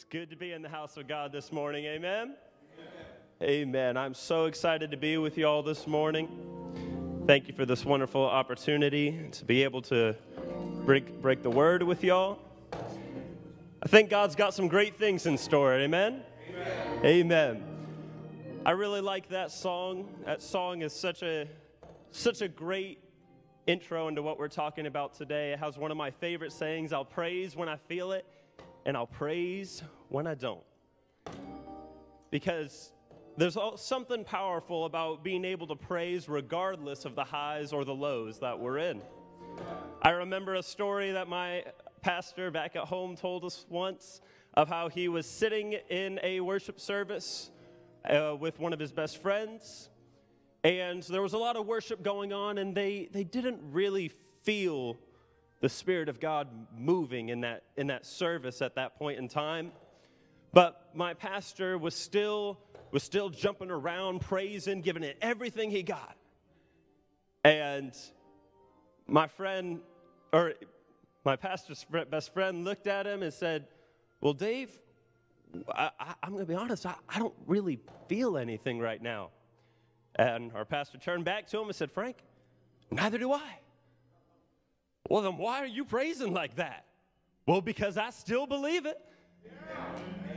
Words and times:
It's 0.00 0.06
good 0.08 0.30
to 0.30 0.36
be 0.36 0.52
in 0.52 0.62
the 0.62 0.68
house 0.70 0.96
of 0.96 1.06
God 1.06 1.30
this 1.30 1.52
morning. 1.52 1.84
Amen? 1.84 2.34
Amen. 3.42 3.50
Amen. 3.50 3.96
I'm 3.98 4.14
so 4.14 4.46
excited 4.46 4.92
to 4.92 4.96
be 4.96 5.18
with 5.18 5.36
you 5.36 5.46
all 5.46 5.62
this 5.62 5.86
morning. 5.86 7.22
Thank 7.26 7.48
you 7.48 7.52
for 7.52 7.66
this 7.66 7.84
wonderful 7.84 8.24
opportunity 8.24 9.28
to 9.30 9.44
be 9.44 9.62
able 9.62 9.82
to 9.82 10.16
break, 10.86 11.20
break 11.20 11.42
the 11.42 11.50
word 11.50 11.82
with 11.82 12.02
y'all. 12.02 12.38
I 13.82 13.88
think 13.88 14.08
God's 14.08 14.34
got 14.34 14.54
some 14.54 14.68
great 14.68 14.96
things 14.96 15.26
in 15.26 15.36
store. 15.36 15.74
Amen? 15.74 16.22
Amen. 16.48 17.04
Amen. 17.04 17.64
I 18.64 18.70
really 18.70 19.02
like 19.02 19.28
that 19.28 19.50
song. 19.50 20.08
That 20.24 20.40
song 20.40 20.80
is 20.80 20.94
such 20.94 21.22
a 21.22 21.46
such 22.10 22.40
a 22.40 22.48
great 22.48 23.04
intro 23.66 24.08
into 24.08 24.22
what 24.22 24.38
we're 24.38 24.48
talking 24.48 24.86
about 24.86 25.12
today. 25.12 25.52
It 25.52 25.58
has 25.58 25.76
one 25.76 25.90
of 25.90 25.98
my 25.98 26.10
favorite 26.10 26.52
sayings, 26.52 26.94
I'll 26.94 27.04
praise 27.04 27.54
when 27.54 27.68
I 27.68 27.76
feel 27.76 28.12
it 28.12 28.24
and 28.86 28.96
I'll 28.96 29.06
praise 29.06 29.82
when 30.08 30.26
I 30.26 30.34
don't. 30.34 30.62
Because 32.30 32.92
there's 33.36 33.56
something 33.76 34.24
powerful 34.24 34.84
about 34.84 35.24
being 35.24 35.44
able 35.44 35.66
to 35.68 35.76
praise 35.76 36.28
regardless 36.28 37.04
of 37.04 37.14
the 37.14 37.24
highs 37.24 37.72
or 37.72 37.84
the 37.84 37.94
lows 37.94 38.38
that 38.40 38.58
we're 38.58 38.78
in. 38.78 39.00
I 40.02 40.10
remember 40.10 40.54
a 40.54 40.62
story 40.62 41.12
that 41.12 41.28
my 41.28 41.64
pastor 42.02 42.50
back 42.50 42.76
at 42.76 42.84
home 42.84 43.16
told 43.16 43.44
us 43.44 43.66
once 43.68 44.20
of 44.54 44.68
how 44.68 44.88
he 44.88 45.08
was 45.08 45.26
sitting 45.26 45.74
in 45.90 46.18
a 46.22 46.40
worship 46.40 46.80
service 46.80 47.50
uh, 48.08 48.34
with 48.38 48.58
one 48.58 48.72
of 48.72 48.78
his 48.78 48.92
best 48.92 49.20
friends, 49.22 49.90
and 50.64 51.02
there 51.04 51.22
was 51.22 51.34
a 51.34 51.38
lot 51.38 51.56
of 51.56 51.66
worship 51.66 52.02
going 52.02 52.32
on, 52.32 52.58
and 52.58 52.74
they, 52.74 53.08
they 53.12 53.24
didn't 53.24 53.60
really 53.70 54.10
feel 54.42 54.96
the 55.60 55.68
Spirit 55.68 56.08
of 56.08 56.20
God 56.20 56.48
moving 56.76 57.28
in 57.28 57.42
that, 57.42 57.64
in 57.76 57.88
that 57.88 58.06
service 58.06 58.62
at 58.62 58.74
that 58.76 58.96
point 58.98 59.18
in 59.18 59.28
time. 59.28 59.72
But 60.52 60.90
my 60.94 61.14
pastor 61.14 61.78
was 61.78 61.94
still, 61.94 62.58
was 62.90 63.02
still 63.02 63.28
jumping 63.28 63.70
around, 63.70 64.20
praising, 64.20 64.80
giving 64.80 65.04
it 65.04 65.16
everything 65.20 65.70
he 65.70 65.82
got. 65.82 66.16
And 67.44 67.94
my 69.06 69.26
friend, 69.26 69.80
or 70.32 70.54
my 71.24 71.36
pastor's 71.36 71.84
best 72.10 72.32
friend, 72.32 72.64
looked 72.64 72.86
at 72.86 73.06
him 73.06 73.22
and 73.22 73.32
said, 73.32 73.66
Well, 74.20 74.32
Dave, 74.32 74.70
I, 75.68 75.90
am 76.22 76.32
going 76.32 76.44
to 76.44 76.48
be 76.48 76.54
honest, 76.54 76.86
I, 76.86 76.94
I 77.08 77.18
don't 77.18 77.34
really 77.46 77.78
feel 78.08 78.36
anything 78.36 78.78
right 78.78 79.00
now. 79.00 79.30
And 80.16 80.52
our 80.54 80.64
pastor 80.64 80.98
turned 80.98 81.24
back 81.24 81.46
to 81.48 81.60
him 81.60 81.66
and 81.66 81.74
said, 81.74 81.90
Frank, 81.90 82.16
neither 82.90 83.18
do 83.18 83.32
I. 83.32 83.59
Well, 85.10 85.22
then 85.22 85.36
why 85.36 85.58
are 85.58 85.66
you 85.66 85.84
praising 85.84 86.32
like 86.32 86.54
that? 86.56 86.86
Well, 87.44 87.60
because 87.60 87.98
I 87.98 88.10
still 88.10 88.46
believe 88.46 88.86
it. 88.86 88.96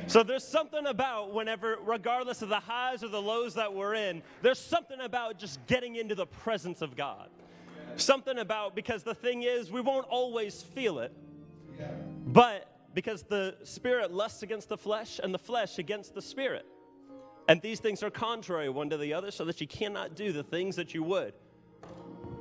So 0.07 0.23
there's 0.23 0.43
something 0.43 0.87
about 0.87 1.31
whenever, 1.31 1.77
regardless 1.85 2.41
of 2.41 2.49
the 2.49 2.59
highs 2.59 3.03
or 3.03 3.07
the 3.07 3.21
lows 3.21 3.53
that 3.53 3.71
we're 3.71 3.93
in, 3.93 4.23
there's 4.41 4.59
something 4.59 4.99
about 4.99 5.37
just 5.37 5.65
getting 5.67 5.95
into 5.95 6.15
the 6.15 6.25
presence 6.25 6.81
of 6.81 6.97
God. 6.97 7.29
Something 7.97 8.39
about, 8.39 8.75
because 8.75 9.03
the 9.03 9.13
thing 9.13 9.43
is, 9.43 9.71
we 9.71 9.79
won't 9.79 10.07
always 10.09 10.63
feel 10.63 10.97
it, 10.99 11.13
but 12.25 12.67
because 12.95 13.21
the 13.21 13.55
spirit 13.63 14.11
lusts 14.11 14.41
against 14.41 14.69
the 14.69 14.77
flesh 14.77 15.19
and 15.23 15.31
the 15.31 15.39
flesh 15.39 15.77
against 15.77 16.15
the 16.15 16.21
spirit. 16.21 16.65
And 17.47 17.61
these 17.61 17.79
things 17.79 18.01
are 18.01 18.09
contrary 18.09 18.69
one 18.69 18.89
to 18.89 18.97
the 18.97 19.13
other, 19.13 19.29
so 19.29 19.45
that 19.45 19.61
you 19.61 19.67
cannot 19.67 20.15
do 20.15 20.31
the 20.31 20.43
things 20.43 20.75
that 20.77 20.95
you 20.95 21.03
would. 21.03 21.35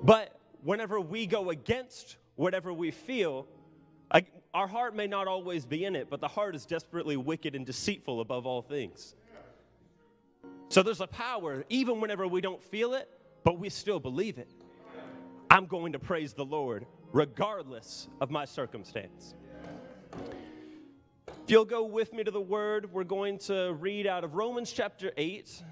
But 0.03 0.41
whenever 0.63 0.99
we 0.99 1.27
go 1.27 1.51
against 1.51 2.17
whatever 2.37 2.73
we 2.73 2.91
feel, 2.91 3.47
I, 4.11 4.25
our 4.55 4.67
heart 4.67 4.95
may 4.95 5.07
not 5.07 5.27
always 5.27 5.65
be 5.65 5.85
in 5.85 5.97
it, 5.97 6.09
but 6.11 6.21
the 6.21 6.29
heart 6.29 6.55
is 6.55 6.67
desperately 6.67 7.17
wicked 7.17 7.55
and 7.55 7.65
deceitful 7.65 8.21
above 8.21 8.47
all 8.47 8.63
things. 8.63 9.15
So 10.69 10.83
there's 10.83 11.01
a 11.01 11.07
power, 11.07 11.65
even 11.69 12.01
whenever 12.01 12.27
we 12.27 12.41
don't 12.41 12.63
feel 12.63 12.95
it, 12.95 13.09
but 13.45 13.59
we 13.59 13.69
still 13.69 14.01
believe 14.01 14.39
it. 14.39 14.51
I'm 15.51 15.67
going 15.67 15.93
to 15.93 15.99
praise 15.99 16.33
the 16.33 16.45
Lord 16.45 16.87
regardless 17.13 18.09
of 18.21 18.31
my 18.31 18.47
circumstance. 18.47 19.35
If 21.27 21.51
you'll 21.51 21.65
go 21.65 21.85
with 21.85 22.13
me 22.13 22.25
to 22.25 22.31
the 22.31 22.41
word, 22.41 22.93
we're 22.93 23.05
going 23.05 23.39
to 23.41 23.77
read 23.79 24.07
out 24.07 24.25
of 24.25 24.35
Romans 24.35 24.73
chapter 24.73 25.13
8. 25.17 25.63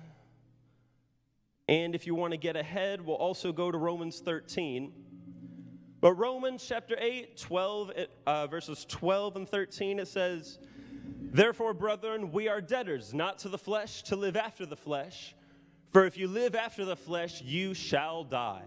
And 1.68 1.94
if 1.94 2.06
you 2.06 2.14
want 2.14 2.32
to 2.32 2.36
get 2.36 2.56
ahead, 2.56 3.00
we'll 3.00 3.16
also 3.16 3.52
go 3.52 3.70
to 3.70 3.78
Romans 3.78 4.20
13. 4.20 4.92
But 6.00 6.14
Romans 6.14 6.64
chapter 6.66 6.96
8, 6.98 7.36
12, 7.36 7.92
uh, 8.26 8.46
verses 8.46 8.86
12 8.88 9.36
and 9.36 9.48
13, 9.48 9.98
it 9.98 10.08
says, 10.08 10.58
Therefore, 11.32 11.74
brethren, 11.74 12.32
we 12.32 12.48
are 12.48 12.60
debtors, 12.60 13.12
not 13.12 13.38
to 13.40 13.48
the 13.48 13.58
flesh, 13.58 14.02
to 14.04 14.16
live 14.16 14.36
after 14.36 14.64
the 14.64 14.76
flesh. 14.76 15.34
For 15.92 16.06
if 16.06 16.16
you 16.16 16.26
live 16.26 16.54
after 16.54 16.84
the 16.84 16.96
flesh, 16.96 17.42
you 17.42 17.74
shall 17.74 18.24
die. 18.24 18.62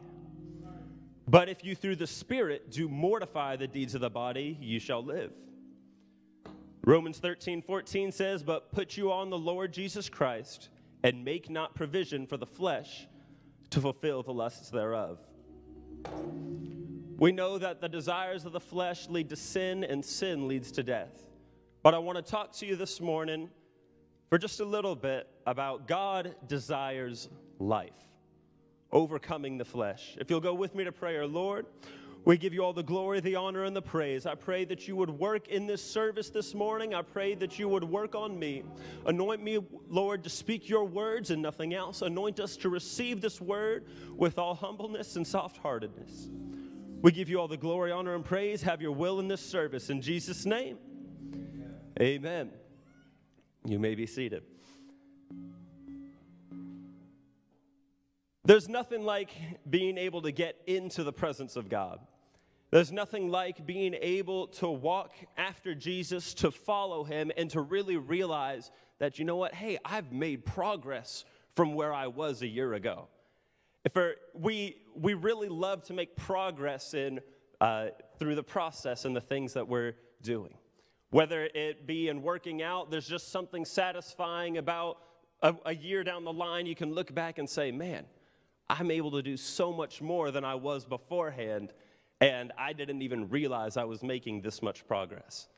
But 1.27 1.49
if 1.49 1.63
you 1.63 1.73
through 1.73 1.95
the 1.95 2.07
Spirit 2.07 2.69
do 2.69 2.87
mortify 2.87 3.55
the 3.55 3.67
deeds 3.67 3.95
of 3.95 4.01
the 4.01 4.09
body, 4.09 4.57
you 4.61 4.79
shall 4.79 5.03
live. 5.03 5.31
Romans 6.85 7.17
13, 7.17 7.61
14 7.61 8.11
says, 8.11 8.43
But 8.43 8.71
put 8.71 8.95
you 8.95 9.11
on 9.11 9.29
the 9.29 9.37
Lord 9.37 9.73
Jesus 9.73 10.07
Christ, 10.07 10.69
and 11.03 11.25
make 11.25 11.49
not 11.49 11.75
provision 11.75 12.27
for 12.27 12.37
the 12.37 12.45
flesh 12.45 13.07
to 13.71 13.81
fulfill 13.81 14.21
the 14.21 14.33
lusts 14.33 14.69
thereof. 14.69 15.17
We 17.17 17.31
know 17.31 17.57
that 17.57 17.79
the 17.79 17.89
desires 17.89 18.45
of 18.45 18.53
the 18.53 18.59
flesh 18.59 19.07
lead 19.07 19.29
to 19.29 19.35
sin, 19.35 19.83
and 19.83 20.03
sin 20.03 20.47
leads 20.47 20.71
to 20.73 20.83
death. 20.83 21.23
But 21.83 21.93
I 21.93 21.99
want 21.99 22.17
to 22.17 22.23
talk 22.23 22.53
to 22.53 22.65
you 22.65 22.75
this 22.75 22.99
morning 22.99 23.49
for 24.29 24.37
just 24.37 24.59
a 24.59 24.65
little 24.65 24.95
bit 24.95 25.27
about 25.45 25.87
God 25.87 26.35
desires 26.47 27.29
life, 27.59 27.91
overcoming 28.91 29.57
the 29.57 29.65
flesh. 29.65 30.17
If 30.19 30.29
you'll 30.29 30.39
go 30.39 30.53
with 30.53 30.73
me 30.73 30.85
to 30.85 30.91
prayer, 30.91 31.27
Lord, 31.27 31.67
we 32.25 32.37
give 32.37 32.53
you 32.53 32.63
all 32.63 32.71
the 32.71 32.83
glory, 32.83 33.19
the 33.19 33.35
honor, 33.35 33.65
and 33.65 33.75
the 33.75 33.81
praise. 33.81 34.25
I 34.25 34.35
pray 34.35 34.63
that 34.65 34.87
you 34.87 34.95
would 34.95 35.09
work 35.09 35.49
in 35.49 35.67
this 35.67 35.83
service 35.83 36.29
this 36.29 36.55
morning. 36.55 36.93
I 36.93 37.01
pray 37.01 37.35
that 37.35 37.59
you 37.59 37.67
would 37.67 37.83
work 37.83 38.15
on 38.15 38.39
me. 38.39 38.63
Anoint 39.05 39.43
me, 39.43 39.59
Lord, 39.89 40.23
to 40.23 40.29
speak 40.29 40.69
your 40.69 40.85
words 40.85 41.31
and 41.31 41.41
nothing 41.41 41.73
else. 41.73 42.01
Anoint 42.01 42.39
us 42.39 42.55
to 42.57 42.69
receive 42.69 43.19
this 43.19 43.41
word 43.41 43.85
with 44.15 44.39
all 44.39 44.55
humbleness 44.55 45.17
and 45.17 45.27
soft 45.27 45.57
heartedness. 45.57 46.29
We 47.03 47.11
give 47.11 47.27
you 47.27 47.37
all 47.37 47.49
the 47.49 47.57
glory, 47.57 47.91
honor, 47.91 48.15
and 48.15 48.23
praise. 48.23 48.61
Have 48.61 48.81
your 48.81 48.93
will 48.93 49.19
in 49.19 49.27
this 49.27 49.41
service. 49.41 49.89
In 49.89 50.01
Jesus' 50.01 50.45
name, 50.45 50.77
amen. 52.01 52.49
You 53.65 53.77
may 53.77 53.93
be 53.93 54.07
seated. 54.07 54.43
There's 58.45 58.69
nothing 58.69 59.03
like 59.03 59.31
being 59.69 59.97
able 59.97 60.21
to 60.21 60.31
get 60.31 60.55
into 60.65 61.03
the 61.03 61.11
presence 61.11 61.57
of 61.57 61.67
God. 61.67 61.99
There's 62.71 62.93
nothing 62.93 63.27
like 63.27 63.65
being 63.65 63.95
able 63.95 64.47
to 64.47 64.69
walk 64.69 65.11
after 65.37 65.75
Jesus, 65.75 66.33
to 66.35 66.51
follow 66.51 67.03
him, 67.03 67.33
and 67.35 67.49
to 67.49 67.59
really 67.59 67.97
realize 67.97 68.71
that, 68.99 69.19
you 69.19 69.25
know 69.25 69.35
what, 69.35 69.53
hey, 69.53 69.77
I've 69.83 70.13
made 70.13 70.45
progress 70.45 71.25
from 71.53 71.73
where 71.73 71.93
I 71.93 72.07
was 72.07 72.41
a 72.41 72.47
year 72.47 72.73
ago. 72.73 73.09
If 73.85 73.97
we, 74.33 74.77
we 74.95 75.13
really 75.13 75.49
love 75.49 75.83
to 75.83 75.93
make 75.93 76.15
progress 76.15 76.93
in, 76.93 77.19
uh, 77.59 77.87
through 78.17 78.35
the 78.35 78.43
process 78.43 79.05
and 79.05 79.15
the 79.15 79.21
things 79.21 79.53
that 79.53 79.67
we're 79.67 79.93
doing. 80.21 80.53
Whether 81.09 81.49
it 81.53 81.85
be 81.85 82.07
in 82.07 82.21
working 82.21 82.63
out, 82.63 82.89
there's 82.89 83.07
just 83.07 83.31
something 83.31 83.65
satisfying 83.65 84.57
about 84.57 84.97
a, 85.43 85.53
a 85.65 85.75
year 85.75 86.03
down 86.03 86.23
the 86.23 86.33
line, 86.33 86.65
you 86.65 86.75
can 86.75 86.93
look 86.93 87.13
back 87.13 87.37
and 87.37 87.47
say, 87.47 87.71
man, 87.71 88.05
I'm 88.69 88.89
able 88.89 89.11
to 89.11 89.21
do 89.21 89.37
so 89.37 89.71
much 89.71 90.01
more 90.01 90.31
than 90.31 90.45
I 90.45 90.55
was 90.55 90.85
beforehand, 90.85 91.73
and 92.21 92.53
I 92.57 92.73
didn't 92.73 93.01
even 93.01 93.29
realize 93.29 93.75
I 93.75 93.83
was 93.83 94.01
making 94.01 94.41
this 94.41 94.61
much 94.61 94.87
progress. 94.87 95.49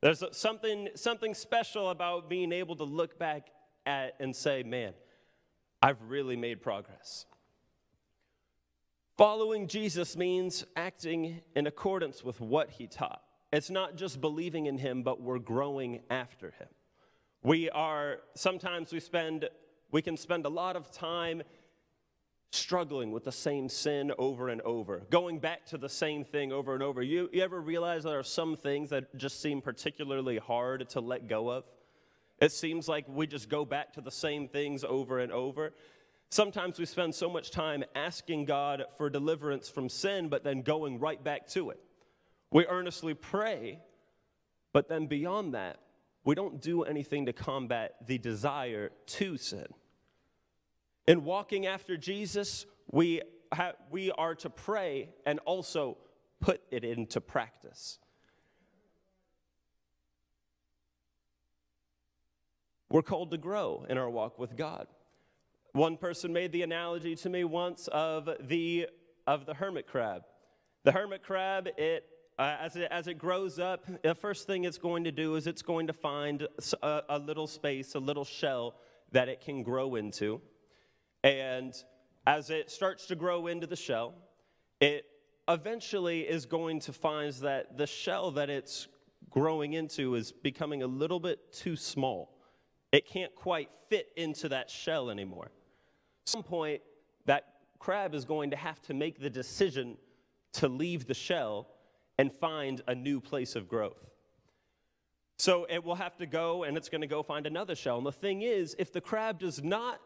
There's 0.00 0.22
something, 0.32 0.88
something 0.94 1.34
special 1.34 1.90
about 1.90 2.30
being 2.30 2.52
able 2.52 2.76
to 2.76 2.84
look 2.84 3.18
back 3.18 3.48
at 3.84 4.14
and 4.20 4.34
say, 4.34 4.62
man, 4.62 4.92
I've 5.82 6.00
really 6.02 6.36
made 6.36 6.62
progress. 6.62 7.26
Following 9.16 9.68
Jesus 9.68 10.16
means 10.16 10.64
acting 10.74 11.40
in 11.54 11.68
accordance 11.68 12.24
with 12.24 12.40
what 12.40 12.68
he 12.70 12.88
taught. 12.88 13.22
It's 13.52 13.70
not 13.70 13.94
just 13.94 14.20
believing 14.20 14.66
in 14.66 14.76
him, 14.76 15.04
but 15.04 15.20
we're 15.20 15.38
growing 15.38 16.00
after 16.10 16.50
him. 16.58 16.66
We 17.44 17.70
are, 17.70 18.18
sometimes 18.34 18.92
we 18.92 18.98
spend, 18.98 19.48
we 19.92 20.02
can 20.02 20.16
spend 20.16 20.46
a 20.46 20.48
lot 20.48 20.74
of 20.74 20.90
time 20.90 21.44
struggling 22.50 23.12
with 23.12 23.22
the 23.22 23.30
same 23.30 23.68
sin 23.68 24.10
over 24.18 24.48
and 24.48 24.60
over, 24.62 25.02
going 25.10 25.38
back 25.38 25.64
to 25.66 25.78
the 25.78 25.88
same 25.88 26.24
thing 26.24 26.50
over 26.50 26.74
and 26.74 26.82
over. 26.82 27.00
You, 27.00 27.30
you 27.32 27.42
ever 27.42 27.60
realize 27.60 28.02
there 28.02 28.18
are 28.18 28.24
some 28.24 28.56
things 28.56 28.90
that 28.90 29.16
just 29.16 29.40
seem 29.40 29.60
particularly 29.60 30.38
hard 30.38 30.88
to 30.90 31.00
let 31.00 31.28
go 31.28 31.50
of? 31.50 31.62
It 32.40 32.50
seems 32.50 32.88
like 32.88 33.04
we 33.08 33.28
just 33.28 33.48
go 33.48 33.64
back 33.64 33.92
to 33.92 34.00
the 34.00 34.10
same 34.10 34.48
things 34.48 34.82
over 34.82 35.20
and 35.20 35.30
over. 35.30 35.72
Sometimes 36.30 36.78
we 36.78 36.86
spend 36.86 37.14
so 37.14 37.30
much 37.30 37.50
time 37.50 37.84
asking 37.94 38.46
God 38.46 38.84
for 38.96 39.08
deliverance 39.08 39.68
from 39.68 39.88
sin, 39.88 40.28
but 40.28 40.42
then 40.42 40.62
going 40.62 40.98
right 40.98 41.22
back 41.22 41.46
to 41.48 41.70
it. 41.70 41.80
We 42.50 42.66
earnestly 42.66 43.14
pray, 43.14 43.80
but 44.72 44.88
then 44.88 45.06
beyond 45.06 45.54
that, 45.54 45.78
we 46.24 46.34
don't 46.34 46.60
do 46.60 46.82
anything 46.82 47.26
to 47.26 47.32
combat 47.32 47.94
the 48.06 48.18
desire 48.18 48.90
to 49.06 49.36
sin. 49.36 49.66
In 51.06 51.24
walking 51.24 51.66
after 51.66 51.96
Jesus, 51.96 52.64
we, 52.90 53.20
ha- 53.52 53.74
we 53.90 54.10
are 54.12 54.34
to 54.36 54.50
pray 54.50 55.10
and 55.26 55.38
also 55.40 55.98
put 56.40 56.62
it 56.70 56.82
into 56.82 57.20
practice. 57.20 57.98
We're 62.88 63.02
called 63.02 63.32
to 63.32 63.38
grow 63.38 63.84
in 63.88 63.98
our 63.98 64.08
walk 64.08 64.38
with 64.38 64.56
God. 64.56 64.86
One 65.74 65.96
person 65.96 66.32
made 66.32 66.52
the 66.52 66.62
analogy 66.62 67.16
to 67.16 67.28
me 67.28 67.42
once 67.42 67.88
of 67.88 68.28
the, 68.42 68.86
of 69.26 69.44
the 69.44 69.54
hermit 69.54 69.88
crab. 69.88 70.22
The 70.84 70.92
hermit 70.92 71.24
crab, 71.24 71.66
it, 71.76 72.06
uh, 72.38 72.58
as, 72.60 72.76
it, 72.76 72.86
as 72.92 73.08
it 73.08 73.18
grows 73.18 73.58
up, 73.58 73.84
the 74.04 74.14
first 74.14 74.46
thing 74.46 74.62
it's 74.62 74.78
going 74.78 75.02
to 75.02 75.10
do 75.10 75.34
is 75.34 75.48
it's 75.48 75.62
going 75.62 75.88
to 75.88 75.92
find 75.92 76.46
a, 76.80 77.02
a 77.08 77.18
little 77.18 77.48
space, 77.48 77.96
a 77.96 77.98
little 77.98 78.24
shell 78.24 78.76
that 79.10 79.28
it 79.28 79.40
can 79.40 79.64
grow 79.64 79.96
into. 79.96 80.40
And 81.24 81.74
as 82.24 82.50
it 82.50 82.70
starts 82.70 83.06
to 83.06 83.16
grow 83.16 83.48
into 83.48 83.66
the 83.66 83.74
shell, 83.74 84.14
it 84.80 85.04
eventually 85.48 86.20
is 86.20 86.46
going 86.46 86.78
to 86.82 86.92
find 86.92 87.32
that 87.32 87.76
the 87.76 87.88
shell 87.88 88.30
that 88.30 88.48
it's 88.48 88.86
growing 89.28 89.72
into 89.72 90.14
is 90.14 90.30
becoming 90.30 90.84
a 90.84 90.86
little 90.86 91.18
bit 91.18 91.52
too 91.52 91.74
small. 91.74 92.30
It 92.92 93.08
can't 93.08 93.34
quite 93.34 93.70
fit 93.88 94.12
into 94.16 94.50
that 94.50 94.70
shell 94.70 95.10
anymore. 95.10 95.50
Some 96.24 96.42
point, 96.42 96.80
that 97.26 97.54
crab 97.78 98.14
is 98.14 98.24
going 98.24 98.50
to 98.50 98.56
have 98.56 98.80
to 98.82 98.94
make 98.94 99.20
the 99.20 99.30
decision 99.30 99.96
to 100.54 100.68
leave 100.68 101.06
the 101.06 101.14
shell 101.14 101.68
and 102.18 102.32
find 102.32 102.82
a 102.86 102.94
new 102.94 103.20
place 103.20 103.56
of 103.56 103.68
growth. 103.68 104.10
So 105.38 105.66
it 105.68 105.82
will 105.82 105.96
have 105.96 106.16
to 106.18 106.26
go 106.26 106.62
and 106.62 106.76
it's 106.76 106.88
going 106.88 107.00
to 107.00 107.06
go 107.06 107.22
find 107.22 107.46
another 107.46 107.74
shell. 107.74 107.98
And 107.98 108.06
the 108.06 108.12
thing 108.12 108.42
is, 108.42 108.76
if 108.78 108.92
the 108.92 109.00
crab 109.00 109.40
does 109.40 109.62
not 109.62 110.00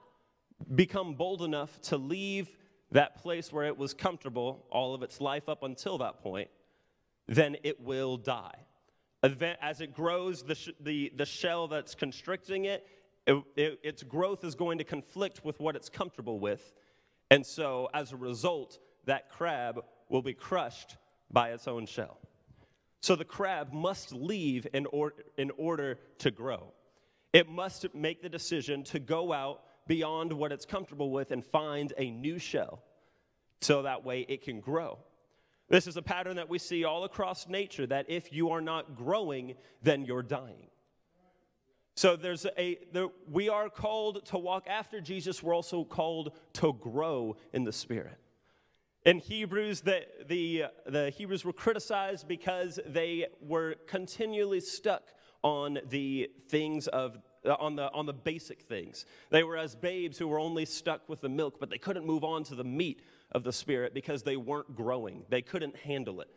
become 0.75 1.15
bold 1.15 1.43
enough 1.43 1.81
to 1.83 1.97
leave 1.99 2.51
that 2.91 3.17
place 3.17 3.53
where 3.53 3.67
it 3.67 3.77
was 3.77 3.93
comfortable 3.93 4.65
all 4.71 4.95
of 4.95 5.03
its 5.03 5.21
life 5.21 5.49
up 5.49 5.63
until 5.63 5.99
that 5.99 6.23
point, 6.23 6.49
then 7.27 7.57
it 7.63 7.81
will 7.81 8.17
die 8.17 8.65
as 9.23 9.81
it 9.81 9.95
grows, 9.95 10.43
the, 10.43 10.57
the, 10.81 11.13
the 11.17 11.27
shell 11.27 11.69
that's 11.69 11.95
constricting 11.95 12.67
it, 12.67 12.87
it, 13.27 13.43
it, 13.57 13.81
its 13.83 14.03
growth 14.03 14.45
is 14.45 14.55
going 14.55 14.79
to 14.79 14.85
conflict 14.85 15.45
with 15.45 15.61
what 15.61 15.77
it's 15.77 15.89
comfortable 15.89 16.39
with. 16.39 16.73
And 17.31 17.45
so, 17.45 17.89
as 17.93 18.13
a 18.13 18.17
result, 18.17 18.79
that 19.05 19.31
crab 19.31 19.85
will 20.09 20.23
be 20.23 20.35
crushed 20.35 20.97
by 21.31 21.51
its 21.51 21.69
own 21.69 21.87
shell. 21.87 22.19
So, 23.01 23.17
the 23.17 23.25
crab 23.25 23.73
must 23.73 24.13
leave 24.13 24.67
in, 24.73 24.87
or- 24.87 25.15
in 25.37 25.51
order 25.57 25.99
to 26.19 26.31
grow. 26.31 26.73
It 27.33 27.49
must 27.49 27.95
make 27.95 28.23
the 28.23 28.29
decision 28.29 28.85
to 28.85 28.99
go 28.99 29.33
out 29.33 29.63
beyond 29.87 30.33
what 30.33 30.53
it's 30.53 30.65
comfortable 30.65 31.11
with 31.11 31.31
and 31.31 31.45
find 31.45 31.93
a 31.99 32.11
new 32.11 32.39
shell 32.39 32.83
so 33.61 33.83
that 33.83 34.05
way 34.05 34.25
it 34.29 34.43
can 34.43 34.61
grow. 34.61 34.99
This 35.69 35.87
is 35.87 35.97
a 35.97 36.03
pattern 36.03 36.37
that 36.37 36.49
we 36.49 36.59
see 36.59 36.85
all 36.85 37.05
across 37.05 37.47
nature 37.47 37.87
that 37.87 38.07
if 38.09 38.33
you 38.33 38.51
are 38.51 38.61
not 38.61 38.97
growing, 38.97 39.55
then 39.83 40.05
you're 40.05 40.23
dying. 40.23 40.69
So 41.99 42.15
there's 42.15 42.47
a 42.57 42.79
there, 42.93 43.09
we 43.29 43.49
are 43.49 43.69
called 43.69 44.25
to 44.27 44.39
walk 44.39 44.69
after 44.69 45.01
Jesus. 45.01 45.43
We're 45.43 45.53
also 45.53 45.83
called 45.83 46.31
to 46.53 46.73
grow 46.75 47.37
in 47.53 47.65
the 47.65 47.73
Spirit. 47.73 48.17
In 49.05 49.19
Hebrews, 49.19 49.81
the, 49.81 50.07
the, 50.29 50.63
uh, 50.63 50.69
the 50.87 51.11
Hebrews 51.11 51.45
were 51.45 51.53
criticized 51.53 52.29
because 52.29 52.79
they 52.87 53.27
were 53.41 53.75
continually 53.89 54.61
stuck 54.61 55.09
on 55.43 55.81
the 55.89 56.31
things 56.49 56.87
of 56.87 57.19
uh, 57.45 57.55
on 57.59 57.75
the 57.75 57.91
on 57.91 58.07
the 58.07 58.15
basic 58.15 58.63
things. 58.63 59.05
They 59.31 59.43
were 59.43 59.57
as 59.57 59.75
babes 59.75 60.19
who 60.19 60.29
were 60.29 60.39
only 60.39 60.67
stuck 60.67 61.09
with 61.09 61.21
the 61.21 61.29
milk, 61.29 61.59
but 61.59 61.69
they 61.69 61.79
couldn't 61.79 62.07
move 62.07 62.23
on 62.23 62.45
to 62.45 62.55
the 62.55 62.63
meat 62.63 63.03
of 63.33 63.43
the 63.43 63.53
Spirit 63.53 63.93
because 63.93 64.23
they 64.23 64.37
weren't 64.37 64.77
growing. 64.77 65.25
They 65.31 65.43
couldn't 65.43 65.75
handle 65.75 66.21
it. 66.21 66.31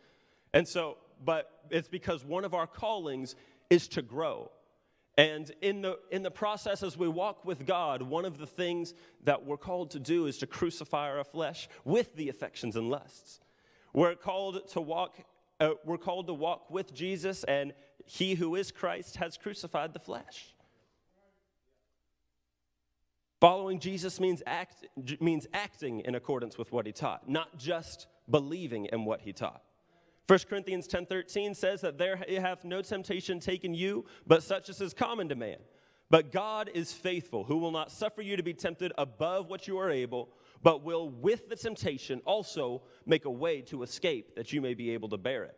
And 0.52 0.66
so, 0.66 0.98
but 1.24 1.68
it's 1.70 1.86
because 1.86 2.24
one 2.24 2.44
of 2.44 2.52
our 2.52 2.66
callings 2.66 3.36
is 3.70 3.86
to 3.88 4.02
grow. 4.02 4.50
And 5.18 5.50
in 5.60 5.82
the, 5.82 5.98
in 6.10 6.22
the 6.22 6.30
process, 6.30 6.82
as 6.82 6.96
we 6.96 7.06
walk 7.06 7.44
with 7.44 7.66
God, 7.66 8.02
one 8.02 8.24
of 8.24 8.38
the 8.38 8.46
things 8.46 8.94
that 9.24 9.44
we're 9.44 9.58
called 9.58 9.90
to 9.90 10.00
do 10.00 10.26
is 10.26 10.38
to 10.38 10.46
crucify 10.46 11.10
our 11.10 11.24
flesh 11.24 11.68
with 11.84 12.16
the 12.16 12.30
affections 12.30 12.76
and 12.76 12.88
lusts. 12.88 13.40
We're 13.92 14.14
called 14.14 14.66
to 14.70 14.80
walk, 14.80 15.14
uh, 15.60 15.72
we're 15.84 15.98
called 15.98 16.28
to 16.28 16.34
walk 16.34 16.70
with 16.70 16.94
Jesus, 16.94 17.44
and 17.44 17.74
he 18.06 18.34
who 18.34 18.54
is 18.56 18.70
Christ 18.70 19.16
has 19.16 19.36
crucified 19.36 19.92
the 19.92 19.98
flesh. 19.98 20.54
Following 23.38 23.80
Jesus 23.80 24.18
means, 24.18 24.42
act, 24.46 24.86
means 25.20 25.46
acting 25.52 26.00
in 26.00 26.14
accordance 26.14 26.56
with 26.56 26.72
what 26.72 26.86
he 26.86 26.92
taught, 26.92 27.28
not 27.28 27.58
just 27.58 28.06
believing 28.30 28.86
in 28.86 29.04
what 29.04 29.20
he 29.20 29.32
taught. 29.32 29.62
1 30.28 30.38
Corinthians 30.48 30.86
10:13 30.86 31.54
says 31.54 31.80
that 31.80 31.98
there 31.98 32.16
hath 32.16 32.64
no 32.64 32.80
temptation 32.80 33.40
taken 33.40 33.74
you, 33.74 34.04
but 34.26 34.42
such 34.42 34.68
as 34.68 34.80
is 34.80 34.94
common 34.94 35.28
to 35.28 35.34
man. 35.34 35.58
But 36.10 36.30
God 36.30 36.70
is 36.74 36.92
faithful, 36.92 37.44
who 37.44 37.56
will 37.56 37.70
not 37.70 37.90
suffer 37.90 38.22
you 38.22 38.36
to 38.36 38.42
be 38.42 38.52
tempted 38.52 38.92
above 38.98 39.48
what 39.48 39.66
you 39.66 39.78
are 39.78 39.90
able, 39.90 40.28
but 40.62 40.84
will 40.84 41.08
with 41.08 41.48
the 41.48 41.56
temptation 41.56 42.20
also 42.24 42.82
make 43.06 43.24
a 43.24 43.30
way 43.30 43.62
to 43.62 43.82
escape 43.82 44.34
that 44.36 44.52
you 44.52 44.60
may 44.60 44.74
be 44.74 44.90
able 44.90 45.08
to 45.08 45.16
bear 45.16 45.44
it. 45.44 45.56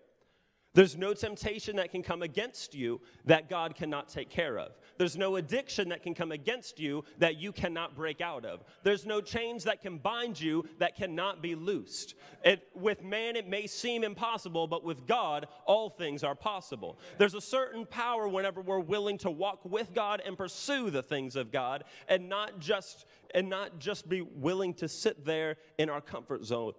There's 0.74 0.96
no 0.96 1.14
temptation 1.14 1.76
that 1.76 1.92
can 1.92 2.02
come 2.02 2.22
against 2.22 2.74
you 2.74 3.00
that 3.26 3.48
God 3.48 3.76
cannot 3.76 4.08
take 4.08 4.28
care 4.28 4.58
of. 4.58 4.72
There's 4.98 5.16
no 5.16 5.36
addiction 5.36 5.88
that 5.90 6.02
can 6.02 6.14
come 6.14 6.32
against 6.32 6.80
you 6.80 7.04
that 7.18 7.36
you 7.36 7.52
cannot 7.52 7.94
break 7.94 8.20
out 8.20 8.44
of. 8.44 8.64
There's 8.82 9.06
no 9.06 9.20
chains 9.20 9.64
that 9.64 9.80
can 9.82 9.98
bind 9.98 10.40
you 10.40 10.64
that 10.80 10.96
cannot 10.96 11.40
be 11.42 11.54
loosed. 11.54 12.14
It, 12.44 12.66
with 12.74 13.04
man, 13.04 13.36
it 13.36 13.48
may 13.48 13.68
seem 13.68 14.02
impossible, 14.02 14.66
but 14.66 14.82
with 14.82 15.06
God, 15.06 15.46
all 15.64 15.90
things 15.90 16.24
are 16.24 16.34
possible. 16.34 16.98
There's 17.18 17.34
a 17.34 17.40
certain 17.40 17.86
power 17.86 18.26
whenever 18.26 18.60
we're 18.60 18.80
willing 18.80 19.18
to 19.18 19.30
walk 19.30 19.64
with 19.64 19.94
God 19.94 20.22
and 20.26 20.36
pursue 20.36 20.90
the 20.90 21.02
things 21.02 21.36
of 21.36 21.52
God 21.52 21.84
and 22.08 22.28
not 22.28 22.58
just, 22.58 23.06
and 23.32 23.48
not 23.48 23.78
just 23.78 24.08
be 24.08 24.22
willing 24.22 24.74
to 24.74 24.88
sit 24.88 25.24
there 25.24 25.56
in 25.78 25.88
our 25.88 26.00
comfort 26.00 26.44
zone 26.44 26.72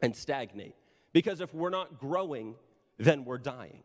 and 0.00 0.14
stagnate. 0.14 0.74
Because 1.14 1.40
if 1.40 1.54
we're 1.54 1.70
not 1.70 1.98
growing, 1.98 2.54
then 2.98 3.24
we're 3.24 3.38
dying. 3.38 3.82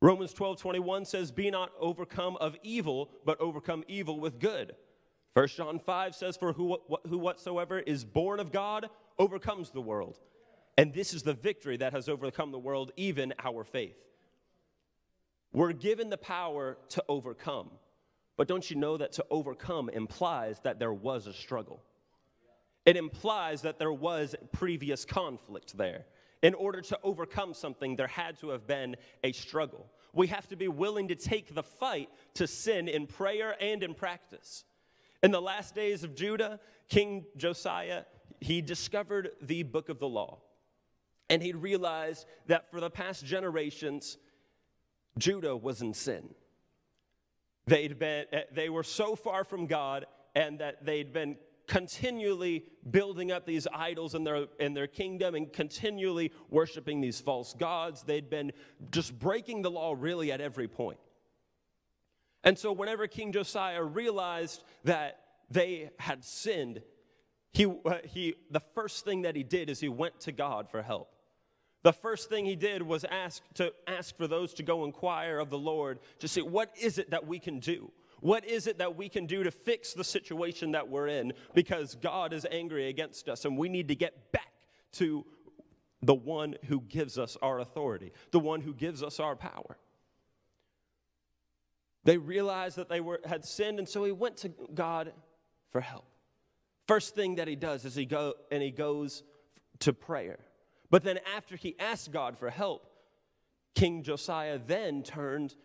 Romans 0.00 0.32
12 0.32 0.58
21 0.58 1.04
says, 1.04 1.30
Be 1.30 1.50
not 1.50 1.70
overcome 1.78 2.36
of 2.36 2.56
evil, 2.62 3.10
but 3.24 3.40
overcome 3.40 3.84
evil 3.88 4.18
with 4.18 4.40
good. 4.40 4.74
1 5.34 5.48
John 5.48 5.78
5 5.78 6.14
says, 6.14 6.36
For 6.36 6.52
who, 6.52 6.78
who 7.08 7.18
whatsoever 7.18 7.78
is 7.78 8.04
born 8.04 8.40
of 8.40 8.52
God 8.52 8.90
overcomes 9.18 9.70
the 9.70 9.80
world. 9.80 10.18
And 10.76 10.92
this 10.92 11.14
is 11.14 11.22
the 11.22 11.34
victory 11.34 11.76
that 11.78 11.92
has 11.92 12.08
overcome 12.08 12.50
the 12.50 12.58
world, 12.58 12.92
even 12.96 13.32
our 13.42 13.64
faith. 13.64 13.96
We're 15.52 15.72
given 15.72 16.10
the 16.10 16.18
power 16.18 16.78
to 16.90 17.04
overcome. 17.08 17.70
But 18.36 18.48
don't 18.48 18.68
you 18.68 18.76
know 18.76 18.96
that 18.96 19.12
to 19.12 19.26
overcome 19.30 19.88
implies 19.90 20.60
that 20.60 20.78
there 20.78 20.92
was 20.92 21.26
a 21.26 21.32
struggle? 21.32 21.82
It 22.84 22.96
implies 22.96 23.62
that 23.62 23.78
there 23.78 23.92
was 23.92 24.34
previous 24.50 25.04
conflict 25.04 25.76
there. 25.76 26.06
In 26.42 26.54
order 26.54 26.80
to 26.80 26.98
overcome 27.04 27.54
something, 27.54 27.94
there 27.94 28.08
had 28.08 28.38
to 28.40 28.48
have 28.50 28.66
been 28.66 28.96
a 29.22 29.32
struggle. 29.32 29.88
We 30.12 30.26
have 30.26 30.48
to 30.48 30.56
be 30.56 30.68
willing 30.68 31.08
to 31.08 31.14
take 31.14 31.54
the 31.54 31.62
fight 31.62 32.08
to 32.34 32.46
sin 32.46 32.88
in 32.88 33.06
prayer 33.06 33.56
and 33.60 33.82
in 33.82 33.94
practice. 33.94 34.64
In 35.22 35.30
the 35.30 35.40
last 35.40 35.74
days 35.74 36.02
of 36.02 36.16
Judah, 36.16 36.58
King 36.88 37.24
Josiah, 37.36 38.02
he 38.40 38.60
discovered 38.60 39.30
the 39.40 39.62
book 39.62 39.88
of 39.88 40.00
the 40.00 40.08
law. 40.08 40.40
And 41.30 41.40
he 41.40 41.52
realized 41.52 42.26
that 42.48 42.70
for 42.70 42.80
the 42.80 42.90
past 42.90 43.24
generations, 43.24 44.18
Judah 45.16 45.56
was 45.56 45.80
in 45.80 45.94
sin. 45.94 46.34
They'd 47.66 47.98
been, 47.98 48.26
eh, 48.32 48.42
they 48.52 48.68
were 48.68 48.82
so 48.82 49.14
far 49.14 49.44
from 49.44 49.66
God 49.66 50.06
and 50.34 50.58
that 50.58 50.84
they'd 50.84 51.12
been 51.12 51.36
continually 51.72 52.66
building 52.90 53.32
up 53.32 53.46
these 53.46 53.66
idols 53.72 54.14
in 54.14 54.24
their, 54.24 54.44
in 54.60 54.74
their 54.74 54.86
kingdom 54.86 55.34
and 55.34 55.50
continually 55.50 56.30
worshiping 56.50 57.00
these 57.00 57.18
false 57.18 57.54
gods. 57.54 58.02
They'd 58.02 58.28
been 58.28 58.52
just 58.90 59.18
breaking 59.18 59.62
the 59.62 59.70
law 59.70 59.96
really 59.98 60.30
at 60.30 60.42
every 60.42 60.68
point. 60.68 60.98
And 62.44 62.58
so, 62.58 62.72
whenever 62.72 63.06
King 63.06 63.32
Josiah 63.32 63.82
realized 63.82 64.62
that 64.84 65.20
they 65.50 65.88
had 65.98 66.24
sinned, 66.24 66.82
he, 67.54 67.64
uh, 67.64 67.94
he, 68.04 68.34
the 68.50 68.60
first 68.74 69.06
thing 69.06 69.22
that 69.22 69.34
he 69.34 69.42
did 69.42 69.70
is 69.70 69.80
he 69.80 69.88
went 69.88 70.20
to 70.20 70.32
God 70.32 70.68
for 70.68 70.82
help. 70.82 71.08
The 71.84 71.92
first 71.94 72.28
thing 72.28 72.44
he 72.44 72.56
did 72.56 72.82
was 72.82 73.04
ask 73.04 73.42
to 73.54 73.72
ask 73.86 74.14
for 74.18 74.26
those 74.26 74.52
to 74.54 74.62
go 74.62 74.84
inquire 74.84 75.38
of 75.38 75.48
the 75.48 75.58
Lord 75.58 76.00
to 76.18 76.28
see 76.28 76.42
what 76.42 76.70
is 76.78 76.98
it 76.98 77.12
that 77.12 77.26
we 77.26 77.38
can 77.38 77.60
do? 77.60 77.90
What 78.22 78.44
is 78.44 78.68
it 78.68 78.78
that 78.78 78.96
we 78.96 79.08
can 79.08 79.26
do 79.26 79.42
to 79.42 79.50
fix 79.50 79.94
the 79.94 80.04
situation 80.04 80.70
that 80.72 80.88
we're 80.88 81.08
in? 81.08 81.32
Because 81.54 81.96
God 81.96 82.32
is 82.32 82.46
angry 82.48 82.88
against 82.88 83.28
us 83.28 83.44
and 83.44 83.58
we 83.58 83.68
need 83.68 83.88
to 83.88 83.96
get 83.96 84.30
back 84.30 84.52
to 84.92 85.26
the 86.02 86.14
one 86.14 86.54
who 86.66 86.82
gives 86.82 87.18
us 87.18 87.36
our 87.42 87.58
authority, 87.58 88.12
the 88.30 88.38
one 88.38 88.60
who 88.60 88.74
gives 88.74 89.02
us 89.02 89.18
our 89.18 89.34
power. 89.34 89.76
They 92.04 92.16
realized 92.16 92.76
that 92.76 92.88
they 92.88 93.00
were, 93.00 93.20
had 93.26 93.44
sinned, 93.44 93.80
and 93.80 93.88
so 93.88 94.04
he 94.04 94.12
went 94.12 94.36
to 94.38 94.52
God 94.72 95.12
for 95.72 95.80
help. 95.80 96.06
First 96.86 97.16
thing 97.16 97.36
that 97.36 97.48
he 97.48 97.56
does 97.56 97.84
is 97.84 97.96
he 97.96 98.06
go 98.06 98.34
and 98.52 98.62
he 98.62 98.70
goes 98.70 99.24
to 99.80 99.92
prayer. 99.92 100.38
But 100.90 101.02
then 101.02 101.18
after 101.36 101.56
he 101.56 101.74
asked 101.80 102.12
God 102.12 102.38
for 102.38 102.50
help, 102.50 102.86
King 103.74 104.04
Josiah 104.04 104.60
then 104.64 105.02
turned 105.02 105.56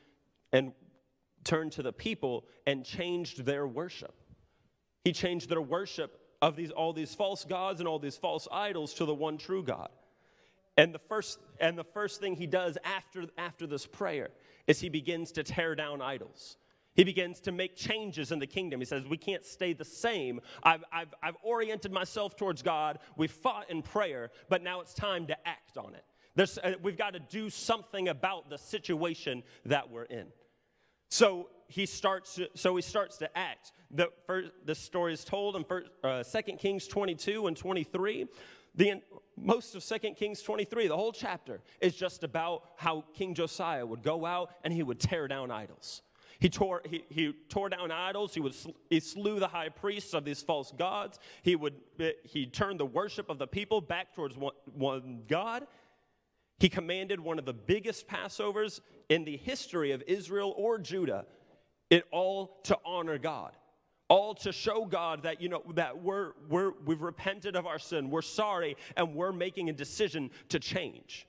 and 0.52 0.74
turned 1.48 1.72
to 1.74 1.84
the 1.84 1.94
people 1.94 2.46
and 2.66 2.86
changed 2.86 3.46
their 3.46 3.66
worship. 3.66 4.13
He 5.04 5.13
changed 5.13 5.50
their 5.50 5.62
worship 5.62 6.20
of 6.42 6.56
these 6.56 6.72
all 6.72 6.94
these 6.94 7.16
false 7.16 7.46
gods 7.46 7.80
and 7.80 7.88
all 7.88 8.00
these 8.00 8.18
false 8.18 8.48
idols 8.51 8.94
to 8.96 9.06
the 9.06 9.13
one 9.13 9.38
true 9.38 9.63
God. 9.63 9.89
And 10.75 10.94
the 10.94 11.00
first 11.00 11.39
and 11.60 11.77
the 11.77 11.84
first 11.84 12.20
thing 12.20 12.36
he 12.36 12.46
does 12.46 12.77
after 12.84 13.25
after 13.38 13.66
this 13.66 13.86
prayer 13.86 14.30
is 14.68 14.80
he 14.80 14.89
begins 14.89 15.32
to 15.34 15.44
tear 15.44 15.74
down 15.74 16.01
idols. 16.01 16.58
He 16.94 17.04
begins 17.04 17.39
to 17.42 17.51
make 17.51 17.75
changes 17.75 18.32
in 18.32 18.39
the 18.39 18.48
kingdom. 18.48 18.80
He 18.82 18.86
says, 18.86 19.06
We 19.08 19.18
can't 19.18 19.46
stay 19.46 19.74
the 19.74 19.86
same. 19.86 20.42
I've, 20.63 20.84
I've, 20.92 21.13
I've 21.22 21.38
oriented 21.44 21.92
myself 21.92 22.36
towards 22.36 22.63
God. 22.63 22.98
We 23.16 23.27
fought 23.27 23.70
in 23.70 23.84
prayer, 23.84 24.32
but 24.50 24.63
now 24.63 24.82
it's 24.82 24.96
time 24.96 25.27
to 25.27 25.48
act 25.48 25.77
on 25.77 25.94
it. 25.94 26.04
There's, 26.34 26.58
uh, 26.58 26.74
we've 26.82 26.98
got 26.98 27.13
to 27.13 27.20
do 27.20 27.51
something 27.51 28.10
about 28.10 28.50
the 28.50 28.58
situation 28.58 29.44
that 29.66 29.89
we're 29.92 30.06
in. 30.06 30.27
So 31.10 31.50
he 31.68 31.86
starts. 31.86 32.40
So 32.56 32.76
he 32.76 32.82
starts 32.82 33.18
to 33.18 33.38
act. 33.38 33.74
The 33.92 34.10
first, 34.26 34.52
the 34.66 34.76
story 34.76 35.14
is 35.14 35.24
told 35.24 35.56
in 35.56 35.64
first, 35.64 35.90
uh, 36.04 36.24
2 36.24 36.42
Kings 36.54 36.88
22 36.88 37.48
and 37.48 37.56
23. 37.56 38.28
The 38.76 39.02
most 39.36 39.76
of 39.76 39.84
2 39.84 40.14
Kings 40.14 40.42
23, 40.42 40.88
the 40.88 40.96
whole 40.96 41.12
chapter, 41.12 41.62
is 41.82 41.96
just 41.96 42.24
about 42.24 42.64
how 42.76 43.06
King 43.14 43.34
Josiah 43.34 43.86
would 43.86 44.04
go 44.04 44.26
out 44.26 44.52
and 44.64 44.72
he 44.74 44.84
would 44.84 45.00
tear 45.00 45.28
down 45.28 45.52
idols. 45.52 46.04
He 46.40 46.50
tore, 46.50 46.84
he, 46.86 47.04
he 47.10 47.34
tore 47.50 47.70
down 47.70 47.92
idols. 47.92 48.34
He, 48.34 48.40
would, 48.40 48.54
he 48.90 49.00
slew 49.00 49.40
the 49.40 49.48
high 49.48 49.70
priests 49.70 50.14
of 50.14 50.24
these 50.24 50.42
false 50.44 50.72
gods. 50.72 51.18
He, 51.42 51.56
would, 51.56 51.74
he 52.24 52.46
turned 52.46 52.80
the 52.80 52.86
worship 52.86 53.30
of 53.30 53.40
the 53.40 53.48
people 53.48 53.82
back 53.82 54.14
towards 54.14 54.38
one, 54.38 54.54
one 54.74 55.24
God. 55.28 55.66
He 56.60 56.70
commanded 56.70 57.20
one 57.20 57.40
of 57.40 57.46
the 57.46 57.54
biggest 57.54 58.08
Passovers 58.08 58.82
in 59.10 59.26
the 59.26 59.38
history 59.38 59.92
of 59.92 60.04
Israel 60.08 60.54
or 60.58 60.80
Judah, 60.80 61.26
it 61.90 62.04
all 62.12 62.60
to 62.64 62.78
honor 62.86 63.18
God 63.18 63.54
all 64.10 64.34
to 64.34 64.52
show 64.52 64.86
God 64.86 65.24
that 65.24 65.42
you 65.42 65.50
know 65.50 65.62
that 65.76 66.02
we're, 66.02 66.32
we're 66.50 66.72
we've 66.86 67.02
repented 67.02 67.56
of 67.56 67.66
our 67.66 67.80
sin, 67.80 68.10
we're 68.10 68.22
sorry, 68.22 68.78
and 68.96 69.14
we're 69.14 69.34
making 69.34 69.70
a 69.70 69.74
decision 69.74 70.30
to 70.50 70.60
change. 70.60 71.28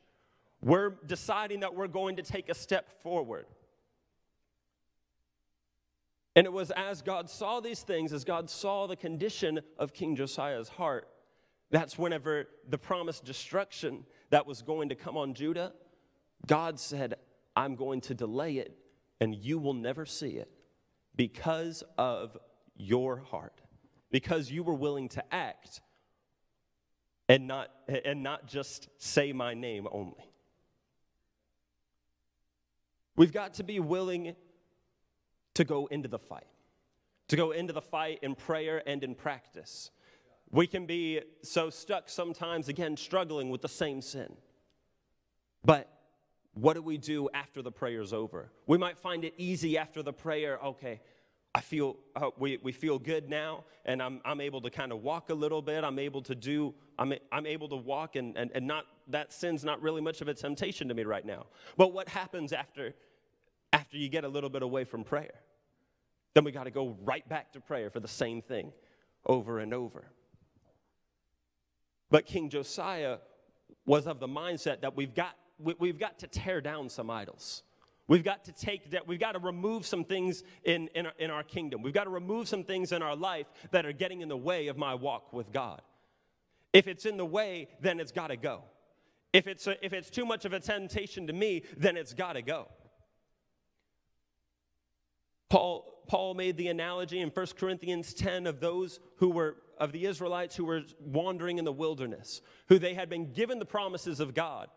We're 0.61 0.91
deciding 1.07 1.61
that 1.61 1.75
we're 1.75 1.89
going 1.89 2.17
to 2.17 2.23
take 2.23 2.49
a 2.49 2.55
step 2.55 3.03
forward. 3.03 3.47
And 6.37 6.47
it 6.47 6.53
was 6.53 6.71
as 6.73 7.03
God 7.03 7.29
saw 7.29 7.61
these 7.61 7.83
things, 7.83 8.13
as 8.13 8.25
God 8.25 8.49
saw 8.49 8.87
the 8.87 8.97
condition 8.97 9.61
of 9.79 9.93
King 9.93 10.15
Josiah's 10.15 10.69
heart, 10.69 11.09
that's 11.71 11.99
whenever 11.99 12.49
the 12.69 12.79
promised 12.79 13.25
destruction 13.25 14.05
that 14.31 14.47
was 14.47 14.63
going 14.63 14.89
to 14.89 14.95
come 14.95 15.17
on 15.17 15.35
Judah, 15.35 15.73
God 16.47 16.81
said, 16.81 17.15
I'm 17.55 17.75
going 17.75 18.01
to 18.03 18.15
delay 18.15 18.59
it 18.59 18.77
and 19.21 19.35
you 19.35 19.59
will 19.59 19.75
never 19.75 20.07
see 20.07 20.31
it 20.31 20.51
because 21.17 21.83
of 21.99 22.37
your 22.77 23.17
heart, 23.17 23.61
because 24.11 24.51
you 24.51 24.63
were 24.63 24.75
willing 24.75 25.09
to 25.11 25.35
act 25.35 25.81
and 27.29 27.47
not, 27.47 27.69
and 28.05 28.23
not 28.23 28.47
just 28.47 28.89
say 28.99 29.33
my 29.33 29.55
name 29.55 29.87
only. 29.91 30.31
We've 33.17 33.33
got 33.33 33.55
to 33.55 33.65
be 33.65 33.81
willing 33.81 34.37
to 35.55 35.65
go 35.65 35.87
into 35.87 36.09
the 36.09 36.21
fight, 36.21 36.47
to 37.27 37.37
go 37.37 37.51
into 37.51 37.73
the 37.73 37.83
fight 37.83 38.21
in 38.23 38.37
prayer 38.37 38.81
and 38.87 39.03
in 39.03 39.17
practice. 39.17 39.91
We 40.51 40.67
can 40.67 40.87
be 40.87 41.21
so 41.43 41.71
stuck 41.71 42.09
sometimes, 42.09 42.69
again, 42.69 42.97
struggling 42.97 43.51
with 43.51 43.61
the 43.61 43.69
same 43.69 44.01
sin. 44.01 44.35
But 45.65 45.93
what 46.55 46.75
do 46.75 46.83
we 46.83 46.97
do 46.97 47.29
after 47.35 47.63
the 47.63 47.71
prayer's 47.71 48.13
over? 48.13 48.51
We 48.67 48.79
might 48.79 48.99
find 48.99 49.25
it 49.25 49.35
easy 49.37 49.77
after 49.77 50.03
the 50.03 50.13
prayer, 50.13 50.59
okay, 50.65 51.01
I 51.55 51.61
feel, 51.61 51.97
uh, 52.15 52.31
we, 52.39 52.59
we 52.63 52.73
feel 52.73 52.99
good 52.99 53.29
now, 53.29 53.65
and 53.85 54.03
I'm, 54.03 54.21
I'm 54.25 54.41
able 54.41 54.61
to 54.61 54.71
kind 54.71 54.93
of 54.93 55.03
walk 55.03 55.31
a 55.31 55.35
little 55.35 55.63
bit. 55.63 55.83
I'm 55.83 55.99
able 55.99 56.23
to 56.23 56.35
do, 56.35 56.75
I'm, 56.99 57.13
I'm 57.33 57.47
able 57.47 57.69
to 57.71 57.77
walk, 57.77 58.17
and, 58.17 58.37
and, 58.37 58.51
and 58.55 58.67
not, 58.67 58.85
that 59.09 59.33
sin's 59.33 59.65
not 59.65 59.83
really 59.83 60.01
much 60.01 60.21
of 60.21 60.29
a 60.29 60.35
temptation 60.35 60.89
to 60.89 60.95
me 60.95 61.05
right 61.05 61.25
now. 61.25 61.47
But 61.77 61.93
what 61.93 62.09
happens 62.09 62.53
after, 62.53 62.95
after 63.73 63.97
you 63.97 64.09
get 64.09 64.25
a 64.25 64.29
little 64.29 64.51
bit 64.51 64.63
away 64.63 64.85
from 64.85 65.05
prayer? 65.05 65.35
Then 66.35 66.45
we 66.45 66.53
got 66.53 66.65
to 66.65 66.71
go 66.71 66.97
right 67.03 67.27
back 67.29 67.53
to 67.55 67.61
prayer 67.61 67.91
for 67.91 68.01
the 68.01 68.09
same 68.09 68.43
thing 68.43 68.73
over 69.27 69.59
and 69.59 69.75
over. 69.75 70.05
But 72.11 72.27
King 72.27 72.49
Josiah 72.49 73.19
was 73.87 74.07
of 74.07 74.21
the 74.21 74.29
mindset 74.29 74.81
that 74.83 74.97
we've 74.97 75.15
got, 75.15 75.35
we, 75.59 75.89
have 75.89 75.99
got 75.99 76.19
to 76.21 76.27
tear 76.27 76.61
down 76.61 76.89
some 76.89 77.11
idols. 77.11 77.63
We've 78.07 78.25
got 78.25 78.45
to 78.45 78.53
take 78.53 78.91
that, 78.93 79.07
we've 79.07 79.21
got 79.21 79.33
to 79.33 79.39
remove 79.39 79.85
some 79.85 80.05
things 80.05 80.43
in, 80.65 80.89
in, 80.95 81.07
our, 81.07 81.13
in 81.19 81.31
our 81.31 81.43
kingdom. 81.43 81.83
We've 81.83 81.93
got 81.93 82.05
to 82.05 82.11
remove 82.11 82.49
some 82.49 82.65
things 82.65 82.93
in 82.93 83.03
our 83.03 83.15
life 83.15 83.47
that 83.71 83.85
are 83.85 83.93
getting 83.93 84.23
in 84.23 84.29
the 84.29 84.37
way 84.37 84.69
of 84.69 84.79
my 84.79 84.95
walk 84.95 85.33
with 85.33 85.53
God. 85.53 85.83
If 86.73 86.89
it's 86.89 87.05
in 87.05 87.19
the 87.19 87.27
way, 87.27 87.69
then 87.81 88.01
it's 88.01 88.13
got 88.13 88.29
to 88.29 88.37
go. 88.37 88.63
If 89.33 89.47
it's, 89.47 89.67
a, 89.67 89.85
if 89.85 89.93
it's 89.93 90.09
too 90.09 90.25
much 90.25 90.47
of 90.47 90.55
a 90.55 90.61
temptation 90.61 91.27
to 91.27 91.35
me, 91.35 91.63
then 91.77 91.99
it's 91.99 92.15
got 92.15 92.33
to 92.35 92.43
go. 92.43 92.69
Paul, 95.49 96.03
Paul 96.07 96.35
made 96.35 96.57
the 96.57 96.69
analogy 96.69 97.21
in 97.21 97.31
1 97.31 97.47
Corinthians 97.59 98.15
10 98.15 98.47
of 98.47 98.61
those 98.61 99.01
who 99.17 99.31
were, 99.31 99.57
of 99.79 99.93
the 99.93 100.07
Israelites 100.07 100.57
who 100.57 100.65
were 100.65 100.83
wandering 101.01 101.59
in 101.59 101.65
the 101.65 101.73
wilderness, 101.73 102.41
who 102.69 102.79
they 102.79 102.95
had 102.95 103.09
been 103.09 103.33
given 103.33 103.59
the 103.59 103.65
promises 103.65 104.21
of 104.21 104.35
God. 104.35 104.69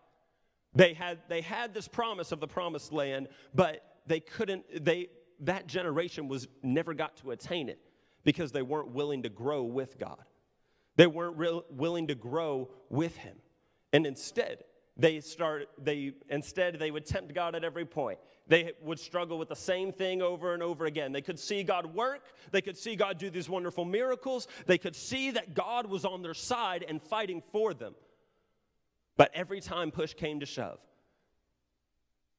They 0.74 0.94
had, 0.94 1.20
they 1.28 1.42
had 1.42 1.74
this 1.74 1.88
promise 1.88 2.32
of 2.32 2.40
the 2.40 2.48
promised 2.48 2.94
land, 2.94 3.28
but 3.54 3.84
they 4.08 4.20
couldn't, 4.20 4.86
they, 4.86 5.10
that 5.42 5.68
generation 5.68 6.28
was 6.28 6.48
never 6.64 6.94
got 6.94 7.18
to 7.18 7.32
attain 7.32 7.68
it 7.68 7.80
because 8.24 8.52
they 8.52 8.62
weren't 8.62 8.92
willing 8.92 9.24
to 9.24 9.30
grow 9.30 9.64
with 9.64 10.00
God. 10.00 10.24
They 10.96 11.08
weren't 11.08 11.38
real, 11.38 11.66
willing 11.70 12.08
to 12.08 12.16
grow 12.16 12.70
with 12.90 13.16
Him. 13.18 13.36
And 13.92 14.06
instead, 14.06 14.64
they 15.02 15.20
start 15.20 15.68
they 15.84 16.14
instead 16.30 16.78
they 16.78 16.92
would 16.92 17.06
tempt 17.06 17.34
god 17.34 17.56
at 17.56 17.64
every 17.64 17.86
point. 17.86 18.20
They 18.48 18.74
would 18.82 19.00
struggle 19.00 19.40
with 19.40 19.50
the 19.50 19.56
same 19.56 19.92
thing 19.92 20.22
over 20.22 20.54
and 20.54 20.62
over 20.62 20.86
again. 20.86 21.12
They 21.12 21.22
could 21.22 21.40
see 21.40 21.64
god 21.64 21.88
work. 21.96 22.22
They 22.52 22.62
could 22.62 22.78
see 22.78 22.96
god 22.96 23.18
do 23.18 23.32
these 23.32 23.50
wonderful 23.50 23.84
miracles. 23.84 24.48
They 24.68 24.78
could 24.78 24.96
see 24.96 25.32
that 25.32 25.56
god 25.56 25.88
was 25.88 26.06
on 26.06 26.22
their 26.22 26.36
side 26.36 26.86
and 26.88 27.02
fighting 27.02 27.42
for 27.52 27.74
them. 27.74 27.96
But 29.18 29.32
every 29.34 29.60
time 29.60 29.90
push 29.90 30.14
came 30.14 30.40
to 30.40 30.46
shove 30.46 30.80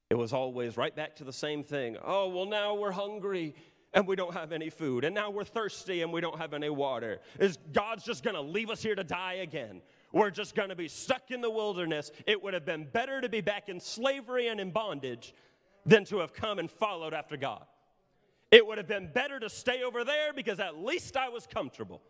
it 0.09 0.15
was 0.15 0.31
always 0.31 0.77
right 0.77 0.95
back 0.95 1.15
to 1.17 1.23
the 1.25 1.33
same 1.33 1.63
thing. 1.63 1.97
Oh 2.01 2.29
well 2.29 2.45
now 2.45 2.75
we're 2.75 2.91
hungry 2.91 3.55
and 3.93 4.07
we 4.07 4.15
don't 4.15 4.33
have 4.33 4.53
any 4.53 4.69
food 4.69 5.03
and 5.03 5.13
now 5.13 5.29
we're 5.29 5.43
thirsty 5.43 6.01
and 6.01 6.13
we 6.13 6.21
don't 6.21 6.37
have 6.37 6.53
any 6.53 6.69
water. 6.69 7.19
Is 7.39 7.57
god's 7.73 8.05
just 8.05 8.23
going 8.23 8.35
to 8.35 8.41
leave 8.41 8.69
us 8.69 8.81
here 8.81 8.95
to 8.95 9.03
die 9.03 9.39
again 9.41 9.81
we're 10.13 10.29
just 10.29 10.55
going 10.55 10.69
to 10.69 10.75
be 10.75 10.87
stuck 10.87 11.31
in 11.31 11.41
the 11.41 11.49
wilderness. 11.49 12.11
It 12.25 12.41
would 12.41 12.53
have 12.53 12.65
been 12.65 12.85
better 12.85 13.19
to 13.19 13.27
be 13.27 13.41
back 13.41 13.67
in 13.67 13.79
slavery 13.79 14.47
and 14.47 14.61
in 14.61 14.71
bondage 14.71 15.33
than 15.85 16.05
to 16.05 16.19
have 16.19 16.33
come 16.33 16.59
and 16.59 16.71
followed 16.71 17.13
after 17.13 17.35
God. 17.35 17.65
It 18.51 18.65
would 18.65 18.77
have 18.77 18.87
been 18.87 19.09
better 19.11 19.39
to 19.39 19.49
stay 19.49 19.81
over 19.81 20.03
there 20.03 20.31
because 20.31 20.59
at 20.59 20.77
least 20.77 21.17
I 21.17 21.29
was 21.29 21.47
comfortable. 21.47 22.01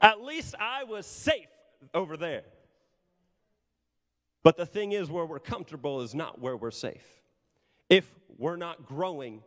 At 0.00 0.22
least 0.22 0.54
I 0.58 0.84
was 0.84 1.06
safe 1.06 1.46
over 1.92 2.16
there. 2.16 2.44
But 4.42 4.56
the 4.56 4.66
thing 4.66 4.92
is, 4.92 5.10
where 5.10 5.26
we're 5.26 5.38
comfortable 5.38 6.00
is 6.00 6.14
not 6.14 6.40
where 6.40 6.56
we're 6.56 6.70
safe. 6.70 7.06
If 7.90 8.10
we're 8.38 8.56
not 8.56 8.86
growing, 8.86 9.42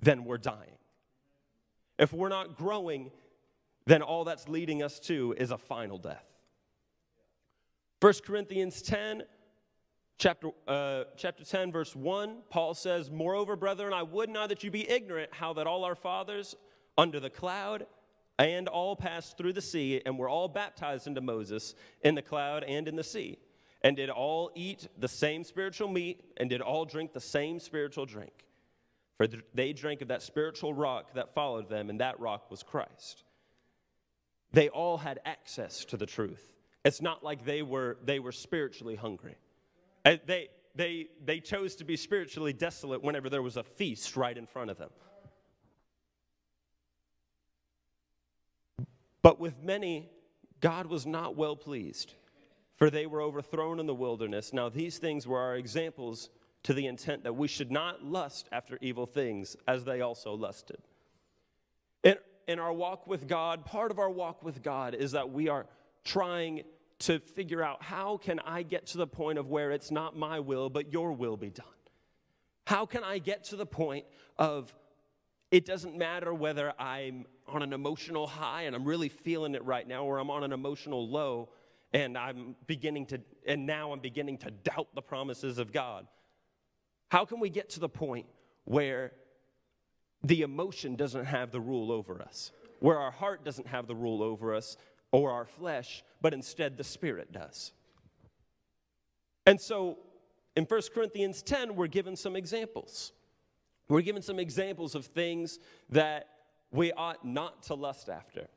then 0.00 0.24
we're 0.24 0.38
dying. 0.38 0.78
If 1.98 2.14
we're 2.14 2.30
not 2.30 2.56
growing, 2.56 3.10
then 3.84 4.00
all 4.00 4.24
that's 4.24 4.48
leading 4.48 4.82
us 4.82 4.98
to 5.00 5.34
is 5.36 5.50
a 5.50 5.58
final 5.58 5.98
death. 5.98 6.31
1 8.02 8.14
Corinthians 8.26 8.82
10, 8.82 9.22
chapter, 10.18 10.48
uh, 10.66 11.04
chapter 11.16 11.44
10, 11.44 11.70
verse 11.70 11.94
1, 11.94 12.38
Paul 12.50 12.74
says, 12.74 13.12
Moreover, 13.12 13.54
brethren, 13.54 13.92
I 13.92 14.02
would 14.02 14.28
not 14.28 14.48
that 14.48 14.64
you 14.64 14.72
be 14.72 14.90
ignorant 14.90 15.32
how 15.32 15.52
that 15.52 15.68
all 15.68 15.84
our 15.84 15.94
fathers 15.94 16.56
under 16.98 17.20
the 17.20 17.30
cloud 17.30 17.86
and 18.40 18.66
all 18.66 18.96
passed 18.96 19.38
through 19.38 19.52
the 19.52 19.62
sea 19.62 20.02
and 20.04 20.18
were 20.18 20.28
all 20.28 20.48
baptized 20.48 21.06
into 21.06 21.20
Moses 21.20 21.76
in 22.00 22.16
the 22.16 22.22
cloud 22.22 22.64
and 22.64 22.88
in 22.88 22.96
the 22.96 23.04
sea, 23.04 23.38
and 23.82 23.94
did 23.94 24.10
all 24.10 24.50
eat 24.56 24.88
the 24.98 25.06
same 25.06 25.44
spiritual 25.44 25.86
meat 25.86 26.24
and 26.38 26.50
did 26.50 26.60
all 26.60 26.84
drink 26.84 27.12
the 27.12 27.20
same 27.20 27.60
spiritual 27.60 28.04
drink. 28.04 28.32
For 29.16 29.28
they 29.54 29.72
drank 29.72 30.02
of 30.02 30.08
that 30.08 30.22
spiritual 30.22 30.74
rock 30.74 31.14
that 31.14 31.36
followed 31.36 31.68
them, 31.68 31.88
and 31.88 32.00
that 32.00 32.18
rock 32.18 32.50
was 32.50 32.64
Christ. 32.64 33.22
They 34.50 34.70
all 34.70 34.98
had 34.98 35.20
access 35.24 35.84
to 35.84 35.96
the 35.96 36.06
truth. 36.06 36.51
It's 36.84 37.00
not 37.00 37.22
like 37.22 37.44
they 37.44 37.62
were, 37.62 37.98
they 38.04 38.18
were 38.18 38.32
spiritually 38.32 38.96
hungry. 38.96 39.36
Uh, 40.04 40.16
they, 40.26 40.48
they, 40.74 41.08
they 41.24 41.40
chose 41.40 41.76
to 41.76 41.84
be 41.84 41.96
spiritually 41.96 42.52
desolate 42.52 43.02
whenever 43.02 43.28
there 43.28 43.42
was 43.42 43.56
a 43.56 43.62
feast 43.62 44.16
right 44.16 44.36
in 44.36 44.46
front 44.46 44.70
of 44.70 44.78
them. 44.78 44.90
But 49.22 49.38
with 49.38 49.62
many, 49.62 50.10
God 50.60 50.86
was 50.86 51.06
not 51.06 51.36
well 51.36 51.54
pleased, 51.54 52.14
for 52.76 52.90
they 52.90 53.06
were 53.06 53.22
overthrown 53.22 53.78
in 53.78 53.86
the 53.86 53.94
wilderness. 53.94 54.52
Now, 54.52 54.68
these 54.68 54.98
things 54.98 55.26
were 55.26 55.38
our 55.38 55.56
examples 55.56 56.30
to 56.64 56.74
the 56.74 56.86
intent 56.86 57.22
that 57.24 57.34
we 57.34 57.48
should 57.48 57.70
not 57.70 58.04
lust 58.04 58.48
after 58.50 58.78
evil 58.80 59.06
things 59.06 59.56
as 59.68 59.84
they 59.84 60.00
also 60.00 60.34
lusted. 60.34 60.78
In, 62.02 62.16
in 62.48 62.58
our 62.58 62.72
walk 62.72 63.06
with 63.06 63.28
God, 63.28 63.64
part 63.64 63.92
of 63.92 63.98
our 64.00 64.10
walk 64.10 64.42
with 64.42 64.62
God 64.62 64.94
is 64.94 65.12
that 65.12 65.30
we 65.30 65.48
are 65.48 65.66
trying 66.04 66.62
to 67.00 67.18
figure 67.18 67.62
out 67.62 67.82
how 67.82 68.16
can 68.16 68.38
I 68.40 68.62
get 68.62 68.86
to 68.88 68.98
the 68.98 69.06
point 69.06 69.38
of 69.38 69.48
where 69.48 69.72
it's 69.72 69.90
not 69.90 70.16
my 70.16 70.40
will, 70.40 70.70
but 70.70 70.92
your 70.92 71.12
will 71.12 71.36
be 71.36 71.50
done? 71.50 71.66
How 72.66 72.86
can 72.86 73.02
I 73.02 73.18
get 73.18 73.44
to 73.44 73.56
the 73.56 73.66
point 73.66 74.04
of 74.38 74.72
it 75.50 75.66
doesn't 75.66 75.96
matter 75.96 76.32
whether 76.32 76.72
I'm 76.78 77.26
on 77.46 77.62
an 77.62 77.72
emotional 77.72 78.26
high 78.26 78.62
and 78.62 78.74
I'm 78.74 78.84
really 78.84 79.08
feeling 79.08 79.54
it 79.54 79.64
right 79.64 79.86
now, 79.86 80.04
or 80.04 80.18
I'm 80.18 80.30
on 80.30 80.44
an 80.44 80.52
emotional 80.52 81.08
low 81.08 81.50
and 81.92 82.16
I'm 82.16 82.56
beginning 82.66 83.06
to, 83.06 83.20
and 83.46 83.66
now 83.66 83.92
I'm 83.92 84.00
beginning 84.00 84.38
to 84.38 84.50
doubt 84.50 84.88
the 84.94 85.02
promises 85.02 85.58
of 85.58 85.72
God. 85.72 86.06
How 87.10 87.24
can 87.26 87.40
we 87.40 87.50
get 87.50 87.68
to 87.70 87.80
the 87.80 87.88
point 87.88 88.26
where 88.64 89.12
the 90.24 90.42
emotion 90.42 90.96
doesn't 90.96 91.26
have 91.26 91.50
the 91.50 91.60
rule 91.60 91.92
over 91.92 92.22
us, 92.22 92.52
where 92.80 92.98
our 92.98 93.10
heart 93.10 93.44
doesn't 93.44 93.66
have 93.66 93.86
the 93.86 93.94
rule 93.94 94.22
over 94.22 94.54
us 94.54 94.76
or 95.12 95.30
our 95.30 95.44
flesh, 95.44 96.02
but 96.20 96.34
instead 96.34 96.76
the 96.76 96.84
Spirit 96.84 97.32
does? 97.32 97.72
And 99.46 99.60
so 99.60 99.98
in 100.56 100.64
1 100.64 100.80
Corinthians 100.94 101.42
10, 101.42 101.76
we're 101.76 101.86
given 101.86 102.16
some 102.16 102.36
examples. 102.36 103.12
We're 103.88 104.02
given 104.02 104.22
some 104.22 104.38
examples 104.38 104.94
of 104.94 105.06
things 105.06 105.58
that 105.90 106.28
we 106.70 106.92
ought 106.92 107.24
not 107.24 107.62
to 107.64 107.74
lust 107.74 108.08
after, 108.08 108.48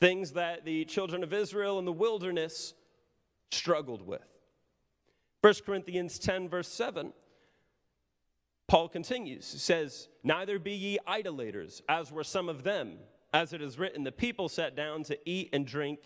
things 0.00 0.32
that 0.32 0.64
the 0.64 0.84
children 0.84 1.22
of 1.22 1.32
Israel 1.32 1.78
in 1.78 1.84
the 1.84 1.92
wilderness 1.92 2.74
struggled 3.50 4.06
with. 4.06 4.26
1 5.40 5.54
Corinthians 5.64 6.18
10, 6.18 6.48
verse 6.48 6.68
7 6.68 7.12
Paul 8.68 8.88
continues, 8.88 9.44
says, 9.44 10.08
Neither 10.24 10.58
be 10.58 10.72
ye 10.72 10.98
idolaters, 11.06 11.82
as 11.88 12.10
were 12.10 12.24
some 12.24 12.48
of 12.48 12.64
them. 12.64 12.98
As 13.36 13.52
it 13.52 13.60
is 13.60 13.78
written, 13.78 14.02
the 14.02 14.12
people 14.12 14.48
sat 14.48 14.74
down 14.74 15.02
to 15.02 15.18
eat 15.28 15.50
and 15.52 15.66
drink 15.66 15.98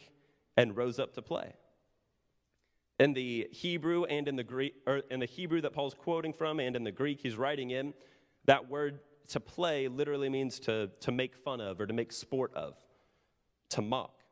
and 0.57 0.77
rose 0.77 0.99
up 0.99 1.15
to 1.15 1.23
play. 1.23 1.53
In 2.99 3.13
the 3.13 3.47
Hebrew 3.53 4.03
and 4.03 4.27
in 4.27 4.35
the 4.35 4.43
Greek, 4.43 4.75
or 4.85 5.03
in 5.13 5.21
the 5.21 5.27
Hebrew 5.27 5.61
that 5.61 5.73
Paul's 5.73 5.95
quoting 5.95 6.33
from 6.33 6.59
and 6.59 6.75
in 6.75 6.83
the 6.83 6.91
Greek 6.91 7.21
he's 7.21 7.37
writing 7.37 7.71
in, 7.71 7.95
that 8.47 8.69
word 8.69 8.99
to 9.29 9.39
play 9.39 9.87
literally 9.87 10.29
means 10.29 10.59
to, 10.59 10.91
to 11.03 11.13
make 11.13 11.37
fun 11.37 11.61
of 11.61 11.81
or 11.81 11.87
to 11.87 11.93
make 11.93 12.11
sport 12.11 12.53
of, 12.57 12.75
to 13.69 13.81
mock. 13.81 14.25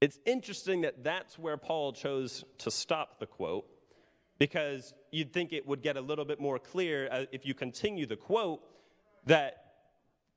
It's 0.00 0.18
interesting 0.24 0.80
that 0.80 1.04
that's 1.04 1.38
where 1.38 1.58
Paul 1.58 1.92
chose 1.92 2.44
to 2.60 2.70
stop 2.70 3.20
the 3.20 3.26
quote 3.26 3.66
because 4.38 4.94
you'd 5.10 5.34
think 5.34 5.52
it 5.52 5.66
would 5.66 5.82
get 5.82 5.98
a 5.98 6.00
little 6.00 6.24
bit 6.24 6.40
more 6.40 6.58
clear 6.58 7.10
uh, 7.12 7.26
if 7.30 7.44
you 7.44 7.52
continue 7.52 8.06
the 8.06 8.16
quote 8.16 8.62
that 9.26 9.59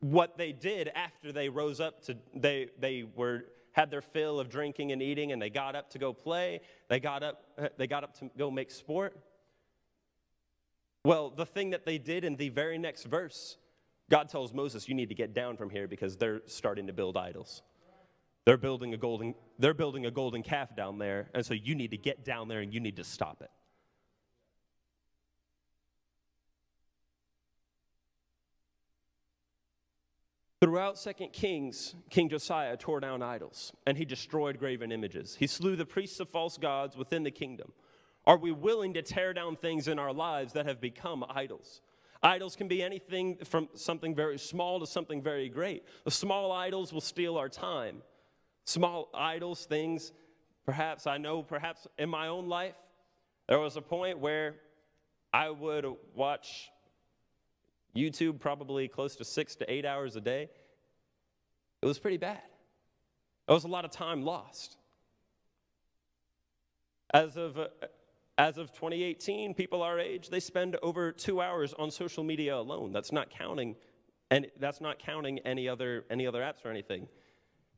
what 0.03 0.37
they 0.37 0.51
did 0.51 0.91
after 0.95 1.31
they 1.31 1.47
rose 1.47 1.79
up 1.79 2.03
to 2.03 2.17
they 2.35 2.67
they 2.77 3.03
were 3.15 3.45
had 3.71 3.89
their 3.89 4.01
fill 4.01 4.39
of 4.39 4.49
drinking 4.49 4.91
and 4.91 5.01
eating 5.01 5.31
and 5.31 5.41
they 5.41 5.49
got 5.49 5.75
up 5.75 5.89
to 5.89 5.97
go 5.97 6.13
play. 6.13 6.59
They 6.89 6.99
got 6.99 7.23
up 7.23 7.43
uh, 7.57 7.69
they 7.77 7.87
got 7.87 8.03
up 8.03 8.13
to 8.19 8.29
go 8.37 8.51
make 8.51 8.69
sport. 8.69 9.17
Well 11.05 11.29
the 11.29 11.45
thing 11.45 11.69
that 11.69 11.85
they 11.85 11.97
did 11.97 12.25
in 12.25 12.35
the 12.35 12.49
very 12.49 12.77
next 12.77 13.05
verse 13.05 13.57
god 14.09 14.27
tells 14.27 14.53
moses 14.53 14.89
you 14.89 14.93
need 14.93 15.07
to 15.07 15.15
get 15.15 15.33
down 15.33 15.55
from 15.55 15.69
here 15.69 15.87
because 15.87 16.17
they're 16.17 16.41
starting 16.47 16.87
to 16.87 16.93
build 16.93 17.15
idols. 17.15 17.61
They're 18.45 18.57
building 18.57 18.93
a 18.93 18.97
golden 18.97 19.35
they're 19.57 19.73
building 19.73 20.05
a 20.05 20.11
golden 20.11 20.43
calf 20.43 20.75
down 20.75 20.97
there. 20.97 21.29
And 21.33 21.45
so 21.45 21.53
you 21.53 21.75
need 21.75 21.91
to 21.91 21.97
get 21.97 22.25
down 22.25 22.49
there 22.49 22.59
and 22.59 22.73
you 22.73 22.81
need 22.81 22.97
to 22.97 23.05
stop 23.05 23.41
it 23.41 23.51
Throughout 30.63 30.97
Second 30.97 31.33
Kings, 31.33 31.93
King 32.09 32.29
Josiah 32.29 32.77
tore 32.77 33.01
down 33.01 33.21
idols 33.21 33.73
and 33.85 33.97
he 33.97 34.05
destroyed 34.05 34.57
graven 34.59 34.93
images. 34.93 35.35
He 35.35 35.45
slew 35.45 35.75
the 35.75 35.85
priests 35.85 36.21
of 36.21 36.29
false 36.29 36.57
gods 36.57 36.95
within 36.95 37.23
the 37.23 37.31
kingdom. 37.31 37.73
Are 38.25 38.37
we 38.37 38.53
willing 38.53 38.93
to 38.93 39.01
tear 39.01 39.33
down 39.33 39.57
things 39.57 39.89
in 39.89 39.99
our 39.99 40.13
lives 40.13 40.53
that 40.53 40.65
have 40.65 40.79
become 40.79 41.25
idols? 41.29 41.81
Idols 42.23 42.55
can 42.55 42.69
be 42.69 42.81
anything 42.81 43.39
from 43.43 43.67
something 43.73 44.15
very 44.15 44.37
small 44.37 44.79
to 44.79 44.87
something 44.87 45.21
very 45.21 45.49
great. 45.49 45.83
The 46.05 46.11
small 46.11 46.53
idols 46.53 46.93
will 46.93 47.01
steal 47.01 47.35
our 47.35 47.49
time. 47.49 48.01
Small 48.63 49.09
idols, 49.13 49.65
things, 49.65 50.13
perhaps 50.65 51.07
I 51.07 51.17
know, 51.17 51.43
perhaps 51.43 51.87
in 51.97 52.07
my 52.07 52.29
own 52.29 52.47
life, 52.47 52.75
there 53.49 53.59
was 53.59 53.75
a 53.75 53.81
point 53.81 54.19
where 54.19 54.55
I 55.33 55.49
would 55.49 55.85
watch 56.15 56.69
YouTube 57.95 58.39
probably 58.39 58.87
close 58.87 59.15
to 59.17 59.25
six 59.25 59.55
to 59.57 59.71
eight 59.71 59.85
hours 59.85 60.15
a 60.15 60.21
day. 60.21 60.49
It 61.81 61.85
was 61.85 61.99
pretty 61.99 62.17
bad. 62.17 62.41
It 63.47 63.51
was 63.51 63.65
a 63.65 63.67
lot 63.67 63.85
of 63.85 63.91
time 63.91 64.23
lost. 64.23 64.77
As 67.13 67.37
of, 67.37 67.59
uh, 67.59 67.67
as 68.37 68.57
of 68.57 68.71
2018, 68.71 69.53
people 69.53 69.83
our 69.83 69.99
age, 69.99 70.29
they 70.29 70.39
spend 70.39 70.77
over 70.81 71.11
two 71.11 71.41
hours 71.41 71.73
on 71.73 71.91
social 71.91 72.23
media 72.23 72.57
alone. 72.57 72.91
That's 72.91 73.11
not 73.11 73.29
counting, 73.29 73.75
and 74.31 74.47
that's 74.59 74.81
not 74.81 74.97
counting 74.97 75.39
any 75.39 75.67
other, 75.67 76.05
any 76.09 76.25
other 76.25 76.41
apps 76.41 76.65
or 76.65 76.69
anything. 76.69 77.07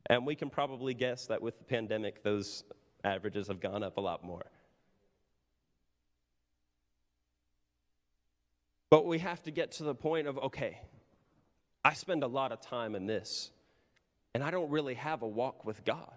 And 0.08 0.24
we 0.24 0.34
can 0.34 0.48
probably 0.48 0.94
guess 0.94 1.26
that 1.26 1.42
with 1.42 1.58
the 1.58 1.64
pandemic, 1.64 2.22
those 2.22 2.64
averages 3.04 3.48
have 3.48 3.60
gone 3.60 3.82
up 3.82 3.98
a 3.98 4.00
lot 4.00 4.24
more. 4.24 4.46
But 8.90 9.06
we 9.06 9.18
have 9.18 9.42
to 9.44 9.50
get 9.50 9.72
to 9.72 9.84
the 9.84 9.94
point 9.94 10.26
of 10.26 10.38
okay, 10.38 10.80
I 11.84 11.94
spend 11.94 12.22
a 12.22 12.28
lot 12.28 12.52
of 12.52 12.60
time 12.60 12.94
in 12.94 13.06
this, 13.06 13.50
and 14.34 14.42
I 14.42 14.50
don't 14.50 14.70
really 14.70 14.94
have 14.94 15.22
a 15.22 15.28
walk 15.28 15.64
with 15.64 15.84
God. 15.84 16.14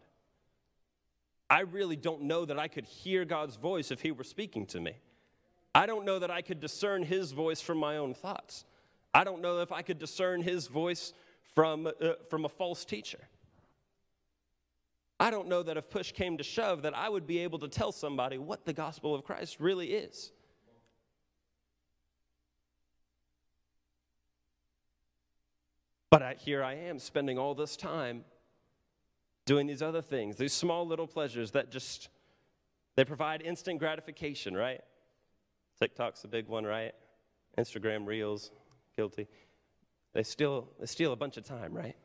I 1.49 1.61
really 1.61 1.95
don't 1.95 2.23
know 2.23 2.45
that 2.45 2.59
I 2.59 2.67
could 2.67 2.85
hear 2.85 3.25
God's 3.25 3.55
voice 3.55 3.91
if 3.91 4.01
He 4.01 4.11
were 4.11 4.23
speaking 4.23 4.65
to 4.67 4.79
me. 4.79 4.93
I 5.73 5.85
don't 5.85 6.05
know 6.05 6.19
that 6.19 6.29
I 6.29 6.41
could 6.41 6.59
discern 6.59 7.03
His 7.03 7.31
voice 7.31 7.61
from 7.61 7.79
my 7.79 7.97
own 7.97 8.13
thoughts. 8.13 8.65
I 9.13 9.23
don't 9.23 9.41
know 9.41 9.59
if 9.59 9.71
I 9.71 9.81
could 9.81 9.97
discern 9.97 10.41
His 10.41 10.67
voice 10.67 11.13
from, 11.55 11.87
uh, 11.87 12.13
from 12.29 12.45
a 12.45 12.49
false 12.49 12.85
teacher. 12.85 13.19
I 15.19 15.31
don't 15.31 15.47
know 15.47 15.63
that 15.63 15.75
if 15.75 15.89
push 15.89 16.11
came 16.11 16.37
to 16.37 16.43
shove, 16.43 16.83
that 16.83 16.95
I 16.95 17.09
would 17.09 17.27
be 17.27 17.39
able 17.39 17.59
to 17.59 17.67
tell 17.67 17.91
somebody 17.91 18.37
what 18.37 18.65
the 18.65 18.73
gospel 18.73 19.13
of 19.13 19.23
Christ 19.23 19.59
really 19.59 19.87
is. 19.87 20.31
But 26.09 26.23
I, 26.23 26.33
here 26.33 26.63
I 26.63 26.73
am 26.73 26.99
spending 26.99 27.37
all 27.37 27.53
this 27.53 27.77
time 27.77 28.23
doing 29.45 29.67
these 29.67 29.81
other 29.81 30.01
things, 30.01 30.37
these 30.37 30.53
small 30.53 30.85
little 30.85 31.07
pleasures 31.07 31.51
that 31.51 31.71
just 31.71 32.09
they 32.95 33.05
provide 33.05 33.41
instant 33.41 33.79
gratification, 33.79 34.55
right? 34.55 34.81
TikTok's 35.79 36.23
a 36.23 36.27
big 36.27 36.47
one, 36.47 36.65
right? 36.65 36.93
Instagram 37.57 38.05
Reels, 38.05 38.51
guilty. 38.95 39.27
They 40.13 40.23
steal 40.23 40.67
they 40.79 40.85
steal 40.85 41.13
a 41.13 41.15
bunch 41.15 41.37
of 41.37 41.43
time, 41.43 41.73
right? 41.73 41.95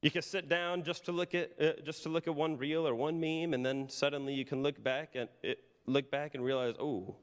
You 0.00 0.10
can 0.10 0.22
sit 0.22 0.48
down 0.48 0.84
just 0.84 1.04
to 1.06 1.12
look 1.12 1.34
at 1.34 1.50
uh, 1.60 1.72
just 1.84 2.04
to 2.04 2.08
look 2.08 2.26
at 2.28 2.34
one 2.34 2.56
reel 2.56 2.86
or 2.86 2.94
one 2.94 3.20
meme, 3.20 3.52
and 3.54 3.66
then 3.66 3.88
suddenly 3.88 4.32
you 4.32 4.44
can 4.44 4.62
look 4.62 4.82
back 4.82 5.10
and 5.14 5.28
it, 5.42 5.58
look 5.86 6.10
back 6.10 6.34
and 6.34 6.44
realize, 6.44 6.74
oh, 6.78 7.16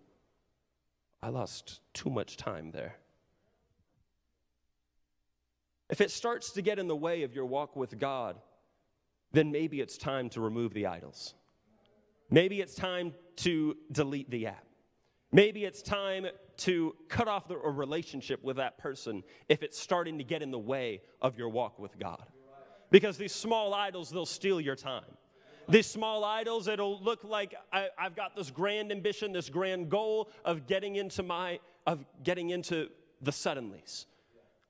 I 1.22 1.30
lost 1.30 1.80
too 1.94 2.10
much 2.10 2.38
time 2.38 2.72
there. 2.72 2.98
If 5.96 6.02
it 6.02 6.12
starts 6.12 6.52
to 6.52 6.62
get 6.62 6.78
in 6.78 6.90
the 6.90 6.96
way 6.96 7.24
of 7.24 7.34
your 7.34 7.46
walk 7.46 7.78
with 7.78 7.98
God, 7.98 8.36
then 9.32 9.50
maybe 9.50 9.80
it's 9.80 9.98
time 9.98 10.28
to 10.32 10.42
remove 10.42 10.74
the 10.74 10.88
idols. 10.88 11.36
Maybe 12.30 12.60
it's 12.60 12.76
time 12.76 13.14
to 13.38 13.78
delete 13.94 14.30
the 14.30 14.48
app. 14.48 14.66
Maybe 15.32 15.64
it's 15.64 15.82
time 15.82 16.28
to 16.58 16.94
cut 17.08 17.30
off 17.30 17.48
the, 17.48 17.56
a 17.56 17.70
relationship 17.70 18.44
with 18.44 18.58
that 18.58 18.78
person 18.78 19.24
if 19.48 19.64
it's 19.64 19.80
starting 19.80 20.18
to 20.18 20.26
get 20.26 20.42
in 20.42 20.52
the 20.52 20.60
way 20.60 21.00
of 21.22 21.38
your 21.38 21.48
walk 21.48 21.80
with 21.80 21.98
God. 21.98 22.26
Because 22.92 23.16
these 23.16 23.32
small 23.34 23.74
idols, 23.74 24.10
they'll 24.10 24.26
steal 24.26 24.60
your 24.60 24.76
time. 24.76 25.16
These 25.70 25.88
small 25.88 26.26
idols, 26.26 26.68
it'll 26.68 27.02
look 27.02 27.24
like 27.24 27.56
I, 27.72 27.88
have 27.98 28.18
got 28.18 28.36
this 28.36 28.52
grand 28.52 28.92
ambition, 28.92 29.32
this 29.32 29.50
grand 29.50 29.90
goal 29.90 30.30
of 30.44 30.68
getting 30.68 30.98
into 30.98 31.24
my, 31.24 31.62
of 31.88 32.04
getting 32.22 32.50
into 32.50 32.90
the 33.22 33.32
suddenlies 33.32 34.08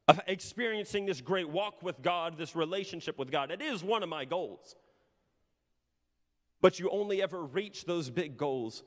of 0.07 0.19
experiencing 0.27 1.05
this 1.05 1.21
great 1.21 1.49
walk 1.49 1.81
with 1.81 2.01
God, 2.01 2.37
this 2.37 2.55
relationship 2.55 3.17
with 3.17 3.31
God. 3.31 3.51
It 3.51 3.61
is 3.61 3.83
one 3.83 4.03
of 4.03 4.09
my 4.09 4.25
goals. 4.25 4.75
But 6.61 6.79
you 6.79 6.89
only 6.89 7.21
ever 7.21 7.43
reach 7.43 7.85
those 7.85 8.09
big 8.09 8.37
goals 8.37 8.83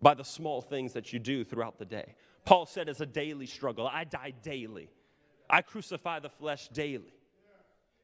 by 0.00 0.14
the 0.14 0.24
small 0.24 0.60
things 0.60 0.94
that 0.94 1.12
you 1.12 1.18
do 1.18 1.44
throughout 1.44 1.78
the 1.78 1.84
day. 1.84 2.14
Paul 2.44 2.66
said 2.66 2.88
it's 2.88 3.00
a 3.00 3.06
daily 3.06 3.46
struggle. 3.46 3.86
I 3.86 4.04
die 4.04 4.32
daily. 4.42 4.88
I 5.48 5.62
crucify 5.62 6.20
the 6.20 6.30
flesh 6.30 6.68
daily. 6.68 7.14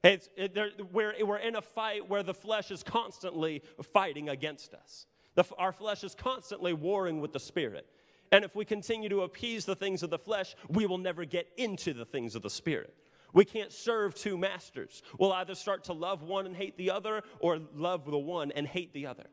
It's, 0.05 0.29
it, 0.37 0.57
we're, 0.93 1.15
we're 1.25 1.39
in 1.39 1.57
a 1.57 1.63
fight 1.63 2.09
where 2.09 2.23
the 2.23 2.35
flesh 2.35 2.71
is 2.71 2.83
constantly 2.83 3.63
fighting 3.93 4.29
against 4.29 4.75
us. 4.75 5.07
The, 5.35 5.45
our 5.59 5.73
flesh 5.73 6.05
is 6.05 6.15
constantly 6.15 6.73
warring 6.73 7.21
with 7.21 7.33
the 7.33 7.41
spirit. 7.41 7.87
And 8.31 8.45
if 8.45 8.55
we 8.55 8.65
continue 8.65 9.09
to 9.09 9.23
appease 9.23 9.65
the 9.65 9.77
things 9.77 10.03
of 10.03 10.11
the 10.11 10.19
flesh, 10.19 10.55
we 10.69 10.87
will 10.87 10.99
never 10.99 11.25
get 11.25 11.49
into 11.57 11.95
the 11.95 12.05
things 12.05 12.35
of 12.35 12.43
the 12.43 12.51
spirit. 12.51 12.95
We 13.33 13.45
can't 13.45 13.73
serve 13.73 14.15
two 14.15 14.39
masters. 14.39 15.03
We'll 15.19 15.33
either 15.33 15.55
start 15.55 15.85
to 15.85 15.93
love 15.93 16.23
one 16.23 16.47
and 16.47 16.57
hate 16.57 16.77
the 16.77 16.91
other, 16.91 17.23
or 17.41 17.59
love 17.75 18.05
the 18.05 18.19
one 18.19 18.53
and 18.53 18.67
hate 18.67 18.93
the 18.93 19.07
other. 19.07 19.27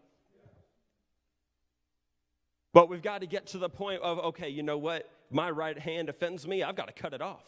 But 2.73 2.89
we've 2.89 3.01
got 3.01 3.21
to 3.21 3.27
get 3.27 3.47
to 3.47 3.57
the 3.57 3.69
point 3.69 4.01
of, 4.01 4.19
okay, 4.19 4.49
you 4.49 4.61
know 4.61 4.77
what? 4.77 5.09
My 5.31 5.49
right 5.49 5.79
hand 5.79 6.09
offends 6.09 6.45
me, 6.45 6.61
I've 6.61 6.75
got 6.75 6.87
to 6.87 6.93
cut 6.93 7.13
it 7.13 7.21
off. 7.21 7.43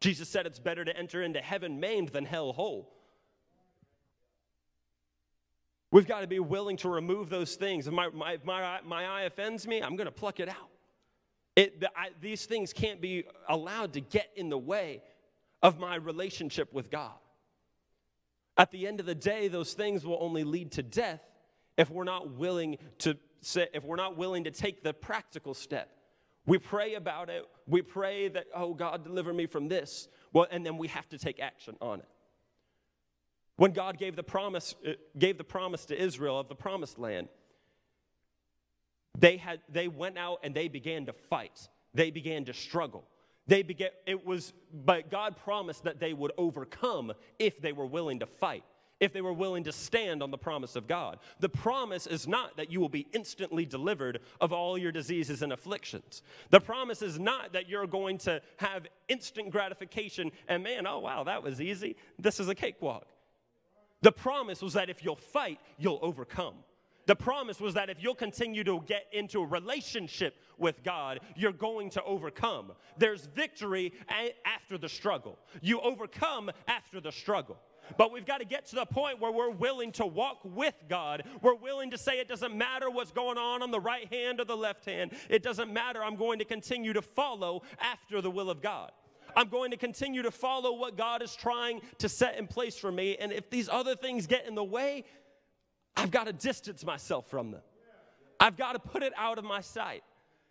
Jesus 0.00 0.28
said 0.28 0.44
it's 0.44 0.58
better 0.58 0.84
to 0.84 0.96
enter 0.96 1.22
into 1.22 1.40
heaven 1.40 1.78
maimed 1.78 2.08
than 2.08 2.24
hell 2.24 2.52
whole. 2.52 2.92
We've 5.92 6.06
got 6.06 6.22
to 6.22 6.26
be 6.26 6.40
willing 6.40 6.78
to 6.78 6.88
remove 6.88 7.28
those 7.28 7.54
things. 7.54 7.86
If 7.86 7.92
my, 7.92 8.08
my, 8.08 8.38
my, 8.42 8.80
my 8.84 9.06
eye 9.06 9.22
offends 9.22 9.68
me, 9.68 9.80
I'm 9.80 9.94
going 9.94 10.06
to 10.06 10.12
pluck 10.12 10.40
it 10.40 10.48
out. 10.48 10.71
It, 11.54 11.84
I, 11.96 12.10
these 12.20 12.46
things 12.46 12.72
can't 12.72 13.00
be 13.00 13.24
allowed 13.48 13.92
to 13.94 14.00
get 14.00 14.30
in 14.36 14.48
the 14.48 14.58
way 14.58 15.02
of 15.62 15.78
my 15.78 15.96
relationship 15.96 16.72
with 16.72 16.90
God. 16.90 17.12
At 18.56 18.70
the 18.70 18.86
end 18.86 19.00
of 19.00 19.06
the 19.06 19.14
day, 19.14 19.48
those 19.48 19.72
things 19.72 20.04
will 20.04 20.18
only 20.20 20.44
lead 20.44 20.72
to 20.72 20.82
death 20.82 21.22
if 21.76 21.90
we're 21.90 22.04
not 22.04 22.32
willing 22.32 22.78
to 22.98 23.16
if 23.74 23.82
we're 23.82 23.96
not 23.96 24.16
willing 24.16 24.44
to 24.44 24.52
take 24.52 24.84
the 24.84 24.92
practical 24.92 25.52
step. 25.52 25.90
We 26.46 26.58
pray 26.58 26.94
about 26.94 27.28
it. 27.28 27.44
We 27.66 27.82
pray 27.82 28.28
that, 28.28 28.46
oh, 28.54 28.74
God, 28.74 29.04
deliver 29.04 29.32
me 29.32 29.46
from 29.46 29.68
this. 29.68 30.08
Well, 30.32 30.46
and 30.50 30.64
then 30.64 30.78
we 30.78 30.88
have 30.88 31.08
to 31.08 31.18
take 31.18 31.40
action 31.40 31.76
on 31.80 32.00
it. 32.00 32.08
When 33.56 33.72
God 33.72 33.98
gave 33.98 34.16
the 34.16 34.22
promise, 34.22 34.74
uh, 34.86 34.92
gave 35.18 35.38
the 35.38 35.44
promise 35.44 35.84
to 35.86 36.00
Israel 36.00 36.38
of 36.38 36.48
the 36.48 36.54
promised 36.54 36.98
land, 36.98 37.28
they, 39.18 39.36
had, 39.36 39.60
they 39.68 39.88
went 39.88 40.18
out 40.18 40.38
and 40.42 40.54
they 40.54 40.68
began 40.68 41.06
to 41.06 41.12
fight. 41.12 41.68
They 41.94 42.10
began 42.10 42.44
to 42.46 42.54
struggle. 42.54 43.04
They 43.46 43.62
began, 43.62 43.90
it 44.06 44.24
was, 44.24 44.52
but 44.72 45.10
God 45.10 45.36
promised 45.36 45.84
that 45.84 46.00
they 46.00 46.12
would 46.12 46.32
overcome 46.38 47.12
if 47.38 47.60
they 47.60 47.72
were 47.72 47.86
willing 47.86 48.20
to 48.20 48.26
fight, 48.26 48.62
if 49.00 49.12
they 49.12 49.20
were 49.20 49.32
willing 49.32 49.64
to 49.64 49.72
stand 49.72 50.22
on 50.22 50.30
the 50.30 50.38
promise 50.38 50.76
of 50.76 50.86
God. 50.86 51.18
The 51.40 51.48
promise 51.48 52.06
is 52.06 52.28
not 52.28 52.56
that 52.56 52.70
you 52.70 52.80
will 52.80 52.88
be 52.88 53.08
instantly 53.12 53.66
delivered 53.66 54.20
of 54.40 54.52
all 54.52 54.78
your 54.78 54.92
diseases 54.92 55.42
and 55.42 55.52
afflictions. 55.52 56.22
The 56.50 56.60
promise 56.60 57.02
is 57.02 57.18
not 57.18 57.52
that 57.52 57.68
you're 57.68 57.88
going 57.88 58.18
to 58.18 58.40
have 58.58 58.86
instant 59.08 59.50
gratification 59.50 60.30
and, 60.46 60.62
man, 60.62 60.86
oh, 60.86 61.00
wow, 61.00 61.24
that 61.24 61.42
was 61.42 61.60
easy. 61.60 61.96
This 62.18 62.38
is 62.38 62.48
a 62.48 62.54
cakewalk. 62.54 63.08
The 64.02 64.12
promise 64.12 64.62
was 64.62 64.74
that 64.74 64.88
if 64.88 65.04
you'll 65.04 65.16
fight, 65.16 65.58
you'll 65.78 66.00
overcome. 66.00 66.54
The 67.06 67.16
promise 67.16 67.60
was 67.60 67.74
that 67.74 67.90
if 67.90 68.02
you'll 68.02 68.14
continue 68.14 68.64
to 68.64 68.80
get 68.86 69.06
into 69.12 69.40
a 69.40 69.46
relationship 69.46 70.36
with 70.58 70.84
God, 70.84 71.20
you're 71.36 71.52
going 71.52 71.90
to 71.90 72.02
overcome. 72.04 72.72
There's 72.96 73.26
victory 73.26 73.92
after 74.44 74.78
the 74.78 74.88
struggle. 74.88 75.38
You 75.60 75.80
overcome 75.80 76.50
after 76.68 77.00
the 77.00 77.12
struggle. 77.12 77.58
But 77.98 78.12
we've 78.12 78.24
got 78.24 78.38
to 78.38 78.44
get 78.44 78.66
to 78.66 78.76
the 78.76 78.86
point 78.86 79.20
where 79.20 79.32
we're 79.32 79.50
willing 79.50 79.90
to 79.92 80.06
walk 80.06 80.38
with 80.44 80.74
God. 80.88 81.24
We're 81.42 81.56
willing 81.56 81.90
to 81.90 81.98
say 81.98 82.20
it 82.20 82.28
doesn't 82.28 82.56
matter 82.56 82.88
what's 82.88 83.10
going 83.10 83.38
on 83.38 83.62
on 83.62 83.70
the 83.70 83.80
right 83.80 84.10
hand 84.12 84.40
or 84.40 84.44
the 84.44 84.56
left 84.56 84.84
hand. 84.84 85.12
It 85.28 85.42
doesn't 85.42 85.72
matter. 85.72 86.02
I'm 86.02 86.16
going 86.16 86.38
to 86.38 86.44
continue 86.44 86.92
to 86.92 87.02
follow 87.02 87.62
after 87.80 88.20
the 88.20 88.30
will 88.30 88.50
of 88.50 88.62
God. 88.62 88.92
I'm 89.34 89.48
going 89.48 89.70
to 89.70 89.76
continue 89.76 90.22
to 90.22 90.30
follow 90.30 90.74
what 90.74 90.96
God 90.96 91.22
is 91.22 91.34
trying 91.34 91.80
to 91.98 92.08
set 92.08 92.38
in 92.38 92.46
place 92.46 92.76
for 92.76 92.92
me. 92.92 93.16
And 93.16 93.32
if 93.32 93.50
these 93.50 93.68
other 93.68 93.96
things 93.96 94.26
get 94.26 94.46
in 94.46 94.54
the 94.54 94.64
way, 94.64 95.04
I've 95.96 96.10
got 96.10 96.24
to 96.24 96.32
distance 96.32 96.84
myself 96.84 97.28
from 97.28 97.50
them. 97.50 97.62
I've 98.40 98.56
got 98.56 98.72
to 98.72 98.78
put 98.78 99.02
it 99.02 99.12
out 99.16 99.38
of 99.38 99.44
my 99.44 99.60
sight. 99.60 100.02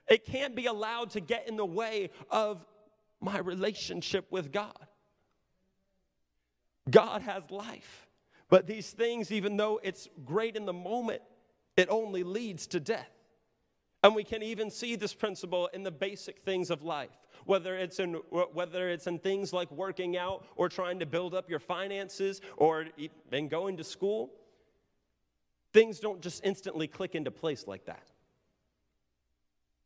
It 0.07 0.25
can't 0.25 0.55
be 0.55 0.65
allowed 0.65 1.11
to 1.11 1.19
get 1.19 1.47
in 1.47 1.57
the 1.57 1.65
way 1.65 2.09
of 2.29 2.65
my 3.19 3.37
relationship 3.39 4.25
with 4.31 4.51
God. 4.51 4.87
God 6.89 7.21
has 7.21 7.49
life. 7.51 8.07
But 8.49 8.67
these 8.67 8.89
things, 8.91 9.31
even 9.31 9.55
though 9.55 9.79
it's 9.81 10.09
great 10.25 10.55
in 10.55 10.65
the 10.65 10.73
moment, 10.73 11.21
it 11.77 11.87
only 11.89 12.23
leads 12.23 12.67
to 12.67 12.79
death. 12.79 13.09
And 14.03 14.15
we 14.15 14.23
can 14.23 14.41
even 14.41 14.71
see 14.71 14.95
this 14.95 15.13
principle 15.13 15.69
in 15.73 15.83
the 15.83 15.91
basic 15.91 16.41
things 16.41 16.71
of 16.71 16.81
life, 16.81 17.11
whether 17.45 17.77
it's 17.77 17.99
in, 17.99 18.13
whether 18.13 18.89
it's 18.89 19.07
in 19.07 19.19
things 19.19 19.53
like 19.53 19.71
working 19.71 20.17
out 20.17 20.45
or 20.55 20.69
trying 20.69 20.99
to 20.99 21.05
build 21.05 21.35
up 21.35 21.49
your 21.49 21.59
finances 21.59 22.41
or 22.57 22.87
in 23.31 23.47
going 23.47 23.77
to 23.77 23.83
school. 23.83 24.31
Things 25.73 25.99
don't 25.99 26.21
just 26.21 26.43
instantly 26.43 26.87
click 26.87 27.15
into 27.15 27.31
place 27.31 27.65
like 27.67 27.85
that. 27.85 28.03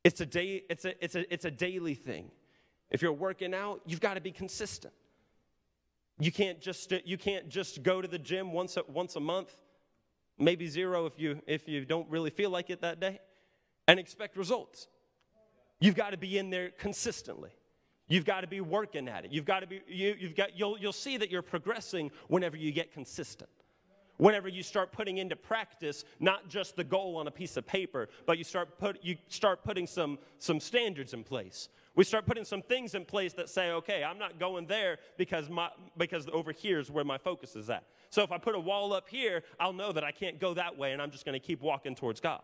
It's 0.03 0.21
a, 0.21 0.25
day, 0.25 0.63
it's 0.69 0.85
a, 0.85 1.03
it's 1.03 1.15
a, 1.15 1.33
it's 1.33 1.45
a 1.45 1.51
daily 1.51 1.95
thing. 1.95 2.29
If 2.91 3.01
you're 3.01 3.13
working 3.13 3.53
out, 3.53 3.81
you've 3.85 4.01
got 4.01 4.15
to 4.15 4.21
be 4.21 4.31
consistent. 4.31 4.93
You 6.19 6.31
can't 6.31 6.61
just, 6.61 6.93
you 7.05 7.17
can't 7.17 7.49
just 7.49 7.83
go 7.83 8.01
to 8.01 8.07
the 8.07 8.19
gym 8.19 8.53
once 8.53 8.77
a, 8.77 8.83
once 8.87 9.15
a 9.15 9.19
month, 9.19 9.53
maybe 10.37 10.67
zero 10.67 11.05
if 11.05 11.19
you, 11.19 11.41
if 11.45 11.67
you 11.67 11.85
don't 11.85 12.09
really 12.09 12.29
feel 12.29 12.49
like 12.49 12.69
it 12.69 12.81
that 12.81 12.99
day, 12.99 13.19
and 13.87 13.99
expect 13.99 14.37
results. 14.37 14.87
You've 15.79 15.95
got 15.95 16.11
to 16.11 16.17
be 16.17 16.37
in 16.37 16.51
there 16.51 16.69
consistently. 16.69 17.51
You've 18.07 18.25
got 18.25 18.41
to 18.41 18.47
be 18.47 18.61
working 18.61 19.07
at 19.09 19.25
it. 19.25 19.31
You've 19.31 19.45
got 19.45 19.61
to 19.61 19.67
be, 19.67 19.81
you, 19.87 20.15
you've 20.17 20.35
got, 20.35 20.57
you'll, 20.57 20.77
you'll 20.77 20.93
see 20.93 21.17
that 21.17 21.31
you're 21.31 21.41
progressing 21.41 22.11
whenever 22.27 22.55
you 22.55 22.71
get 22.71 22.93
consistent 22.93 23.49
whenever 24.17 24.47
you 24.47 24.63
start 24.63 24.91
putting 24.91 25.17
into 25.17 25.35
practice 25.35 26.05
not 26.19 26.47
just 26.49 26.75
the 26.75 26.83
goal 26.83 27.17
on 27.17 27.27
a 27.27 27.31
piece 27.31 27.57
of 27.57 27.65
paper 27.65 28.07
but 28.25 28.37
you 28.37 28.43
start 28.43 28.77
put 28.79 29.03
you 29.03 29.15
start 29.27 29.63
putting 29.63 29.87
some 29.87 30.17
some 30.39 30.59
standards 30.59 31.13
in 31.13 31.23
place. 31.23 31.69
We 31.95 32.03
start 32.03 32.25
putting 32.25 32.43
some 32.43 32.61
things 32.61 32.93
in 32.93 33.05
place 33.05 33.33
that 33.33 33.49
say 33.49 33.71
okay 33.71 34.03
i'm 34.03 34.19
not 34.19 34.39
going 34.39 34.67
there 34.67 34.97
because 35.17 35.49
my 35.49 35.69
because 35.97 36.27
over 36.31 36.51
here 36.51 36.79
is 36.79 36.89
where 36.91 37.05
my 37.05 37.17
focus 37.17 37.55
is 37.55 37.69
at. 37.69 37.83
So 38.09 38.23
if 38.23 38.31
i 38.31 38.37
put 38.37 38.55
a 38.55 38.59
wall 38.59 38.93
up 38.93 39.09
here 39.09 39.43
i'll 39.59 39.73
know 39.73 39.91
that 39.91 40.03
i 40.03 40.11
can't 40.11 40.39
go 40.39 40.53
that 40.53 40.77
way 40.77 40.93
and 40.93 41.01
i'm 41.01 41.11
just 41.11 41.25
going 41.25 41.39
to 41.39 41.45
keep 41.45 41.61
walking 41.61 41.95
towards 41.95 42.19
god 42.19 42.41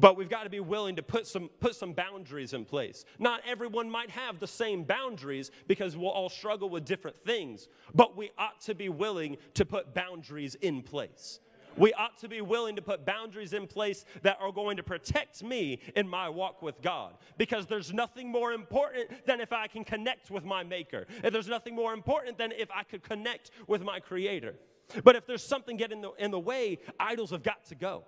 but 0.00 0.16
we've 0.16 0.28
got 0.28 0.44
to 0.44 0.50
be 0.50 0.60
willing 0.60 0.96
to 0.96 1.02
put 1.02 1.26
some, 1.26 1.48
put 1.60 1.74
some 1.74 1.92
boundaries 1.92 2.52
in 2.52 2.64
place. 2.64 3.04
Not 3.18 3.40
everyone 3.46 3.90
might 3.90 4.10
have 4.10 4.38
the 4.38 4.46
same 4.46 4.84
boundaries 4.84 5.50
because 5.66 5.96
we'll 5.96 6.10
all 6.10 6.28
struggle 6.28 6.68
with 6.68 6.84
different 6.84 7.16
things, 7.16 7.68
but 7.94 8.16
we 8.16 8.30
ought 8.38 8.60
to 8.62 8.74
be 8.74 8.88
willing 8.88 9.36
to 9.54 9.64
put 9.64 9.94
boundaries 9.94 10.54
in 10.56 10.82
place. 10.82 11.40
We 11.76 11.92
ought 11.92 12.18
to 12.18 12.28
be 12.28 12.40
willing 12.40 12.74
to 12.76 12.82
put 12.82 13.04
boundaries 13.04 13.52
in 13.52 13.68
place 13.68 14.04
that 14.22 14.38
are 14.40 14.50
going 14.50 14.76
to 14.78 14.82
protect 14.82 15.44
me 15.44 15.78
in 15.94 16.08
my 16.08 16.28
walk 16.28 16.60
with 16.60 16.82
God. 16.82 17.14
Because 17.36 17.66
there's 17.66 17.92
nothing 17.92 18.30
more 18.30 18.52
important 18.52 19.26
than 19.26 19.40
if 19.40 19.52
I 19.52 19.68
can 19.68 19.84
connect 19.84 20.30
with 20.30 20.44
my 20.44 20.64
Maker. 20.64 21.06
And 21.22 21.32
there's 21.32 21.46
nothing 21.46 21.76
more 21.76 21.92
important 21.92 22.36
than 22.36 22.50
if 22.52 22.68
I 22.72 22.82
could 22.82 23.02
connect 23.02 23.52
with 23.68 23.82
my 23.82 24.00
Creator. 24.00 24.56
But 25.04 25.14
if 25.14 25.26
there's 25.26 25.44
something 25.44 25.76
getting 25.76 25.98
in 25.98 26.02
the, 26.02 26.12
in 26.18 26.30
the 26.32 26.40
way, 26.40 26.78
idols 26.98 27.30
have 27.30 27.44
got 27.44 27.64
to 27.66 27.76
go. 27.76 28.04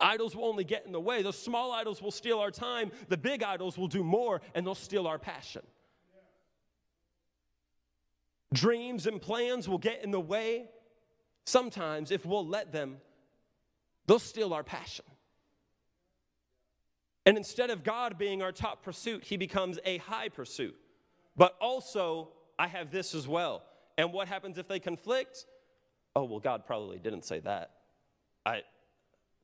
Idols 0.00 0.34
will 0.36 0.46
only 0.46 0.64
get 0.64 0.86
in 0.86 0.92
the 0.92 1.00
way. 1.00 1.22
Those 1.22 1.38
small 1.38 1.72
idols 1.72 2.02
will 2.02 2.10
steal 2.10 2.38
our 2.38 2.50
time. 2.50 2.92
The 3.08 3.16
big 3.16 3.42
idols 3.42 3.78
will 3.78 3.88
do 3.88 4.04
more 4.04 4.40
and 4.54 4.66
they'll 4.66 4.74
steal 4.74 5.06
our 5.06 5.18
passion. 5.18 5.62
Dreams 8.52 9.06
and 9.06 9.20
plans 9.20 9.68
will 9.68 9.78
get 9.78 10.04
in 10.04 10.10
the 10.10 10.20
way. 10.20 10.66
Sometimes, 11.44 12.10
if 12.10 12.24
we'll 12.24 12.46
let 12.46 12.70
them, 12.70 12.98
they'll 14.06 14.18
steal 14.18 14.52
our 14.52 14.62
passion. 14.62 15.04
And 17.24 17.36
instead 17.36 17.70
of 17.70 17.84
God 17.84 18.18
being 18.18 18.42
our 18.42 18.52
top 18.52 18.82
pursuit, 18.82 19.24
he 19.24 19.36
becomes 19.36 19.78
a 19.84 19.98
high 19.98 20.28
pursuit. 20.28 20.76
But 21.36 21.56
also, 21.60 22.28
I 22.58 22.66
have 22.66 22.90
this 22.90 23.14
as 23.14 23.26
well. 23.26 23.62
And 23.96 24.12
what 24.12 24.28
happens 24.28 24.58
if 24.58 24.68
they 24.68 24.80
conflict? 24.80 25.46
Oh, 26.14 26.24
well, 26.24 26.40
God 26.40 26.66
probably 26.66 26.98
didn't 26.98 27.24
say 27.24 27.40
that. 27.40 27.70
I, 28.44 28.62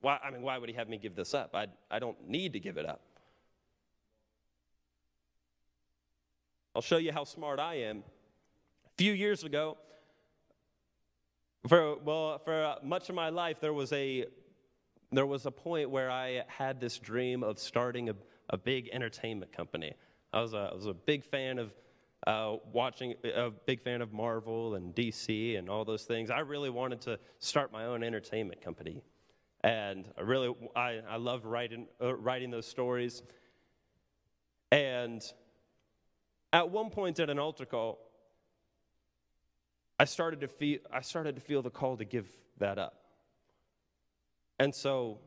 why, 0.00 0.18
I 0.22 0.30
mean, 0.30 0.42
why 0.42 0.58
would 0.58 0.68
he 0.68 0.74
have 0.76 0.88
me 0.88 0.98
give 0.98 1.14
this 1.14 1.34
up? 1.34 1.54
I, 1.54 1.66
I 1.90 1.98
don't 1.98 2.28
need 2.28 2.52
to 2.52 2.60
give 2.60 2.76
it 2.76 2.86
up. 2.86 3.00
I'll 6.74 6.82
show 6.82 6.98
you 6.98 7.12
how 7.12 7.24
smart 7.24 7.58
I 7.58 7.74
am. 7.76 7.98
A 8.86 8.90
few 8.96 9.12
years 9.12 9.42
ago, 9.42 9.76
for, 11.66 11.96
well, 11.96 12.38
for 12.38 12.76
much 12.84 13.08
of 13.08 13.16
my 13.16 13.30
life, 13.30 13.60
there 13.60 13.72
was 13.72 13.92
a, 13.92 14.26
there 15.10 15.26
was 15.26 15.46
a 15.46 15.50
point 15.50 15.90
where 15.90 16.10
I 16.10 16.44
had 16.46 16.80
this 16.80 16.98
dream 16.98 17.42
of 17.42 17.58
starting 17.58 18.10
a, 18.10 18.14
a 18.50 18.56
big 18.56 18.90
entertainment 18.92 19.52
company. 19.52 19.94
I 20.32 20.40
was 20.40 20.52
a, 20.52 20.70
I 20.72 20.74
was 20.74 20.86
a 20.86 20.94
big 20.94 21.24
fan 21.24 21.58
of 21.58 21.74
uh, 22.26 22.56
watching, 22.72 23.14
a 23.24 23.50
big 23.50 23.82
fan 23.82 24.00
of 24.00 24.12
Marvel 24.12 24.76
and 24.76 24.94
DC 24.94 25.58
and 25.58 25.68
all 25.68 25.84
those 25.84 26.04
things. 26.04 26.30
I 26.30 26.40
really 26.40 26.70
wanted 26.70 27.00
to 27.02 27.18
start 27.40 27.72
my 27.72 27.86
own 27.86 28.04
entertainment 28.04 28.60
company. 28.60 29.02
And 29.62 30.04
I 30.16 30.22
really, 30.22 30.54
I, 30.76 31.00
I 31.08 31.16
love 31.16 31.44
writing, 31.44 31.88
uh, 32.00 32.14
writing 32.14 32.50
those 32.50 32.66
stories. 32.66 33.22
And 34.70 35.22
at 36.52 36.70
one 36.70 36.90
point 36.90 37.18
at 37.18 37.30
an 37.30 37.38
altar 37.38 37.64
call, 37.64 37.98
I 39.98 40.04
started 40.04 40.40
to 40.40 40.48
feel 40.48 40.78
I 40.92 41.00
started 41.00 41.34
to 41.34 41.40
feel 41.40 41.60
the 41.62 41.70
call 41.70 41.96
to 41.96 42.04
give 42.04 42.28
that 42.58 42.78
up. 42.78 42.94
And 44.60 44.74
so 44.74 45.18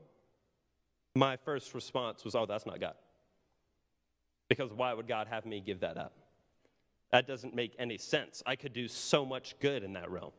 my 1.13 1.35
first 1.35 1.73
response 1.73 2.23
was, 2.23 2.35
"Oh, 2.35 2.45
that's 2.45 2.65
not 2.65 2.79
God." 2.79 2.95
Because 4.47 4.71
why 4.71 4.93
would 4.93 5.07
God 5.07 5.27
have 5.27 5.45
me 5.45 5.59
give 5.59 5.81
that 5.81 5.97
up? 5.97 6.13
That 7.11 7.27
doesn't 7.27 7.53
make 7.53 7.75
any 7.77 7.97
sense. 7.97 8.41
I 8.45 8.55
could 8.55 8.73
do 8.73 8.87
so 8.87 9.25
much 9.25 9.59
good 9.59 9.83
in 9.83 9.93
that 9.93 10.09
realm. 10.09 10.31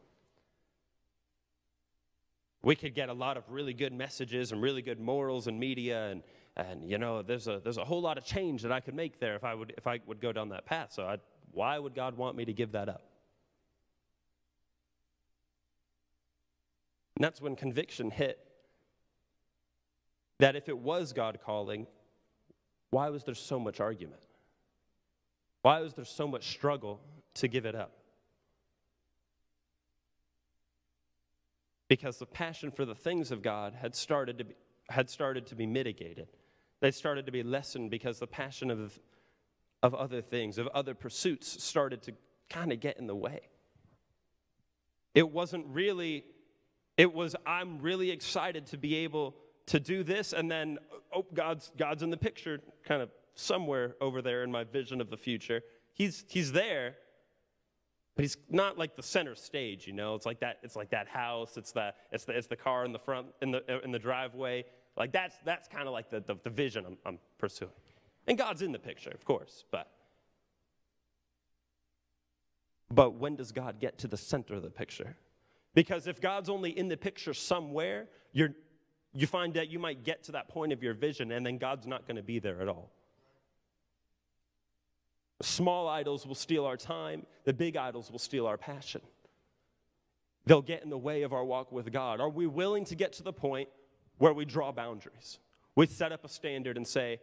We 2.63 2.77
could 2.77 2.95
get 2.95 3.09
a 3.09 3.13
lot 3.13 3.37
of 3.37 3.45
really 3.49 3.75
good 3.75 3.93
messages 3.93 4.53
and 4.53 4.63
really 4.63 4.83
good 4.83 5.01
morals 5.01 5.47
and 5.47 5.59
media 5.59 6.11
and 6.11 6.23
and 6.57 6.85
you 6.89 6.99
know 6.99 7.23
there's 7.23 7.49
a 7.49 7.61
there's 7.65 7.79
a 7.79 7.85
whole 7.85 8.03
lot 8.03 8.19
of 8.19 8.25
change 8.25 8.63
that 8.63 8.73
I 8.73 8.81
could 8.81 8.95
make 8.95 9.19
there 9.19 9.35
if 9.35 9.45
I 9.45 9.55
would 9.55 9.73
if 9.77 9.87
I 9.87 10.01
would 10.07 10.21
go 10.21 10.33
down 10.33 10.51
that 10.51 10.67
path. 10.67 10.93
So 10.93 11.05
I, 11.05 11.17
why 11.53 11.79
would 11.79 11.95
God 11.95 12.17
want 12.17 12.37
me 12.37 12.45
to 12.45 12.53
give 12.53 12.73
that 12.73 12.89
up? 12.89 13.03
And 17.17 17.25
that's 17.25 17.41
when 17.41 17.57
conviction 17.57 18.11
hit 18.11 18.39
that 20.39 20.57
if 20.57 20.69
it 20.69 20.77
was 20.77 21.13
God 21.13 21.39
calling, 21.45 21.87
why 22.91 23.11
was 23.11 23.25
there 23.25 23.35
so 23.35 23.61
much 23.61 23.81
argument? 23.81 24.23
Why 25.63 25.81
was 25.81 25.95
there 25.95 26.05
so 26.05 26.27
much 26.27 26.49
struggle 26.49 27.01
to 27.35 27.49
give 27.49 27.65
it 27.65 27.75
up? 27.75 27.93
Because 31.93 32.17
the 32.17 32.25
passion 32.25 32.71
for 32.71 32.87
the 32.87 32.95
things 32.95 33.31
of 33.33 33.43
God 33.43 33.75
had 33.75 33.95
started 33.95 34.39
to 34.39 34.45
be, 34.45 34.55
had 34.89 35.11
started 35.11 35.45
to 35.49 35.55
be 35.55 35.67
mitigated. 35.67 36.27
They 36.81 36.91
started 36.91 37.27
to 37.27 37.33
be 37.33 37.43
lessened 37.43 37.91
because 37.91 38.19
the 38.19 38.27
passion 38.27 38.71
of, 38.71 38.99
of 39.83 39.95
other 39.95 40.23
things, 40.23 40.57
of 40.57 40.69
other 40.69 40.95
pursuits, 40.95 41.63
started 41.63 42.01
to 42.05 42.15
kind 42.49 42.73
of 42.73 42.81
get 42.81 42.99
in 42.99 43.07
the 43.07 43.15
way. 43.15 43.43
It 45.15 45.31
wasn't 45.31 45.67
really, 45.67 46.25
it 46.97 47.13
was, 47.13 47.37
I'm 47.45 47.79
really 47.83 48.11
excited 48.11 48.69
to 48.69 48.79
be 48.79 48.95
able 49.05 49.37
to 49.67 49.79
do 49.79 50.03
this, 50.03 50.33
and 50.33 50.51
then, 50.51 50.79
oh, 51.15 51.27
God's, 51.35 51.73
God's 51.77 52.03
in 52.03 52.09
the 52.09 52.17
picture, 52.17 52.59
kind 52.85 53.03
of 53.03 53.11
somewhere 53.35 53.97
over 54.01 54.23
there 54.23 54.45
in 54.45 54.51
my 54.51 54.65
vision 54.65 55.03
of 55.03 55.11
the 55.11 55.19
future. 55.19 55.61
He's, 55.93 56.25
he's 56.31 56.53
there, 56.53 56.95
but 58.15 58.25
he's 58.25 58.37
not 58.51 58.79
like 58.79 58.97
the 58.97 59.03
center 59.03 59.35
stage, 59.35 59.87
you 59.87 59.93
know. 59.93 60.15
It's 60.15 60.27
like 60.27 60.41
that. 60.41 60.59
It's 60.63 60.77
like 60.77 60.91
that 60.91 61.09
house. 61.09 61.57
It's 61.57 61.73
that. 61.73 61.97
It's 62.11 62.25
the. 62.25 62.37
It's 62.37 62.47
the 62.47 62.57
car 62.57 62.85
in 62.85 62.93
the 62.93 62.99
front 62.99 63.29
in 63.41 63.51
the 63.51 63.63
uh, 63.73 63.81
in 63.81 63.91
the 63.91 63.99
driveway. 63.99 64.65
Like 64.97 65.13
that's, 65.13 65.37
that's 65.45 65.69
kind 65.69 65.87
of 65.87 65.93
like 65.93 66.11
the, 66.11 66.21
the, 66.21 66.37
the 66.43 66.51
vision 66.51 66.85
I'm, 66.87 66.99
I'm 67.07 67.19
pursuing. 67.39 67.73
And 68.27 68.37
God's 68.39 68.63
in 68.63 68.73
the 68.73 68.79
picture, 68.79 69.11
of 69.11 69.25
course, 69.25 69.65
but. 69.71 69.89
But 72.91 73.15
when 73.15 73.37
does 73.37 73.53
God 73.53 73.81
get 73.81 73.99
to 73.99 74.07
the 74.07 74.19
center 74.19 74.55
of 74.55 74.63
the 74.63 74.71
picture? 74.71 75.17
Because 75.75 76.07
if 76.07 76.21
God's 76.21 76.51
only 76.51 76.77
in 76.77 76.89
the 76.89 76.97
picture 76.97 77.33
somewhere, 77.33 78.09
you're, 78.33 78.51
you 79.15 79.27
find 79.27 79.55
that 79.55 79.71
you 79.71 79.79
might 79.79 80.05
get 80.05 80.23
to 80.25 80.33
that 80.33 80.49
point 80.49 80.75
of 80.75 80.83
your 80.83 80.93
vision 80.93 81.33
and 81.33 81.45
then 81.45 81.57
God's 81.57 81.87
not 81.87 82.07
going 82.07 82.17
to 82.17 82.23
be 82.23 82.39
there 82.39 82.61
at 82.61 82.69
all. 82.69 82.93
Small 85.43 85.89
idols 85.89 86.27
will 86.27 86.35
steal 86.35 86.65
our 86.65 86.77
time, 86.77 87.27
the 87.45 87.53
big 87.53 87.77
idols 87.77 88.11
will 88.11 88.19
steal 88.19 88.47
our 88.47 88.57
passion. 88.57 89.01
They'll 90.47 90.63
get 90.63 90.83
in 90.83 90.91
the 90.91 90.99
way 90.99 91.23
of 91.23 91.33
our 91.33 91.45
walk 91.45 91.71
with 91.71 91.93
God. 91.93 92.21
Are 92.21 92.29
we 92.29 92.47
willing 92.47 92.85
to 92.87 92.95
get 92.95 93.13
to 93.15 93.23
the 93.23 93.33
point 93.33 93.69
where 94.23 94.33
we 94.33 94.45
draw 94.45 94.71
boundaries. 94.71 95.41
We 95.75 95.87
set 95.87 96.13
up 96.13 96.25
a 96.25 96.29
standard 96.29 96.77
and 96.77 96.87
say, 96.87 97.21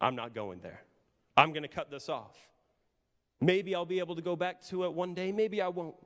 I'm 0.00 0.16
not 0.16 0.34
going 0.34 0.60
there. 0.60 0.82
I'm 1.36 1.52
going 1.52 1.64
to 1.64 1.68
cut 1.68 1.90
this 1.90 2.08
off. 2.08 2.34
Maybe 3.42 3.74
I'll 3.74 3.84
be 3.84 3.98
able 3.98 4.16
to 4.16 4.22
go 4.22 4.36
back 4.36 4.62
to 4.68 4.84
it 4.84 4.94
one 4.94 5.12
day, 5.12 5.32
maybe 5.32 5.60
I 5.60 5.68
won't. 5.68 5.96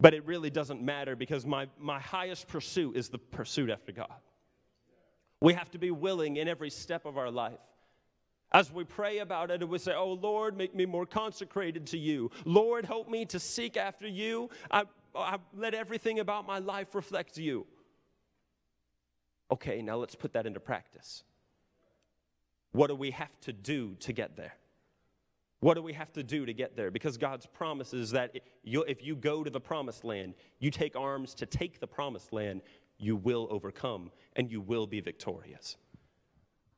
But 0.00 0.12
it 0.12 0.26
really 0.26 0.50
doesn't 0.50 0.82
matter 0.82 1.14
because 1.14 1.46
my, 1.46 1.68
my 1.78 2.00
highest 2.00 2.48
pursuit 2.48 2.96
is 2.96 3.08
the 3.08 3.18
pursuit 3.18 3.70
after 3.70 3.92
God. 3.92 4.20
We 5.40 5.54
have 5.54 5.70
to 5.70 5.78
be 5.78 5.92
willing 5.92 6.36
in 6.36 6.48
every 6.48 6.70
step 6.70 7.06
of 7.06 7.16
our 7.16 7.30
life. 7.30 7.60
As 8.56 8.72
we 8.72 8.84
pray 8.84 9.18
about 9.18 9.50
it 9.50 9.68
we 9.68 9.76
say, 9.76 9.92
Oh 9.94 10.14
Lord, 10.14 10.56
make 10.56 10.74
me 10.74 10.86
more 10.86 11.04
consecrated 11.04 11.86
to 11.88 11.98
you. 11.98 12.30
Lord, 12.46 12.86
help 12.86 13.06
me 13.06 13.26
to 13.26 13.38
seek 13.38 13.76
after 13.76 14.08
you. 14.08 14.48
I, 14.70 14.84
I 15.14 15.36
let 15.54 15.74
everything 15.74 16.20
about 16.20 16.46
my 16.46 16.58
life 16.58 16.94
reflect 16.94 17.36
you. 17.36 17.66
Okay, 19.50 19.82
now 19.82 19.96
let's 19.96 20.14
put 20.14 20.32
that 20.32 20.46
into 20.46 20.58
practice. 20.58 21.22
What 22.72 22.86
do 22.86 22.94
we 22.94 23.10
have 23.10 23.38
to 23.42 23.52
do 23.52 23.94
to 24.00 24.14
get 24.14 24.38
there? 24.38 24.54
What 25.60 25.74
do 25.74 25.82
we 25.82 25.92
have 25.92 26.14
to 26.14 26.22
do 26.22 26.46
to 26.46 26.54
get 26.54 26.78
there? 26.78 26.90
Because 26.90 27.18
God's 27.18 27.44
promise 27.44 27.92
is 27.92 28.12
that 28.12 28.38
if 28.64 29.04
you 29.04 29.16
go 29.16 29.44
to 29.44 29.50
the 29.50 29.60
promised 29.60 30.02
land, 30.02 30.32
you 30.60 30.70
take 30.70 30.96
arms 30.96 31.34
to 31.34 31.44
take 31.44 31.78
the 31.78 31.86
promised 31.86 32.32
land, 32.32 32.62
you 32.96 33.16
will 33.16 33.48
overcome 33.50 34.10
and 34.34 34.50
you 34.50 34.62
will 34.62 34.86
be 34.86 35.00
victorious. 35.00 35.76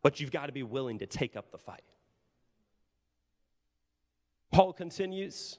But 0.02 0.20
you've 0.20 0.30
got 0.30 0.46
to 0.46 0.52
be 0.52 0.62
willing 0.62 0.98
to 1.00 1.06
take 1.06 1.37
up 1.37 1.50
the 1.50 1.58
fight. 1.58 1.82
Paul 4.52 4.72
continues. 4.72 5.58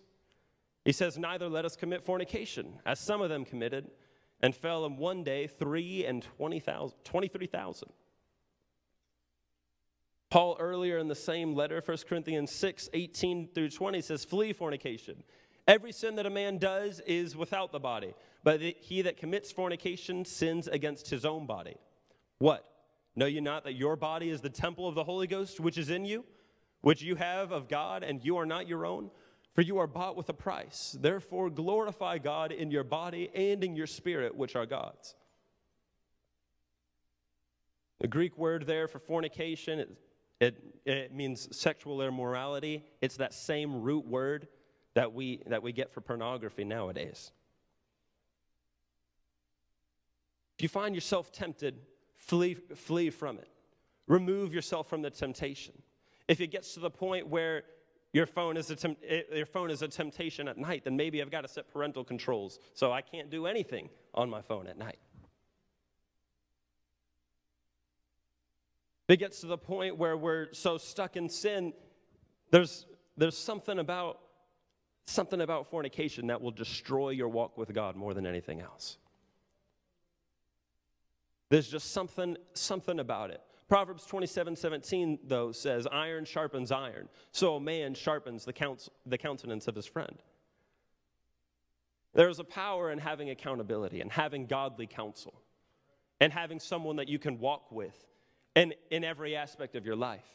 He 0.86 0.92
says, 0.92 1.18
Neither 1.18 1.48
let 1.48 1.66
us 1.66 1.76
commit 1.76 2.04
fornication, 2.06 2.80
as 2.86 3.00
some 3.00 3.22
of 3.22 3.30
them 3.30 3.46
committed 3.46 3.92
and 4.42 4.56
fell 4.56 4.86
in 4.86 4.98
one 4.98 5.24
day 5.24 5.48
three 5.48 6.06
and 6.06 6.26
23,000. 6.38 7.90
Paul, 10.30 10.58
earlier 10.60 11.00
in 11.00 11.08
the 11.08 11.16
same 11.16 11.56
letter, 11.56 11.82
1 11.84 11.98
Corinthians 12.08 12.52
6 12.52 12.90
18 12.94 13.50
through 13.54 13.70
20, 13.70 14.02
says, 14.02 14.26
Flee 14.26 14.54
fornication. 14.54 15.24
Every 15.68 15.92
sin 15.92 16.16
that 16.16 16.26
a 16.26 16.32
man 16.32 16.58
does 16.58 17.00
is 17.02 17.36
without 17.36 17.72
the 17.72 17.80
body, 17.80 18.14
but 18.44 18.62
he 18.62 19.02
that 19.04 19.18
commits 19.18 19.52
fornication 19.52 20.26
sins 20.26 20.68
against 20.68 21.10
his 21.10 21.26
own 21.26 21.46
body. 21.46 21.76
What? 22.40 22.66
Know 23.16 23.26
you 23.26 23.42
not 23.42 23.64
that 23.66 23.74
your 23.74 23.96
body 23.96 24.30
is 24.30 24.42
the 24.42 24.50
temple 24.50 24.88
of 24.88 24.96
the 24.96 25.04
Holy 25.04 25.28
Ghost 25.28 25.60
which 25.60 25.78
is 25.78 25.90
in 25.90 26.06
you, 26.06 26.24
which 26.82 27.02
you 27.02 27.16
have 27.16 27.52
of 27.52 27.68
God, 27.68 28.04
and 28.04 28.24
you 28.24 28.38
are 28.38 28.46
not 28.46 28.68
your 28.68 28.86
own? 28.86 29.10
For 29.54 29.62
you 29.62 29.80
are 29.80 29.88
bought 29.88 30.16
with 30.16 30.30
a 30.30 30.34
price. 30.34 30.96
Therefore, 31.00 31.50
glorify 31.50 32.18
God 32.20 32.52
in 32.52 32.72
your 32.72 32.84
body 32.84 33.30
and 33.34 33.64
in 33.64 33.76
your 33.76 33.88
spirit, 33.88 34.36
which 34.36 34.56
are 34.56 34.66
God's. 34.66 35.16
The 38.00 38.08
Greek 38.08 38.38
word 38.38 38.66
there 38.66 38.88
for 38.88 39.00
fornication, 39.00 39.80
it, 39.80 39.90
it, 40.40 40.64
it, 40.86 41.14
means 41.14 41.50
sexual 41.52 42.02
immorality. 42.02 42.86
It's 43.02 43.18
that 43.18 43.34
same 43.34 43.82
root 43.82 44.08
word 44.08 44.48
that 44.94 45.14
we, 45.14 45.42
that 45.48 45.62
we 45.62 45.74
get 45.74 45.92
for 45.92 46.00
pornography 46.00 46.64
nowadays. 46.64 47.32
If 50.58 50.64
you 50.64 50.70
find 50.70 50.96
yourself 50.96 51.32
tempted, 51.32 51.80
flee, 52.30 52.54
flee 52.54 53.10
from 53.10 53.40
it. 53.40 53.50
Remove 54.08 54.54
yourself 54.54 54.88
from 54.88 55.02
the 55.02 55.10
temptation. 55.10 55.74
If 56.28 56.42
it 56.42 56.48
gets 56.48 56.76
to 56.76 56.80
the 56.80 56.92
point 56.92 57.28
where 57.28 57.64
your 58.14 58.28
phone 58.28 58.56
is 58.58 58.72
a 58.72 59.36
your 59.36 59.46
phone 59.46 59.70
is 59.72 59.82
a 59.82 59.88
temptation 59.88 60.48
at 60.48 60.58
night, 60.58 60.84
then 60.84 60.96
maybe 60.96 61.22
I've 61.22 61.32
got 61.32 61.42
to 61.42 61.48
set 61.48 61.72
parental 61.72 62.04
controls 62.04 62.60
so 62.74 62.92
I 62.92 63.02
can't 63.02 63.30
do 63.30 63.46
anything 63.46 63.90
on 64.14 64.30
my 64.30 64.42
phone 64.42 64.68
at 64.68 64.78
night. 64.78 65.00
If 69.08 69.14
it 69.14 69.18
gets 69.18 69.42
to 69.42 69.48
the 69.48 69.58
point 69.58 69.98
where 69.98 70.16
we're 70.16 70.54
so 70.54 70.78
stuck 70.78 71.16
in 71.16 71.30
sin, 71.30 71.74
there's, 72.52 72.86
there's 73.18 73.38
something 73.38 73.80
about 73.80 74.20
something 75.08 75.42
about 75.42 75.72
fornication 75.72 76.28
that 76.28 76.40
will 76.40 76.52
destroy 76.52 77.10
your 77.10 77.28
walk 77.28 77.58
with 77.58 77.74
God 77.74 77.96
more 77.96 78.14
than 78.14 78.28
anything 78.28 78.62
else. 78.62 79.00
There's 81.50 81.68
just 81.68 81.92
something, 81.92 82.38
something 82.54 83.00
about 83.00 83.32
it. 83.32 83.42
Proverbs 83.68 84.06
27 84.06 84.56
17, 84.56 85.20
though, 85.26 85.52
says, 85.52 85.88
Iron 85.92 86.26
sharpens 86.26 86.72
iron, 86.72 87.08
so 87.32 87.56
a 87.56 87.60
man 87.60 87.94
sharpens 87.94 88.46
the, 88.46 88.54
the 89.06 89.18
countenance 89.18 89.68
of 89.68 89.76
his 89.76 89.86
friend. 89.86 90.22
There's 92.14 92.40
a 92.40 92.44
power 92.44 92.92
in 92.92 92.98
having 92.98 93.30
accountability 93.30 94.02
and 94.02 94.12
having 94.12 94.48
godly 94.48 94.88
counsel 94.88 95.40
and 96.20 96.34
having 96.34 96.60
someone 96.60 96.96
that 96.96 97.08
you 97.08 97.20
can 97.20 97.40
walk 97.40 97.72
with 97.72 97.96
in, 98.56 98.74
in 98.90 99.04
every 99.04 99.36
aspect 99.36 99.76
of 99.76 99.86
your 99.86 99.96
life. 99.96 100.26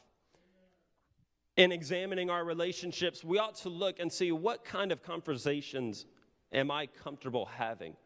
In 1.57 1.73
examining 1.73 2.31
our 2.31 2.45
relationships, 2.45 3.23
we 3.23 3.39
ought 3.39 3.57
to 3.57 3.69
look 3.69 4.01
and 4.01 4.13
see 4.13 4.33
what 4.33 4.65
kind 4.65 4.93
of 4.93 5.03
conversations 5.03 6.07
am 6.53 6.71
I 6.71 6.87
comfortable 6.87 7.47
having 7.47 7.97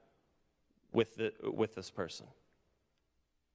with, 0.92 1.16
the, 1.16 1.32
with 1.42 1.74
this 1.74 1.90
person. 1.90 2.26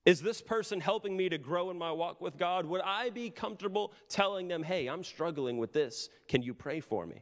Is 0.05 0.21
this 0.21 0.41
person 0.41 0.81
helping 0.81 1.15
me 1.15 1.29
to 1.29 1.37
grow 1.37 1.69
in 1.69 1.77
my 1.77 1.91
walk 1.91 2.19
with 2.19 2.37
God? 2.37 2.65
Would 2.65 2.81
I 2.81 3.09
be 3.09 3.29
comfortable 3.29 3.93
telling 4.09 4.49
them, 4.49 4.63
hey, 4.63 4.87
I'm 4.87 5.03
struggling 5.03 5.57
with 5.57 5.71
this. 5.71 6.09
Can 6.27 6.41
you 6.41 6.53
pray 6.53 6.81
for 6.81 7.05
me? 7.05 7.21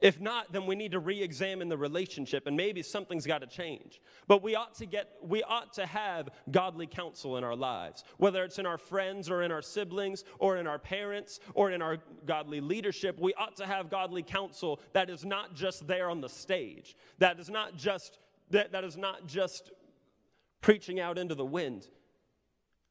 If 0.00 0.18
not, 0.18 0.50
then 0.50 0.64
we 0.64 0.76
need 0.76 0.92
to 0.92 0.98
re-examine 0.98 1.68
the 1.68 1.76
relationship 1.76 2.46
and 2.46 2.56
maybe 2.56 2.82
something's 2.82 3.26
got 3.26 3.42
to 3.42 3.46
change. 3.46 4.00
But 4.28 4.42
we 4.42 4.54
ought 4.54 4.74
to 4.76 4.86
get 4.86 5.10
we 5.22 5.42
ought 5.42 5.74
to 5.74 5.84
have 5.84 6.30
godly 6.50 6.86
counsel 6.86 7.36
in 7.36 7.44
our 7.44 7.56
lives, 7.56 8.04
whether 8.16 8.42
it's 8.42 8.58
in 8.58 8.64
our 8.64 8.78
friends 8.78 9.28
or 9.28 9.42
in 9.42 9.52
our 9.52 9.60
siblings 9.60 10.24
or 10.38 10.56
in 10.56 10.66
our 10.66 10.78
parents 10.78 11.40
or 11.52 11.70
in 11.70 11.82
our 11.82 11.98
godly 12.24 12.62
leadership. 12.62 13.20
We 13.20 13.34
ought 13.34 13.56
to 13.56 13.66
have 13.66 13.90
godly 13.90 14.22
counsel 14.22 14.80
that 14.94 15.10
is 15.10 15.26
not 15.26 15.54
just 15.54 15.86
there 15.86 16.08
on 16.08 16.22
the 16.22 16.30
stage. 16.30 16.96
That 17.18 17.38
is 17.38 17.50
not 17.50 17.76
just 17.76 18.20
that, 18.50 18.72
that 18.72 18.84
is 18.84 18.96
not 18.96 19.26
just 19.26 19.70
preaching 20.60 21.00
out 21.00 21.18
into 21.18 21.34
the 21.34 21.44
wind. 21.44 21.86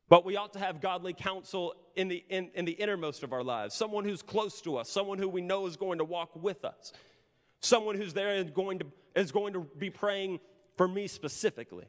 But 0.10 0.26
we 0.26 0.36
ought 0.36 0.54
to 0.54 0.60
have 0.60 0.82
godly 0.82 1.14
counsel 1.14 1.76
in 1.96 2.08
the, 2.08 2.24
in, 2.30 2.50
in 2.56 2.66
the 2.66 2.72
innermost 2.72 3.24
of 3.24 3.32
our 3.32 3.44
lives, 3.44 3.76
someone 3.76 4.06
who's 4.06 4.24
close 4.24 4.60
to 4.62 4.78
us, 4.78 4.90
someone 4.90 5.20
who 5.20 5.30
we 5.30 5.42
know 5.42 5.68
is 5.68 5.78
going 5.78 6.00
to 6.00 6.04
walk 6.04 6.36
with 6.36 6.66
us, 6.66 6.94
someone 7.62 7.96
who's 7.96 8.14
there 8.14 8.36
and 8.36 8.54
going 8.54 8.80
to, 8.80 8.88
is 9.16 9.32
going 9.32 9.54
to 9.54 9.68
be 9.78 9.90
praying 9.90 10.40
for 10.78 10.88
me 10.88 11.08
specifically, 11.08 11.86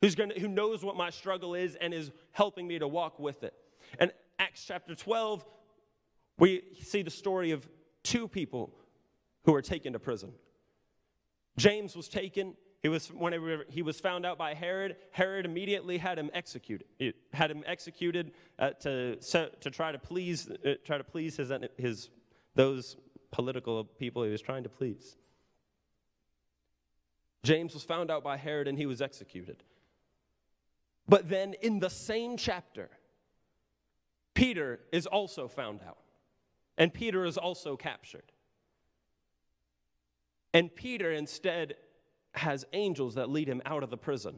who's 0.00 0.14
going 0.14 0.30
to, 0.30 0.40
who 0.40 0.48
knows 0.48 0.82
what 0.82 0.96
my 0.96 1.10
struggle 1.10 1.54
is 1.54 1.74
and 1.74 1.92
is 1.92 2.10
helping 2.30 2.66
me 2.66 2.78
to 2.78 2.88
walk 2.88 3.18
with 3.18 3.42
it. 3.42 3.52
And 3.98 4.12
Acts 4.38 4.64
chapter 4.64 4.94
12, 4.94 5.44
we 6.38 6.62
see 6.82 7.02
the 7.02 7.10
story 7.10 7.50
of 7.50 7.68
two 8.02 8.28
people 8.28 8.74
who 9.44 9.52
were 9.52 9.62
taken 9.62 9.92
to 9.92 9.98
prison. 9.98 10.32
James 11.58 11.94
was 11.94 12.08
taken 12.08 12.54
he 12.82 12.88
was, 12.88 13.08
whenever 13.08 13.64
he 13.68 13.80
was 13.80 14.00
found 14.00 14.26
out 14.26 14.36
by 14.36 14.54
Herod, 14.54 14.96
Herod 15.12 15.46
immediately 15.46 15.98
had 15.98 16.18
him 16.18 16.30
executed. 16.34 16.86
Had 17.32 17.50
him 17.50 17.62
executed 17.64 18.32
uh, 18.58 18.70
to, 18.80 19.16
to 19.16 19.70
try 19.70 19.92
to 19.92 19.98
please, 19.98 20.50
uh, 20.50 20.74
try 20.84 20.98
to 20.98 21.04
please 21.04 21.36
his, 21.36 21.52
his, 21.76 22.10
those 22.56 22.96
political 23.30 23.84
people 23.84 24.24
he 24.24 24.30
was 24.30 24.42
trying 24.42 24.64
to 24.64 24.68
please. 24.68 25.16
James 27.44 27.72
was 27.72 27.84
found 27.84 28.10
out 28.10 28.24
by 28.24 28.36
Herod 28.36 28.66
and 28.66 28.76
he 28.76 28.86
was 28.86 29.00
executed. 29.00 29.62
But 31.08 31.28
then 31.28 31.54
in 31.62 31.78
the 31.78 31.90
same 31.90 32.36
chapter, 32.36 32.90
Peter 34.34 34.80
is 34.92 35.06
also 35.06 35.46
found 35.46 35.80
out, 35.86 35.98
and 36.78 36.92
Peter 36.92 37.24
is 37.24 37.36
also 37.36 37.76
captured. 37.76 38.32
And 40.54 40.74
Peter 40.74 41.12
instead 41.12 41.74
has 42.34 42.64
angels 42.72 43.14
that 43.14 43.30
lead 43.30 43.48
him 43.48 43.62
out 43.66 43.82
of 43.82 43.90
the 43.90 43.96
prison. 43.96 44.36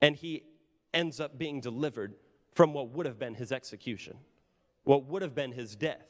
And 0.00 0.14
he 0.14 0.44
ends 0.92 1.20
up 1.20 1.38
being 1.38 1.60
delivered 1.60 2.14
from 2.54 2.72
what 2.72 2.90
would 2.90 3.06
have 3.06 3.18
been 3.18 3.34
his 3.34 3.52
execution, 3.52 4.16
what 4.84 5.06
would 5.06 5.22
have 5.22 5.34
been 5.34 5.52
his 5.52 5.74
death. 5.74 6.06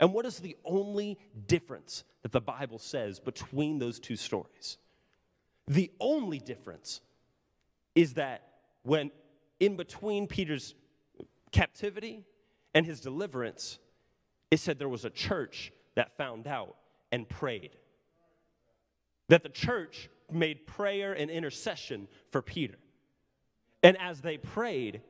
And 0.00 0.12
what 0.12 0.26
is 0.26 0.38
the 0.38 0.56
only 0.64 1.18
difference 1.46 2.04
that 2.22 2.32
the 2.32 2.40
Bible 2.40 2.78
says 2.78 3.20
between 3.20 3.78
those 3.78 3.98
two 3.98 4.16
stories? 4.16 4.78
The 5.66 5.90
only 6.00 6.38
difference 6.38 7.00
is 7.94 8.14
that 8.14 8.42
when 8.82 9.10
in 9.60 9.76
between 9.76 10.26
Peter's 10.26 10.74
captivity 11.52 12.24
and 12.74 12.84
his 12.84 13.00
deliverance, 13.00 13.78
it 14.50 14.58
said 14.58 14.78
there 14.78 14.88
was 14.88 15.04
a 15.04 15.10
church 15.10 15.72
that 15.94 16.16
found 16.16 16.46
out 16.46 16.76
and 17.12 17.28
prayed 17.28 17.76
that 19.28 19.42
the 19.42 19.48
church 19.48 20.08
made 20.30 20.66
prayer 20.66 21.12
and 21.12 21.30
intercession 21.30 22.08
for 22.30 22.42
Peter. 22.42 22.76
And 23.82 23.98
as 24.00 24.20
they 24.20 24.36
prayed, 24.36 25.02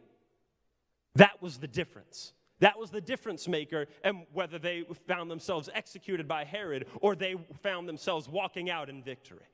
that 1.14 1.40
was 1.40 1.58
the 1.58 1.68
difference. 1.68 2.32
That 2.60 2.78
was 2.78 2.90
the 2.90 3.00
difference 3.00 3.46
maker, 3.48 3.86
and 4.02 4.26
whether 4.32 4.58
they 4.58 4.84
found 5.06 5.30
themselves 5.30 5.68
executed 5.74 6.26
by 6.28 6.44
Herod 6.44 6.86
or 7.00 7.14
they 7.14 7.36
found 7.62 7.88
themselves 7.88 8.28
walking 8.28 8.70
out 8.70 8.88
in 8.88 9.02
victory. 9.02 9.46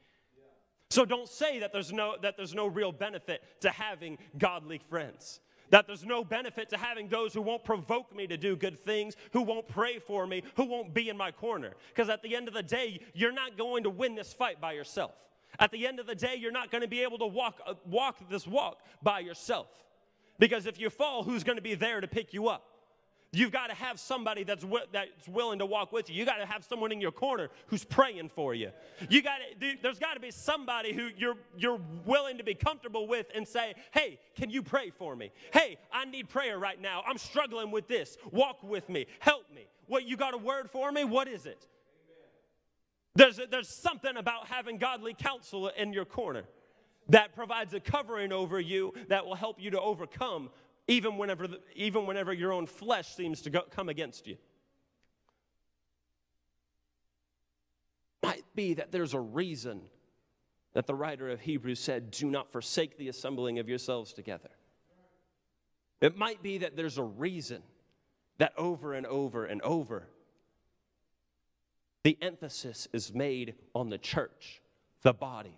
So 0.90 1.05
don't 1.05 1.29
say 1.29 1.61
that 1.61 1.73
there's 1.73 1.92
no, 1.92 2.16
that 2.20 2.37
there's 2.37 2.55
no 2.55 2.66
real 2.66 2.92
benefit 2.92 3.42
to 3.61 3.70
having 3.70 4.18
godly 4.38 4.79
friends 4.79 5.40
that 5.70 5.87
there's 5.87 6.04
no 6.04 6.24
benefit 6.24 6.68
to 6.70 6.76
having 6.76 7.09
those 7.09 7.33
who 7.33 7.42
won't 7.42 7.64
provoke 7.64 8.14
me 8.14 8.26
to 8.26 8.37
do 8.37 8.56
good 8.56 8.78
things, 8.78 9.16
who 9.33 9.42
won't 9.42 9.68
pray 9.68 9.98
for 9.98 10.26
me, 10.26 10.42
who 10.56 10.64
won't 10.64 10.92
be 10.92 11.09
in 11.09 11.16
my 11.16 11.30
corner. 11.30 11.72
Because 11.88 12.09
at 12.09 12.22
the 12.22 12.37
end 12.37 12.48
of 12.48 12.54
the 12.54 12.62
day, 12.62 13.00
you're 13.14 13.33
not 13.33 13.56
going 13.56 13.85
to 13.85 13.90
win 13.90 14.14
this 14.14 14.33
fight 14.33 14.61
by 14.61 14.72
yourself. 14.72 15.12
At 15.59 15.72
the 15.72 15.87
end 15.87 15.98
of 15.98 16.06
the 16.06 16.14
day, 16.14 16.37
you're 16.37 16.52
not 16.52 16.70
going 16.70 16.83
to 16.83 16.88
be 16.88 17.02
able 17.02 17.18
to 17.18 17.26
walk, 17.26 17.61
uh, 17.66 17.74
walk 17.85 18.16
this 18.28 18.46
walk 18.46 18.80
by 19.02 19.20
yourself. 19.20 19.68
Because 20.38 20.66
if 20.66 20.80
you 20.80 20.90
fall, 20.90 21.22
who's 21.22 21.44
going 21.44 21.56
to 21.56 21.62
be 21.62 21.74
there 21.74 22.00
to 22.00 22.09
pick 22.09 22.33
you 22.33 22.48
up? 22.48 22.69
You've 23.33 23.53
got 23.53 23.69
to 23.69 23.75
have 23.77 24.01
somebody 24.01 24.43
that's, 24.43 24.62
wi- 24.62 24.87
that's 24.90 25.29
willing 25.29 25.61
to 25.61 25.66
walk 25.66 25.93
with 25.93 26.11
you. 26.11 26.16
You 26.16 26.25
got 26.25 26.38
to 26.38 26.47
have 26.47 26.64
someone 26.64 26.90
in 26.90 27.01
your 27.01 27.12
corner 27.12 27.49
who's 27.69 27.85
praying 27.85 28.31
for 28.31 28.55
you. 28.55 28.71
You 29.09 29.23
got 29.23 29.38
to, 29.61 29.77
there's 29.81 30.01
got 30.01 30.14
to 30.14 30.21
be 30.21 30.33
somebody 30.33 30.93
who 30.93 31.11
you're, 31.16 31.37
you're 31.57 31.81
willing 32.05 32.38
to 32.38 32.45
be 32.45 32.55
comfortable 32.55 33.07
with 33.07 33.27
and 33.33 33.47
say, 33.47 33.75
hey, 33.93 34.19
can 34.35 34.51
you 34.51 34.64
pray 34.64 34.90
for 34.90 35.14
me? 35.14 35.31
Hey, 35.53 35.79
I 35.93 36.07
need 36.07 36.29
prayer 36.29 36.59
right 36.59 36.81
now. 36.81 37.05
I'm 37.07 37.19
struggling 37.19 37.71
with 37.71 37.87
this. 37.87 38.19
Walk 38.33 38.64
with 38.64 38.88
me. 38.88 39.07
Help 39.21 39.45
me. 39.55 39.69
What, 39.87 40.07
you 40.07 40.16
got 40.16 40.35
a 40.35 40.38
word 40.38 40.69
for 40.69 40.90
me? 40.90 41.05
What 41.05 41.29
is 41.29 41.47
it? 41.47 41.69
There's, 43.14 43.38
there's 43.49 43.69
something 43.69 44.16
about 44.16 44.49
having 44.49 44.79
godly 44.79 45.14
counsel 45.14 45.69
in 45.69 45.93
your 45.93 46.05
corner 46.05 46.45
that 47.09 47.35
provides 47.35 47.75
a 47.75 47.81
covering 47.81 48.33
over 48.33 48.59
you 48.59 48.93
that 49.09 49.25
will 49.25 49.35
help 49.35 49.61
you 49.61 49.71
to 49.71 49.81
overcome 49.81 50.51
even 50.90 51.16
whenever, 51.16 51.46
the, 51.46 51.61
even 51.76 52.05
whenever 52.05 52.33
your 52.33 52.53
own 52.53 52.66
flesh 52.66 53.14
seems 53.14 53.42
to 53.42 53.50
go, 53.50 53.62
come 53.70 53.88
against 53.88 54.26
you. 54.26 54.37
Might 58.24 58.44
be 58.57 58.74
that 58.74 58.90
there's 58.90 59.14
a 59.14 59.20
reason 59.20 59.83
that 60.72 60.88
the 60.88 60.94
writer 60.94 61.31
of 61.31 61.40
Hebrews 61.40 61.79
said, 61.79 62.11
Do 62.11 62.29
not 62.29 62.50
forsake 62.50 62.98
the 62.98 63.09
assembling 63.09 63.61
of 63.61 63.68
yourselves 63.68 64.12
together. 64.12 64.50
It 66.00 66.16
might 66.16 66.42
be 66.42 66.59
that 66.59 66.76
there's 66.76 66.98
a 66.98 67.05
reason 67.05 67.62
that 68.38 68.53
over 68.57 68.92
and 68.92 69.07
over 69.07 69.44
and 69.44 69.62
over, 69.62 70.09
the 72.03 72.18
emphasis 72.20 72.88
is 72.92 73.14
made 73.14 73.55
on 73.76 73.90
the 73.90 73.98
church, 73.98 74.61
the 75.03 75.12
body, 75.12 75.57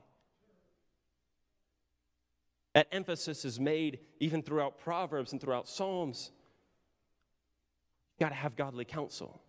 that 2.75 2.89
emphasis 2.91 3.45
is 3.45 3.61
made 3.61 3.99
even 4.19 4.43
throughout 4.43 4.79
Proverbs 4.79 5.33
and 5.33 5.41
throughout 5.41 5.69
Psalms. 5.69 6.31
You 8.19 8.25
got 8.25 8.31
to 8.31 8.35
have 8.35 8.57
godly 8.57 8.85
counsel. 8.85 9.43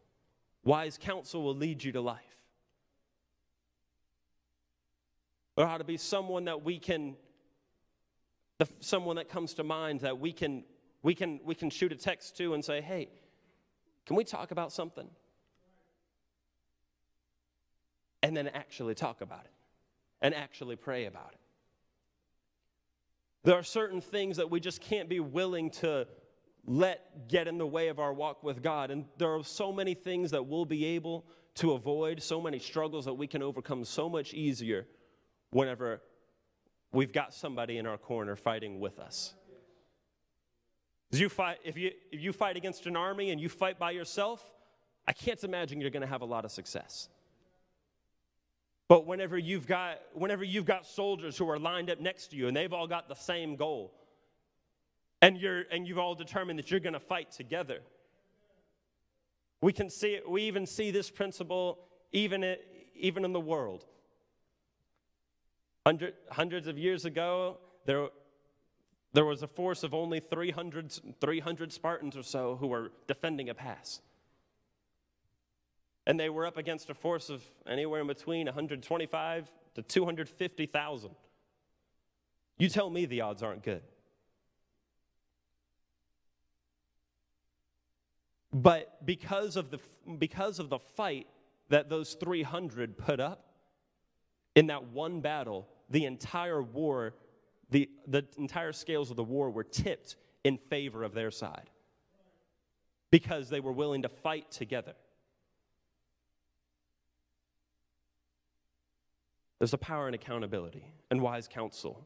Wise 0.64 0.98
counsel 1.02 1.44
will 1.44 1.56
lead 1.56 1.84
you 1.84 1.92
to 1.94 2.02
life. 2.02 2.20
There 5.56 5.66
ought 5.66 5.78
to 5.78 5.84
be 5.84 5.98
someone 5.98 6.46
that 6.46 6.64
we 6.64 6.80
can, 6.80 7.16
the, 8.58 8.68
someone 8.80 9.18
that 9.18 9.30
comes 9.30 9.54
to 9.56 9.64
mind 9.64 10.02
that 10.02 10.20
we 10.20 10.34
can, 10.34 10.64
we 11.04 11.14
can, 11.14 11.40
we 11.44 11.54
can 11.54 11.70
shoot 11.70 11.92
a 11.92 11.96
text 11.96 12.38
to 12.38 12.54
and 12.54 12.66
say, 12.66 12.82
hey, 12.82 13.10
can 14.06 14.16
we 14.16 14.24
talk 14.24 14.52
about 14.52 14.72
something? 14.72 15.08
And 18.24 18.36
then 18.36 18.48
actually 18.48 18.96
talk 18.96 19.22
about 19.22 19.44
it 19.46 19.52
and 20.22 20.34
actually 20.34 20.76
pray 20.76 21.06
about 21.06 21.32
it. 21.34 21.40
There 23.43 23.56
are 23.56 23.63
certain 23.63 24.01
things 24.01 24.38
that 24.38 24.49
we 24.49 24.60
just 24.60 24.82
can't 24.82 25.10
be 25.10 25.19
willing 25.19 25.69
to 25.71 26.08
let 26.65 27.27
get 27.27 27.47
in 27.47 27.58
the 27.58 27.67
way 27.67 27.89
of 27.89 27.99
our 27.99 28.13
walk 28.13 28.43
with 28.43 28.63
God. 28.63 28.89
And 28.89 29.06
there 29.17 29.34
are 29.34 29.43
so 29.43 29.71
many 29.73 29.93
things 29.93 30.32
that 30.32 30.45
we'll 30.45 30.65
be 30.65 30.86
able 30.86 31.25
to 31.56 31.73
avoid, 31.73 32.21
so 32.21 32.41
many 32.41 32.58
struggles 32.58 33.06
that 33.06 33.13
we 33.13 33.27
can 33.27 33.43
overcome 33.43 33.84
so 33.84 34.08
much 34.08 34.34
easier 34.34 34.88
whenever 35.51 36.01
we've 36.91 37.12
got 37.12 37.34
somebody 37.34 37.77
in 37.77 37.86
our 37.86 37.97
corner 37.97 38.36
fighting 38.36 38.79
with 38.79 38.97
us. 38.99 39.34
You 41.12 41.29
fight, 41.29 41.58
if, 41.63 41.77
you, 41.77 41.91
if 42.12 42.21
you 42.21 42.34
fight 42.34 42.58
against 42.58 42.88
an 42.88 42.95
army 42.95 43.29
and 43.29 43.39
you 43.39 43.49
fight 43.49 43.77
by 43.77 43.91
yourself, 43.91 44.43
I 45.08 45.13
can't 45.13 45.43
imagine 45.43 45.79
you're 45.79 45.91
going 45.91 46.01
to 46.01 46.08
have 46.08 46.21
a 46.21 46.25
lot 46.25 46.45
of 46.45 46.51
success. 46.51 47.10
But 48.88 49.06
whenever 49.06 49.38
you've 49.38 49.67
got 49.67 50.00
whenever 50.13 50.43
you've 50.43 50.65
got 50.65 50.86
soldiers 50.86 51.38
who 51.38 51.50
are 51.50 51.60
lined 51.60 51.89
up 51.89 52.00
next 52.00 52.28
to 52.28 52.36
you 52.36 52.48
and 52.48 52.56
they've 52.56 52.74
all 52.74 52.88
got 52.88 53.08
the 53.08 53.15
same 53.15 53.56
goal, 53.56 53.94
and 55.21 55.38
you're 55.38 55.63
and 55.71 55.88
you've 55.88 56.00
all 56.00 56.15
determined 56.15 56.60
that 56.60 56.69
you're 56.69 56.79
going 56.79 56.94
to 56.94 57.00
fight 57.00 57.31
together. 57.31 57.79
We 59.62 59.71
can 59.71 59.90
see 59.90 60.15
it, 60.15 60.29
we 60.29 60.44
even 60.44 60.65
see 60.65 60.92
this 60.92 61.10
principle 61.10 61.79
even 62.12 62.44
in, 62.44 62.58
even 62.96 63.25
in 63.25 63.34
the 63.34 63.40
world. 63.40 63.86
Hundred, 65.86 66.13
hundreds 66.29 66.67
of 66.67 66.77
years 66.77 67.06
ago, 67.06 67.58
there, 67.86 68.08
there 69.12 69.25
was 69.25 69.44
a 69.44 69.48
force 69.48 69.84
of 69.84 69.94
only 69.94 70.19
300, 70.19 71.00
300 71.19 71.73
Spartans 71.73 72.15
or 72.15 72.23
so 72.23 72.56
who 72.56 72.67
were 72.67 72.92
defending 73.08 73.50
a 73.50 73.54
pass. 73.54 74.02
And 76.06 76.19
they 76.19 76.29
were 76.29 76.45
up 76.45 76.58
against 76.58 76.89
a 76.89 76.93
force 76.93 77.29
of 77.29 77.43
anywhere 77.67 78.01
in 78.01 78.08
between 78.08 78.45
125 78.45 79.51
to 79.75 79.81
250,000. 79.81 81.10
You 82.58 82.69
tell 82.69 82.89
me 82.89 83.06
the 83.06 83.21
odds 83.21 83.41
aren't 83.41 83.63
good. 83.63 83.81
But 88.51 89.04
because 89.06 89.56
of 89.56 89.71
the, 89.71 89.79
because 90.19 90.60
of 90.60 90.69
the 90.69 90.77
fight 90.77 91.27
that 91.69 91.89
those 91.89 92.13
300 92.13 92.97
put 92.97 93.19
up 93.19 93.45
in 94.56 94.67
that 94.67 94.89
one 94.89 95.21
battle, 95.21 95.67
the 95.89 96.06
entire 96.06 96.62
war, 96.62 97.15
the, 97.71 97.89
the 98.08 98.25
entire 98.37 98.71
scales 98.71 99.10
of 99.10 99.17
the 99.17 99.23
war 99.23 99.49
were 99.49 99.63
tipped 99.63 100.17
in 100.43 100.58
favor 100.58 101.04
of 101.04 101.13
their 101.13 101.31
side 101.31 101.69
because 103.10 103.49
they 103.49 103.60
were 103.60 103.71
willing 103.71 104.04
to 104.04 104.10
fight 104.10 104.51
together. 104.51 104.93
There's 109.64 109.72
a 109.72 109.78
power 109.78 110.10
in 110.10 110.14
accountability 110.14 110.84
and 111.10 111.22
wise 111.22 111.48
counsel. 111.48 112.06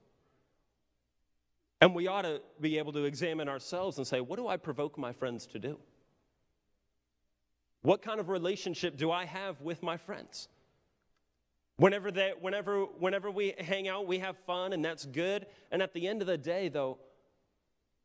And 1.81 1.95
we 1.95 2.05
ought 2.05 2.21
to 2.21 2.39
be 2.61 2.77
able 2.77 2.93
to 2.93 3.05
examine 3.05 3.49
ourselves 3.49 3.97
and 3.97 4.05
say, 4.05 4.21
what 4.21 4.37
do 4.37 4.47
I 4.47 4.57
provoke 4.57 4.95
my 4.95 5.11
friends 5.11 5.47
to 5.47 5.57
do? 5.57 5.79
What 7.81 8.03
kind 8.03 8.19
of 8.19 8.29
relationship 8.29 8.95
do 8.95 9.09
I 9.09 9.25
have 9.25 9.59
with 9.59 9.81
my 9.81 9.97
friends? 9.97 10.49
Whenever, 11.77 12.11
they, 12.11 12.33
whenever, 12.39 12.81
whenever 12.81 13.31
we 13.31 13.55
hang 13.57 13.87
out, 13.87 14.05
we 14.05 14.19
have 14.19 14.37
fun, 14.45 14.71
and 14.71 14.85
that's 14.85 15.07
good. 15.07 15.47
And 15.71 15.81
at 15.81 15.95
the 15.95 16.07
end 16.07 16.21
of 16.21 16.27
the 16.27 16.37
day, 16.37 16.69
though, 16.69 16.99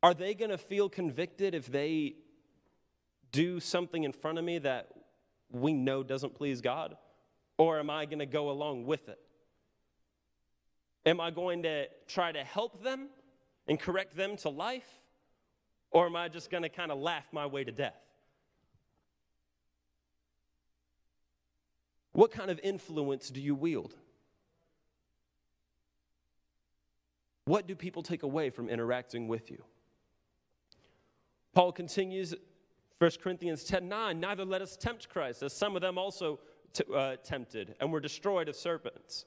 are 0.01 0.15
they 0.15 0.33
going 0.33 0.49
to 0.49 0.57
feel 0.57 0.89
convicted 0.89 1.53
if 1.53 1.67
they 1.67 2.15
do 3.31 3.59
something 3.59 4.03
in 4.03 4.13
front 4.13 4.39
of 4.39 4.45
me 4.45 4.57
that 4.57 4.89
we 5.51 5.73
know 5.73 6.01
doesn't 6.01 6.33
please 6.33 6.59
God? 6.59 6.97
Or 7.59 7.77
am 7.77 7.91
I 7.91 8.05
going 8.05 8.17
to 8.17 8.25
go 8.25 8.49
along 8.49 8.87
with 8.87 9.09
it? 9.09 9.19
Am 11.05 11.19
I 11.19 11.31
going 11.31 11.63
to 11.63 11.87
try 12.07 12.31
to 12.31 12.43
help 12.43 12.83
them 12.83 13.09
and 13.67 13.79
correct 13.79 14.15
them 14.15 14.37
to 14.37 14.49
life? 14.49 14.87
Or 15.91 16.05
am 16.05 16.15
I 16.15 16.27
just 16.29 16.49
going 16.49 16.63
to 16.63 16.69
kind 16.69 16.91
of 16.91 16.99
laugh 16.99 17.25
my 17.31 17.45
way 17.45 17.63
to 17.63 17.71
death? 17.71 17.99
What 22.13 22.31
kind 22.31 22.49
of 22.49 22.59
influence 22.63 23.29
do 23.29 23.41
you 23.41 23.55
wield? 23.55 23.95
What 27.45 27.67
do 27.67 27.75
people 27.75 28.03
take 28.03 28.23
away 28.23 28.49
from 28.49 28.69
interacting 28.69 29.27
with 29.27 29.51
you? 29.51 29.63
Paul 31.53 31.71
continues 31.71 32.33
1 32.99 33.11
Corinthians 33.21 33.63
10 33.65 33.89
9, 33.89 34.19
neither 34.19 34.45
let 34.45 34.61
us 34.61 34.77
tempt 34.77 35.09
Christ, 35.09 35.43
as 35.43 35.53
some 35.53 35.75
of 35.75 35.81
them 35.81 35.97
also 35.97 36.39
t- 36.71 36.85
uh, 36.95 37.17
tempted 37.17 37.75
and 37.79 37.91
were 37.91 37.99
destroyed 37.99 38.47
of 38.47 38.55
serpents. 38.55 39.25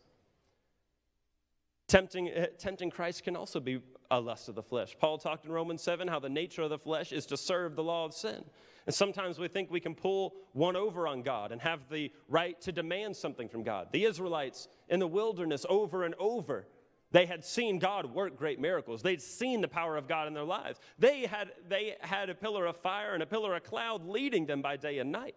Tempting, 1.88 2.30
uh, 2.30 2.46
tempting 2.58 2.90
Christ 2.90 3.22
can 3.22 3.36
also 3.36 3.60
be 3.60 3.80
a 4.10 4.20
lust 4.20 4.48
of 4.48 4.54
the 4.54 4.62
flesh. 4.62 4.96
Paul 4.98 5.18
talked 5.18 5.44
in 5.44 5.52
Romans 5.52 5.82
7 5.82 6.08
how 6.08 6.18
the 6.18 6.28
nature 6.28 6.62
of 6.62 6.70
the 6.70 6.78
flesh 6.78 7.12
is 7.12 7.26
to 7.26 7.36
serve 7.36 7.76
the 7.76 7.82
law 7.82 8.04
of 8.04 8.12
sin. 8.12 8.44
And 8.86 8.94
sometimes 8.94 9.38
we 9.38 9.48
think 9.48 9.70
we 9.70 9.80
can 9.80 9.94
pull 9.94 10.34
one 10.52 10.76
over 10.76 11.08
on 11.08 11.22
God 11.22 11.52
and 11.52 11.60
have 11.60 11.88
the 11.90 12.12
right 12.28 12.60
to 12.62 12.72
demand 12.72 13.16
something 13.16 13.48
from 13.48 13.62
God. 13.62 13.88
The 13.92 14.04
Israelites 14.04 14.68
in 14.88 15.00
the 15.00 15.06
wilderness, 15.06 15.66
over 15.68 16.04
and 16.04 16.14
over, 16.18 16.66
they 17.12 17.26
had 17.26 17.44
seen 17.44 17.78
God 17.78 18.06
work 18.06 18.36
great 18.36 18.60
miracles. 18.60 19.02
They'd 19.02 19.22
seen 19.22 19.60
the 19.60 19.68
power 19.68 19.96
of 19.96 20.08
God 20.08 20.26
in 20.28 20.34
their 20.34 20.44
lives. 20.44 20.80
They 20.98 21.26
had, 21.26 21.52
they 21.68 21.96
had 22.00 22.30
a 22.30 22.34
pillar 22.34 22.66
of 22.66 22.76
fire 22.76 23.14
and 23.14 23.22
a 23.22 23.26
pillar 23.26 23.54
of 23.54 23.64
cloud 23.64 24.06
leading 24.06 24.46
them 24.46 24.60
by 24.60 24.76
day 24.76 24.98
and 24.98 25.10
night. 25.12 25.36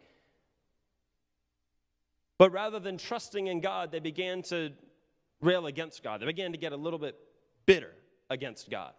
But 2.37 2.51
rather 2.51 2.79
than 2.79 2.97
trusting 2.97 3.47
in 3.47 3.59
God, 3.59 3.91
they 3.91 3.99
began 3.99 4.41
to 4.43 4.71
rail 5.41 5.67
against 5.67 6.03
God. 6.03 6.21
They 6.21 6.25
began 6.25 6.51
to 6.51 6.57
get 6.57 6.73
a 6.73 6.77
little 6.77 6.99
bit 6.99 7.17
bitter 7.65 7.91
against 8.29 8.69
God. 8.69 8.93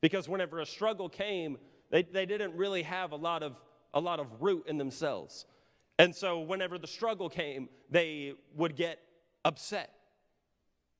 Because 0.00 0.28
whenever 0.28 0.60
a 0.60 0.66
struggle 0.66 1.08
came, 1.08 1.58
they, 1.90 2.02
they 2.02 2.26
didn't 2.26 2.54
really 2.54 2.82
have 2.82 3.12
a 3.12 3.16
lot 3.16 3.42
of 3.42 3.56
a 3.92 4.00
lot 4.00 4.20
of 4.20 4.26
root 4.40 4.64
in 4.66 4.78
themselves. 4.78 5.46
And 5.98 6.14
so, 6.14 6.40
whenever 6.40 6.78
the 6.78 6.86
struggle 6.86 7.28
came, 7.28 7.68
they 7.90 8.34
would 8.54 8.76
get 8.76 9.00
upset. 9.44 9.92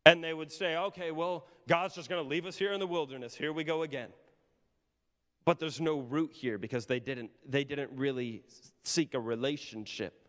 And 0.04 0.22
they 0.22 0.34
would 0.34 0.50
say, 0.50 0.76
okay, 0.76 1.10
well, 1.10 1.46
God's 1.68 1.94
just 1.94 2.08
going 2.08 2.22
to 2.22 2.28
leave 2.28 2.46
us 2.46 2.56
here 2.56 2.72
in 2.72 2.80
the 2.80 2.86
wilderness. 2.86 3.34
Here 3.34 3.52
we 3.52 3.64
go 3.64 3.82
again. 3.82 4.10
But 5.44 5.58
there's 5.58 5.80
no 5.80 6.00
root 6.00 6.32
here 6.32 6.58
because 6.58 6.86
they 6.86 7.00
didn't, 7.00 7.30
they 7.46 7.64
didn't 7.64 7.90
really 7.94 8.42
seek 8.82 9.14
a 9.14 9.20
relationship, 9.20 10.28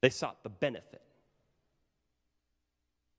they 0.00 0.10
sought 0.10 0.42
the 0.42 0.50
benefit. 0.50 1.02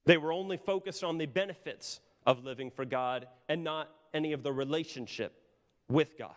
They 0.06 0.18
were 0.18 0.34
only 0.34 0.58
focused 0.58 1.04
on 1.04 1.18
the 1.18 1.26
benefits 1.26 2.00
of 2.26 2.44
living 2.44 2.72
for 2.72 2.86
God 2.86 3.28
and 3.48 3.64
not 3.64 3.90
any 4.14 4.34
of 4.34 4.44
the 4.44 4.52
relationship 4.52 5.34
with 5.90 6.18
God. 6.18 6.36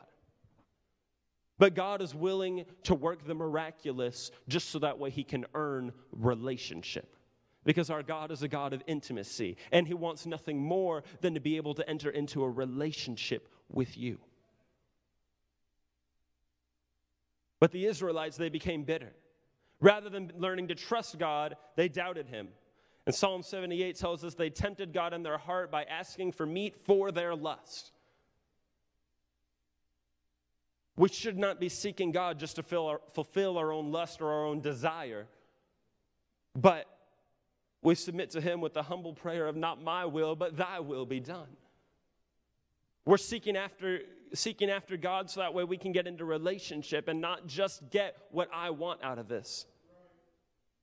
But 1.59 1.75
God 1.75 2.03
is 2.03 2.15
willing 2.15 2.67
to 2.85 2.95
work 2.95 3.27
the 3.27 3.35
miraculous 3.35 4.31
just 4.47 4.71
so 4.71 4.79
that 4.81 4.99
way 4.99 5.11
He 5.11 5.25
can 5.25 5.47
earn 5.55 5.93
relationship. 6.13 7.17
Because 7.65 7.91
our 7.91 8.03
God 8.03 8.31
is 8.31 8.43
a 8.43 8.49
God 8.49 8.73
of 8.73 8.83
intimacy, 8.87 9.57
and 9.73 9.89
He 9.89 9.95
wants 9.95 10.27
nothing 10.27 10.59
more 10.59 11.03
than 11.21 11.35
to 11.35 11.41
be 11.41 11.57
able 11.57 11.75
to 11.75 11.89
enter 11.89 12.11
into 12.11 12.45
a 12.45 12.49
relationship 12.49 13.49
with 13.69 13.97
you. 13.97 14.19
But 17.59 17.73
the 17.73 17.87
Israelites, 17.87 18.37
they 18.37 18.51
became 18.51 18.85
bitter. 18.85 19.13
Rather 19.81 20.09
than 20.09 20.33
learning 20.37 20.69
to 20.69 20.75
trust 20.75 21.19
God, 21.19 21.57
they 21.75 21.89
doubted 21.89 22.29
Him. 22.29 22.49
And 23.07 23.15
Psalm 23.15 23.43
78 23.43 23.97
tells 23.97 24.25
us 24.25 24.35
they 24.35 24.51
tempted 24.51 24.93
God 24.93 25.15
in 25.15 25.23
their 25.23 25.39
heart 25.39 25.71
by 25.71 25.85
asking 25.85 26.33
for 26.33 26.45
meat 26.45 26.75
for 26.85 27.13
their 27.13 27.37
lust. 27.37 27.93
We 30.97 31.09
should 31.09 31.39
not 31.39 31.61
be 31.61 31.69
seeking 31.69 32.11
God 32.11 32.39
just 32.41 32.57
to 32.57 32.79
our, 32.81 33.01
fulfill 33.13 33.59
our 33.59 33.71
own 33.71 33.93
lust 33.93 34.21
or 34.21 34.33
our 34.33 34.47
own 34.47 34.61
desire, 34.61 35.27
but 36.55 36.87
we 37.83 37.95
submit 37.95 38.31
to 38.31 38.41
Him 38.41 38.61
with 38.61 38.73
the 38.73 38.83
humble 38.83 39.13
prayer 39.13 39.47
of 39.47 39.57
not 39.57 39.81
my 39.81 40.07
will, 40.07 40.35
but 40.35 40.57
thy 40.57 40.81
will 40.81 41.07
be 41.07 41.21
done. 41.21 41.49
We're 43.05 43.19
seeking 43.19 43.57
after, 43.57 44.01
seeking 44.35 44.71
after 44.71 44.97
God 44.97 45.31
so 45.31 45.41
that 45.41 45.55
way 45.55 45.65
we 45.65 45.77
can 45.77 45.93
get 45.93 46.07
into 46.07 46.25
relationship 46.25 47.09
and 47.09 47.21
not 47.21 47.47
just 47.47 47.89
get 47.91 48.17
what 48.33 48.49
I 48.53 48.71
want 48.71 49.05
out 49.05 49.19
of 49.19 49.29
this. 49.29 49.67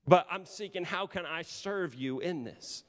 But 0.07 0.27
I'm 0.29 0.45
seeking 0.45 0.83
how 0.83 1.07
can 1.07 1.25
I 1.25 1.43
serve 1.43 1.95
you 1.95 2.19
in 2.19 2.43
this? 2.43 2.83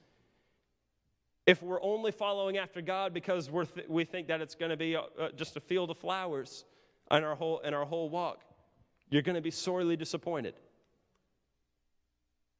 If 1.47 1.63
we're 1.63 1.83
only 1.83 2.11
following 2.11 2.57
after 2.57 2.81
God 2.81 3.13
because 3.13 3.51
we're 3.51 3.67
th- 3.67 3.89
we 3.89 4.05
think 4.05 4.29
that 4.29 4.41
it's 4.41 4.55
going 4.55 4.71
to 4.71 4.77
be 4.77 4.95
a, 4.95 5.01
uh, 5.01 5.29
just 5.37 5.57
a 5.57 5.61
field 5.61 5.91
of 5.91 5.99
flowers, 5.99 6.65
in 7.11 7.23
our 7.23 7.35
whole, 7.35 7.61
in 7.61 7.75
our 7.75 7.85
whole 7.85 8.09
walk, 8.09 8.43
you're 9.11 9.23
going 9.23 9.35
to 9.35 9.43
be 9.43 9.51
sorely 9.51 9.97
disappointed. 9.97 10.55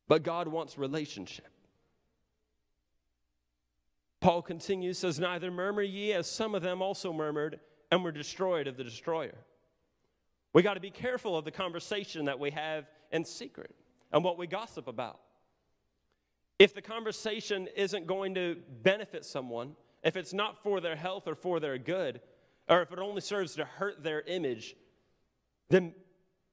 But 0.07 0.23
God 0.23 0.49
wants 0.49 0.77
relationship. 0.77 1.49
Paul 4.21 4.43
continues, 4.43 4.99
says, 4.99 5.19
Neither 5.19 5.51
murmur 5.51 5.83
ye 5.83 6.13
as 6.13 6.31
some 6.31 6.55
of 6.55 6.63
them 6.63 6.83
also 6.83 7.13
murmured 7.13 7.61
and 7.91 8.05
were 8.05 8.13
destroyed 8.13 8.67
of 8.67 8.77
the 8.77 8.85
destroyer. 8.85 9.37
We 10.53 10.63
got 10.63 10.75
to 10.75 10.81
be 10.81 10.91
careful 10.91 11.37
of 11.37 11.45
the 11.45 11.51
conversation 11.51 12.27
that 12.27 12.39
we 12.39 12.51
have 12.51 12.87
in 13.11 13.25
secret 13.25 13.75
and 14.13 14.23
what 14.23 14.39
we 14.39 14.47
gossip 14.47 14.89
about. 14.89 15.21
If 16.59 16.75
the 16.75 16.83
conversation 16.83 17.69
isn't 17.77 18.07
going 18.07 18.35
to 18.37 18.57
benefit 18.83 19.25
someone, 19.25 19.75
if 20.03 20.17
it's 20.17 20.33
not 20.33 20.63
for 20.63 20.81
their 20.81 20.97
health 20.97 21.27
or 21.27 21.35
for 21.35 21.59
their 21.59 21.79
good, 21.79 22.21
or 22.69 22.83
if 22.83 22.93
it 22.93 22.99
only 22.99 23.21
serves 23.21 23.57
to 23.57 23.65
hurt 23.65 24.03
their 24.03 24.21
image, 24.23 24.77
then 25.69 25.95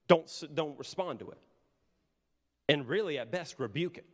don't, 0.07 0.29
don't 0.53 0.77
respond 0.79 1.19
to 1.19 1.29
it. 1.29 1.37
And 2.67 2.87
really, 2.87 3.19
at 3.19 3.31
best, 3.31 3.59
rebuke 3.59 3.97
it. 3.97 4.05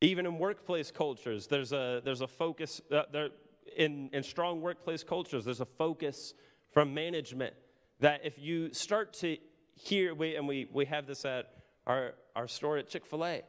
Even 0.00 0.24
in 0.24 0.38
workplace 0.38 0.90
cultures, 0.90 1.46
there's 1.46 1.72
a, 1.72 2.00
there's 2.04 2.22
a 2.22 2.26
focus, 2.26 2.80
uh, 2.90 3.02
there, 3.12 3.28
in, 3.76 4.08
in 4.12 4.22
strong 4.22 4.60
workplace 4.60 5.04
cultures, 5.04 5.44
there's 5.44 5.60
a 5.60 5.66
focus 5.66 6.32
from 6.72 6.94
management 6.94 7.54
that 8.00 8.22
if 8.24 8.38
you 8.38 8.72
start 8.72 9.12
to 9.14 9.36
hear, 9.74 10.14
we, 10.14 10.36
and 10.36 10.46
we, 10.48 10.68
we 10.72 10.84
have 10.86 11.06
this 11.06 11.24
at 11.24 11.52
our, 11.86 12.14
our 12.34 12.48
store 12.48 12.78
at 12.78 12.88
Chick 12.88 13.06
fil 13.06 13.24
A, 13.24 13.42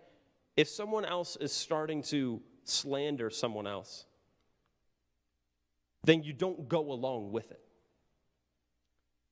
if 0.55 0.67
someone 0.67 1.05
else 1.05 1.37
is 1.37 1.51
starting 1.51 2.03
to 2.03 2.41
slander 2.63 3.29
someone 3.29 3.67
else, 3.67 4.05
then 6.03 6.23
you 6.23 6.33
don't 6.33 6.67
go 6.67 6.91
along 6.91 7.31
with 7.31 7.51
it. 7.51 7.61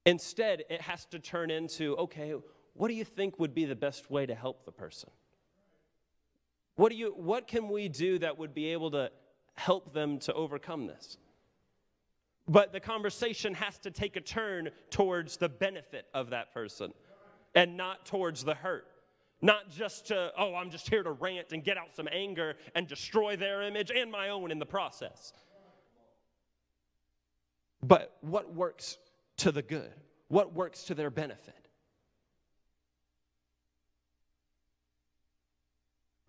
Instead, 0.06 0.64
it 0.70 0.82
has 0.82 1.06
to 1.06 1.20
turn 1.20 1.52
into 1.52 1.96
okay, 1.98 2.34
what 2.74 2.88
do 2.88 2.94
you 2.94 3.04
think 3.04 3.40
would 3.40 3.54
be 3.54 3.66
the 3.66 3.76
best 3.76 4.10
way 4.10 4.26
to 4.26 4.34
help 4.34 4.66
the 4.66 4.72
person? 4.72 5.10
What, 6.76 6.92
do 6.92 6.96
you, 6.98 7.14
what 7.16 7.48
can 7.48 7.68
we 7.68 7.90
do 7.90 8.20
that 8.20 8.38
would 8.38 8.54
be 8.54 8.68
able 8.68 8.92
to 8.92 9.12
help 9.56 9.94
them 9.94 10.20
to 10.20 10.34
overcome 10.34 10.88
this? 10.88 11.18
But 12.50 12.74
the 12.74 12.80
conversation 12.80 13.54
has 13.54 13.78
to 13.80 13.92
take 13.92 14.16
a 14.16 14.22
turn 14.22 14.72
towards 14.90 15.38
the 15.38 15.48
benefit 15.48 16.08
of 16.16 16.32
that 16.32 16.52
person 16.52 16.92
and 17.54 17.78
not 17.78 18.08
towards 18.08 18.44
the 18.44 18.56
hurt. 18.56 18.88
Not 19.40 19.70
just 19.70 20.08
to, 20.08 20.32
oh, 20.36 20.56
I'm 20.56 20.72
just 20.72 20.90
here 20.90 21.04
to 21.04 21.12
rant 21.12 21.54
and 21.54 21.64
get 21.64 21.78
out 21.78 21.96
some 21.96 22.10
anger 22.12 22.56
and 22.74 22.88
destroy 22.88 23.36
their 23.36 23.62
image 23.62 23.92
and 23.96 24.12
my 24.12 24.30
own 24.30 24.50
in 24.50 24.58
the 24.58 24.66
process. 24.66 25.32
But 27.84 28.18
what 28.22 28.54
works 28.54 28.98
to 29.38 29.52
the 29.52 29.62
good? 29.62 29.94
What 30.28 30.54
works 30.54 30.86
to 30.86 30.96
their 30.96 31.12
benefit? 31.12 31.54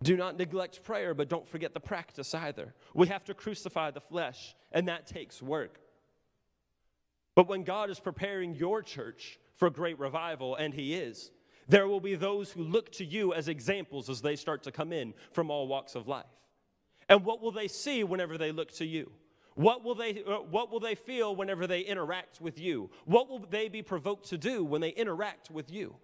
Do 0.03 0.15
not 0.15 0.37
neglect 0.37 0.83
prayer, 0.83 1.15
but 1.15 1.29
don't 1.29 1.47
forget 1.47 1.73
the 1.73 1.79
practice 1.79 2.33
either. 2.35 2.73
We 2.93 3.07
have 3.07 3.23
to 3.25 3.33
crucify 3.33 3.91
the 3.91 4.01
flesh, 4.01 4.55
and 4.71 4.87
that 4.87 5.07
takes 5.07 5.41
work. 5.41 5.79
But 7.35 7.47
when 7.47 7.63
God 7.63 7.89
is 7.89 7.99
preparing 7.99 8.55
your 8.55 8.81
church 8.81 9.39
for 9.55 9.69
great 9.69 9.99
revival, 9.99 10.55
and 10.55 10.73
He 10.73 10.95
is, 10.95 11.31
there 11.67 11.87
will 11.87 12.01
be 12.01 12.15
those 12.15 12.51
who 12.51 12.63
look 12.63 12.91
to 12.93 13.05
you 13.05 13.33
as 13.33 13.47
examples 13.47 14.09
as 14.09 14.21
they 14.21 14.35
start 14.35 14.63
to 14.63 14.71
come 14.71 14.91
in 14.91 15.13
from 15.31 15.49
all 15.49 15.67
walks 15.67 15.95
of 15.95 16.07
life. 16.07 16.25
And 17.07 17.23
what 17.23 17.41
will 17.41 17.51
they 17.51 17.67
see 17.67 18.03
whenever 18.03 18.37
they 18.37 18.51
look 18.51 18.71
to 18.73 18.85
you? 18.85 19.11
What 19.55 19.83
will, 19.83 19.95
they, 19.95 20.23
uh, 20.23 20.37
what 20.37 20.71
will 20.71 20.79
they 20.79 20.95
feel 20.95 21.35
whenever 21.35 21.67
they 21.67 21.81
interact 21.81 22.39
with 22.39 22.59
you? 22.59 22.89
What 23.05 23.29
will 23.29 23.39
they 23.49 23.67
be 23.67 23.81
provoked 23.81 24.29
to 24.29 24.37
do 24.37 24.63
when 24.63 24.81
they 24.81 24.89
interact 24.89 25.51
with 25.51 25.71
you? 25.71 25.95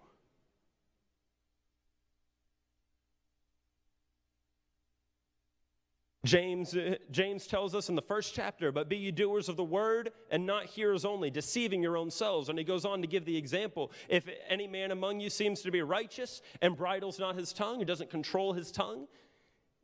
James, 6.28 6.76
uh, 6.76 6.96
James 7.10 7.46
tells 7.46 7.74
us 7.74 7.88
in 7.88 7.94
the 7.94 8.02
first 8.02 8.34
chapter, 8.34 8.70
but 8.70 8.86
be 8.86 8.98
ye 8.98 9.10
doers 9.10 9.48
of 9.48 9.56
the 9.56 9.64
word 9.64 10.12
and 10.30 10.44
not 10.44 10.66
hearers 10.66 11.06
only, 11.06 11.30
deceiving 11.30 11.82
your 11.82 11.96
own 11.96 12.10
selves. 12.10 12.50
And 12.50 12.58
he 12.58 12.64
goes 12.66 12.84
on 12.84 13.00
to 13.00 13.06
give 13.06 13.24
the 13.24 13.34
example 13.34 13.90
if 14.10 14.28
any 14.46 14.66
man 14.66 14.90
among 14.90 15.20
you 15.20 15.30
seems 15.30 15.62
to 15.62 15.70
be 15.70 15.80
righteous 15.80 16.42
and 16.60 16.76
bridles 16.76 17.18
not 17.18 17.34
his 17.34 17.54
tongue, 17.54 17.80
or 17.80 17.86
doesn't 17.86 18.10
control 18.10 18.52
his 18.52 18.70
tongue, 18.70 19.06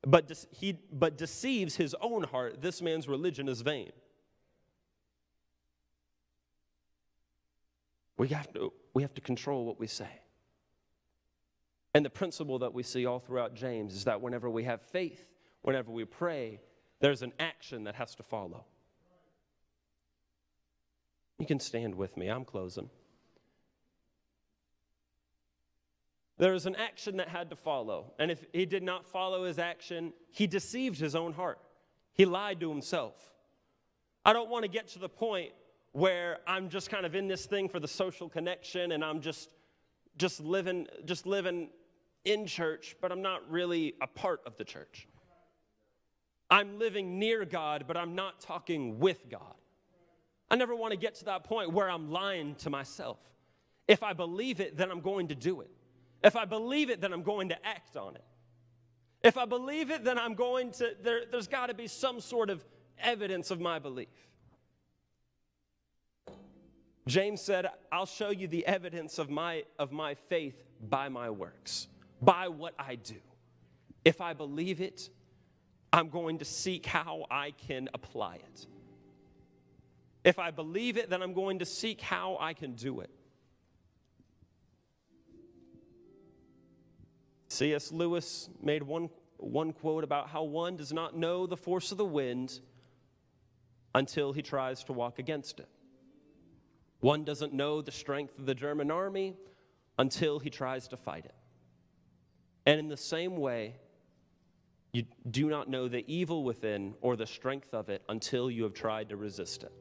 but, 0.07 0.29
de- 0.29 0.37
he, 0.51 0.79
but 0.93 1.17
deceives 1.17 1.77
his 1.77 1.97
own 2.03 2.25
heart, 2.25 2.61
this 2.61 2.83
man's 2.83 3.09
religion 3.09 3.49
is 3.49 3.63
vain. 3.63 3.93
We 8.19 8.29
have 8.29 8.53
to, 8.53 8.71
we 8.93 9.01
have 9.01 9.15
to 9.15 9.23
control 9.23 9.65
what 9.65 9.81
we 9.81 9.87
say. 9.87 10.21
And 11.95 12.05
the 12.05 12.11
principle 12.11 12.59
that 12.59 12.75
we 12.75 12.83
see 12.83 13.07
all 13.07 13.19
throughout 13.19 13.55
James 13.55 13.95
is 13.95 14.05
that 14.05 14.21
whenever 14.21 14.51
we 14.51 14.65
have 14.65 14.83
faith, 14.83 15.34
whenever 15.65 15.91
we 15.91 16.05
pray, 16.05 16.61
there's 17.01 17.23
an 17.23 17.33
action 17.41 17.85
that 17.85 17.95
has 17.97 18.15
to 18.15 18.23
follow. 18.23 18.65
You 21.39 21.47
can 21.47 21.59
stand 21.59 21.95
with 21.95 22.17
me, 22.17 22.29
I'm 22.29 22.45
closing. 22.45 22.91
There 26.37 26.53
was 26.53 26.67
an 26.67 26.77
action 26.77 27.17
that 27.17 27.29
had 27.29 27.49
to 27.51 27.57
follow. 27.57 28.13
And 28.19 28.31
if 28.31 28.45
he 28.53 28.67
did 28.67 28.83
not 28.83 29.07
follow 29.07 29.45
his 29.45 29.59
action, 29.59 30.13
he 30.31 30.47
deceived 30.47 30.99
his 30.99 31.15
own 31.15 31.33
heart. 31.33 31.59
He 32.13 32.27
lied 32.27 32.61
to 32.61 32.69
himself. 32.69 33.15
I 34.25 34.33
don't 34.33 34.51
want 34.51 34.65
to 34.65 34.69
get 34.69 34.89
to 34.89 34.99
the 34.99 35.09
point 35.09 35.53
where 35.93 36.41
I'm 36.47 36.69
just 36.69 36.91
kind 36.91 37.07
of 37.07 37.15
in 37.15 37.27
this 37.27 37.47
thing 37.47 37.69
for 37.69 37.81
the 37.81 37.89
social 37.89 38.29
connection 38.29 38.93
and 38.93 39.05
I'm 39.05 39.21
just 39.21 39.51
just 40.17 40.41
living 40.41 40.87
just 41.05 41.27
living 41.27 41.71
in 42.25 42.47
church, 42.47 42.97
but 43.01 43.11
I'm 43.11 43.23
not 43.23 43.49
really 43.51 43.95
a 44.01 44.07
part 44.07 44.41
of 44.47 44.57
the 44.57 44.65
church. 44.65 45.09
I'm 46.55 46.79
living 46.79 47.19
near 47.19 47.45
God, 47.45 47.87
but 47.89 47.97
I'm 47.97 48.15
not 48.15 48.39
talking 48.39 49.01
with 49.01 49.29
God. 49.29 49.57
I 50.49 50.55
never 50.55 50.73
want 50.73 50.93
to 50.93 50.97
get 50.97 51.17
to 51.17 51.25
that 51.25 51.43
point 51.43 51.73
where 51.73 51.91
I'm 51.91 52.13
lying 52.13 52.55
to 52.61 52.71
myself. 52.71 53.19
If 53.89 54.05
I 54.05 54.13
believe 54.13 54.61
it, 54.61 54.77
then 54.77 54.89
I'm 54.89 55.01
going 55.01 55.27
to 55.29 55.35
do 55.35 55.63
it. 55.63 55.71
If 56.23 56.37
I 56.37 56.45
believe 56.45 56.91
it, 56.91 57.01
then 57.01 57.13
I'm 57.13 57.25
going 57.25 57.49
to 57.49 57.67
act 57.67 57.97
on 57.97 58.15
it. 58.15 58.23
If 59.25 59.37
I 59.37 59.47
believe 59.47 59.91
it, 59.91 60.05
then 60.05 60.17
I'm 60.17 60.35
going 60.35 60.71
to, 60.73 60.95
there, 61.03 61.23
there's 61.29 61.49
got 61.49 61.67
to 61.67 61.75
be 61.75 61.89
some 61.89 62.21
sort 62.21 62.51
of 62.51 62.65
evidence 63.01 63.51
of 63.51 63.61
my 63.61 63.81
belief. 63.81 64.07
James 67.09 67.41
said, 67.41 67.67
I'll 67.91 68.07
show 68.07 68.31
you 68.31 68.47
the 68.47 68.65
evidence 68.65 69.19
of 69.19 69.29
my, 69.29 69.65
of 69.77 69.91
my 69.91 70.15
faith 70.15 70.63
by 70.81 71.09
my 71.09 71.31
works, 71.31 71.89
by 72.23 72.47
what 72.47 72.75
I 72.79 72.95
do. 72.95 73.19
If 74.05 74.21
I 74.21 74.35
believe 74.35 74.81
it, 74.81 75.11
I'm 75.95 76.09
going 76.09 76.39
to 76.39 76.45
seek 76.45 76.87
how 76.87 77.25
I 77.31 77.53
can 77.53 77.89
apply 77.95 78.35
it. 78.35 78.67
If 80.25 80.41
I 80.41 80.51
believe 80.51 80.97
it, 80.97 81.09
then 81.09 81.23
I'm 81.23 81.35
going 81.35 81.61
to 81.61 81.65
seek 81.65 82.01
how 82.01 82.37
I 82.41 82.53
can 82.53 82.73
do 82.73 82.99
it. 82.99 83.11
C.S. 87.47 87.93
Lewis 87.93 88.51
made 88.61 88.83
one, 88.83 89.09
one 89.37 89.73
quote 89.73 90.03
about 90.03 90.29
how 90.29 90.43
one 90.43 90.75
does 90.75 90.93
not 90.93 91.17
know 91.17 91.47
the 91.47 91.57
force 91.57 91.93
of 91.93 91.99
the 91.99 92.05
wind 92.05 92.59
until 93.95 94.33
he 94.33 94.43
tries 94.43 94.83
to 94.85 94.93
walk 94.93 95.21
against 95.21 95.61
it. 95.61 95.69
One 96.99 97.23
doesn't 97.23 97.53
know 97.53 97.83
the 97.83 97.93
strength 97.93 98.37
of 98.37 98.47
the 98.47 98.55
German 98.57 98.91
army 98.91 99.37
until 99.97 100.41
he 100.41 100.51
tries 100.51 100.89
to 100.89 100.97
fight 100.97 101.25
it. 101.25 101.35
And 102.67 102.81
in 102.81 102.89
the 102.89 102.97
same 102.97 103.37
way, 103.37 103.77
you 104.95 105.05
do 105.29 105.51
not 105.51 105.69
know 105.69 105.89
the 105.89 106.05
evil 106.07 106.45
within 106.45 106.95
or 107.01 107.17
the 107.17 107.27
strength 107.27 107.75
of 107.75 107.89
it 107.89 108.01
until 108.09 108.49
you 108.49 108.63
have 108.63 108.75
tried 108.75 109.09
to 109.09 109.17
resist 109.17 109.65
it. 109.65 109.73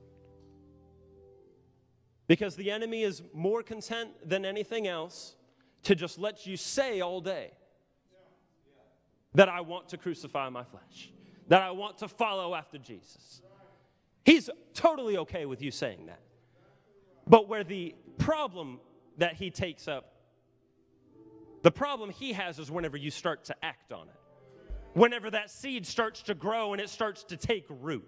Because 2.25 2.55
the 2.55 2.71
enemy 2.71 3.03
is 3.03 3.21
more 3.31 3.61
content 3.61 4.09
than 4.27 4.43
anything 4.43 4.87
else 4.87 5.35
to 5.83 5.93
just 5.93 6.17
let 6.17 6.47
you 6.47 6.57
say 6.57 6.99
all 6.99 7.21
day, 7.21 7.51
that 9.35 9.49
I 9.49 9.61
want 9.61 9.89
to 9.89 9.97
crucify 9.97 10.49
my 10.49 10.63
flesh, 10.63 11.11
that 11.47 11.61
I 11.61 11.69
want 11.69 11.99
to 11.99 12.07
follow 12.07 12.55
after 12.55 12.79
Jesus. 12.79 13.43
He's 14.25 14.49
totally 14.73 15.17
okay 15.17 15.45
with 15.45 15.61
you 15.61 15.69
saying 15.69 16.07
that. 16.07 16.21
But 17.27 17.47
where 17.47 17.63
the 17.63 17.93
problem 18.17 18.79
that 19.19 19.35
he 19.35 19.51
takes 19.51 19.87
up, 19.87 20.13
the 21.61 21.71
problem 21.71 22.09
he 22.09 22.33
has 22.33 22.57
is 22.57 22.71
whenever 22.71 22.97
you 22.97 23.11
start 23.11 23.45
to 23.45 23.55
act 23.63 23.93
on 23.93 24.07
it. 24.07 24.15
Whenever 24.93 25.31
that 25.31 25.49
seed 25.49 25.85
starts 25.85 26.21
to 26.23 26.35
grow 26.35 26.73
and 26.73 26.81
it 26.81 26.89
starts 26.89 27.23
to 27.25 27.37
take 27.37 27.65
root. 27.69 28.07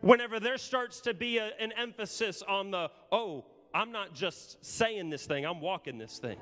Whenever 0.00 0.38
there 0.40 0.58
starts 0.58 1.00
to 1.00 1.14
be 1.14 1.38
a, 1.38 1.50
an 1.60 1.72
emphasis 1.72 2.42
on 2.46 2.70
the, 2.70 2.90
oh, 3.10 3.44
I'm 3.74 3.92
not 3.92 4.14
just 4.14 4.64
saying 4.64 5.10
this 5.10 5.26
thing, 5.26 5.44
I'm 5.44 5.60
walking 5.60 5.98
this 5.98 6.18
thing. 6.18 6.38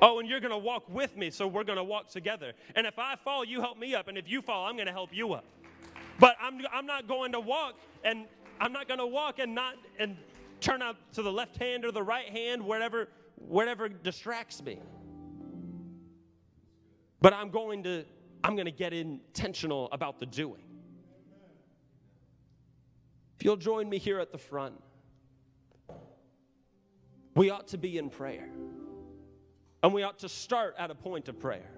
Oh, 0.00 0.20
and 0.20 0.28
you're 0.28 0.40
going 0.40 0.52
to 0.52 0.58
walk 0.58 0.88
with 0.88 1.16
me, 1.16 1.30
so 1.30 1.46
we're 1.46 1.64
going 1.64 1.76
to 1.76 1.84
walk 1.84 2.08
together. 2.08 2.52
And 2.74 2.86
if 2.86 2.98
I 2.98 3.16
fall, 3.16 3.44
you 3.44 3.60
help 3.60 3.78
me 3.78 3.94
up. 3.94 4.08
And 4.08 4.16
if 4.16 4.28
you 4.28 4.40
fall, 4.40 4.66
I'm 4.66 4.76
going 4.76 4.86
to 4.86 4.92
help 4.92 5.10
you 5.12 5.32
up. 5.32 5.44
But 6.18 6.36
I'm, 6.40 6.60
I'm 6.72 6.86
not 6.86 7.08
going 7.08 7.32
to 7.32 7.40
walk 7.40 7.74
and 8.04 8.26
I'm 8.60 8.72
not 8.72 8.88
going 8.88 9.00
to 9.00 9.06
walk 9.06 9.38
and 9.38 9.54
not 9.54 9.76
and 9.98 10.16
turn 10.60 10.82
out 10.82 10.96
to 11.14 11.22
the 11.22 11.32
left 11.32 11.56
hand 11.56 11.84
or 11.84 11.92
the 11.92 12.02
right 12.02 12.28
hand, 12.28 12.62
whatever, 12.62 13.08
whatever 13.36 13.88
distracts 13.88 14.62
me. 14.62 14.78
But 17.22 17.32
I'm 17.32 17.50
going 17.50 17.82
to 17.84 18.04
I'm 18.42 18.54
going 18.54 18.66
to 18.66 18.72
get 18.72 18.92
intentional 18.92 19.88
about 19.92 20.18
the 20.18 20.26
doing. 20.26 20.62
If 23.38 23.44
you'll 23.44 23.56
join 23.56 23.88
me 23.88 23.98
here 23.98 24.18
at 24.18 24.32
the 24.32 24.38
front, 24.38 24.74
we 27.34 27.50
ought 27.50 27.68
to 27.68 27.78
be 27.78 27.98
in 27.98 28.10
prayer. 28.10 28.48
And 29.82 29.94
we 29.94 30.02
ought 30.02 30.18
to 30.18 30.28
start 30.28 30.74
at 30.78 30.90
a 30.90 30.94
point 30.94 31.28
of 31.28 31.38
prayer. 31.38 31.70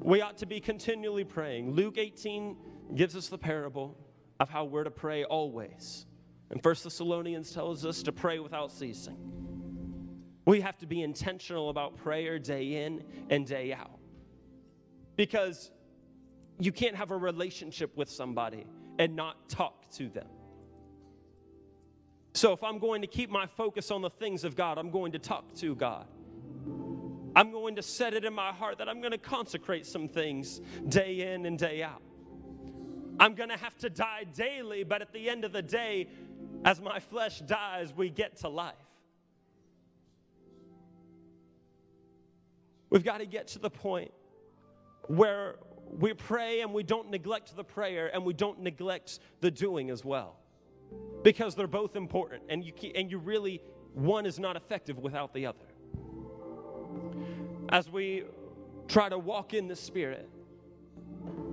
We 0.00 0.20
ought 0.20 0.36
to 0.38 0.46
be 0.46 0.60
continually 0.60 1.24
praying. 1.24 1.70
Luke 1.70 1.96
18 1.96 2.56
gives 2.94 3.16
us 3.16 3.28
the 3.28 3.38
parable 3.38 3.96
of 4.40 4.50
how 4.50 4.64
we're 4.64 4.84
to 4.84 4.90
pray 4.90 5.24
always. 5.24 6.04
And 6.50 6.62
First 6.62 6.84
Thessalonians 6.84 7.52
tells 7.52 7.86
us 7.86 8.02
to 8.02 8.12
pray 8.12 8.38
without 8.38 8.70
ceasing. 8.70 9.16
We 10.44 10.60
have 10.60 10.76
to 10.78 10.86
be 10.86 11.02
intentional 11.02 11.70
about 11.70 11.96
prayer 11.96 12.38
day 12.38 12.84
in 12.84 13.02
and 13.30 13.46
day 13.46 13.72
out. 13.72 13.93
Because 15.16 15.70
you 16.58 16.72
can't 16.72 16.96
have 16.96 17.10
a 17.10 17.16
relationship 17.16 17.96
with 17.96 18.10
somebody 18.10 18.66
and 18.98 19.16
not 19.16 19.48
talk 19.48 19.90
to 19.92 20.08
them. 20.08 20.26
So 22.34 22.52
if 22.52 22.64
I'm 22.64 22.78
going 22.78 23.00
to 23.02 23.06
keep 23.06 23.30
my 23.30 23.46
focus 23.46 23.90
on 23.90 24.02
the 24.02 24.10
things 24.10 24.44
of 24.44 24.56
God, 24.56 24.76
I'm 24.76 24.90
going 24.90 25.12
to 25.12 25.18
talk 25.18 25.54
to 25.56 25.74
God. 25.74 26.06
I'm 27.36 27.50
going 27.50 27.76
to 27.76 27.82
set 27.82 28.14
it 28.14 28.24
in 28.24 28.32
my 28.32 28.52
heart 28.52 28.78
that 28.78 28.88
I'm 28.88 29.00
going 29.00 29.12
to 29.12 29.18
consecrate 29.18 29.86
some 29.86 30.08
things 30.08 30.60
day 30.88 31.32
in 31.32 31.46
and 31.46 31.58
day 31.58 31.82
out. 31.82 32.02
I'm 33.18 33.34
going 33.34 33.50
to 33.50 33.56
have 33.56 33.76
to 33.78 33.90
die 33.90 34.24
daily, 34.34 34.82
but 34.84 35.00
at 35.00 35.12
the 35.12 35.28
end 35.28 35.44
of 35.44 35.52
the 35.52 35.62
day, 35.62 36.08
as 36.64 36.80
my 36.80 36.98
flesh 36.98 37.40
dies, 37.40 37.92
we 37.94 38.10
get 38.10 38.36
to 38.38 38.48
life. 38.48 38.74
We've 42.90 43.04
got 43.04 43.18
to 43.18 43.26
get 43.26 43.48
to 43.48 43.58
the 43.58 43.70
point 43.70 44.12
where 45.08 45.56
we 45.98 46.12
pray 46.14 46.60
and 46.60 46.72
we 46.72 46.82
don't 46.82 47.10
neglect 47.10 47.54
the 47.56 47.64
prayer 47.64 48.10
and 48.12 48.24
we 48.24 48.32
don't 48.32 48.60
neglect 48.60 49.20
the 49.40 49.50
doing 49.50 49.90
as 49.90 50.04
well. 50.04 50.36
Because 51.22 51.54
they're 51.54 51.66
both 51.66 51.96
important 51.96 52.42
and 52.48 52.64
you, 52.64 52.72
and 52.94 53.10
you 53.10 53.18
really, 53.18 53.62
one 53.94 54.26
is 54.26 54.38
not 54.38 54.56
effective 54.56 54.98
without 54.98 55.32
the 55.32 55.46
other 55.46 55.66
as 57.68 57.90
we 57.90 58.24
try 58.88 59.08
to 59.08 59.18
walk 59.18 59.54
in 59.54 59.68
the 59.68 59.76
Spirit, 59.76 60.28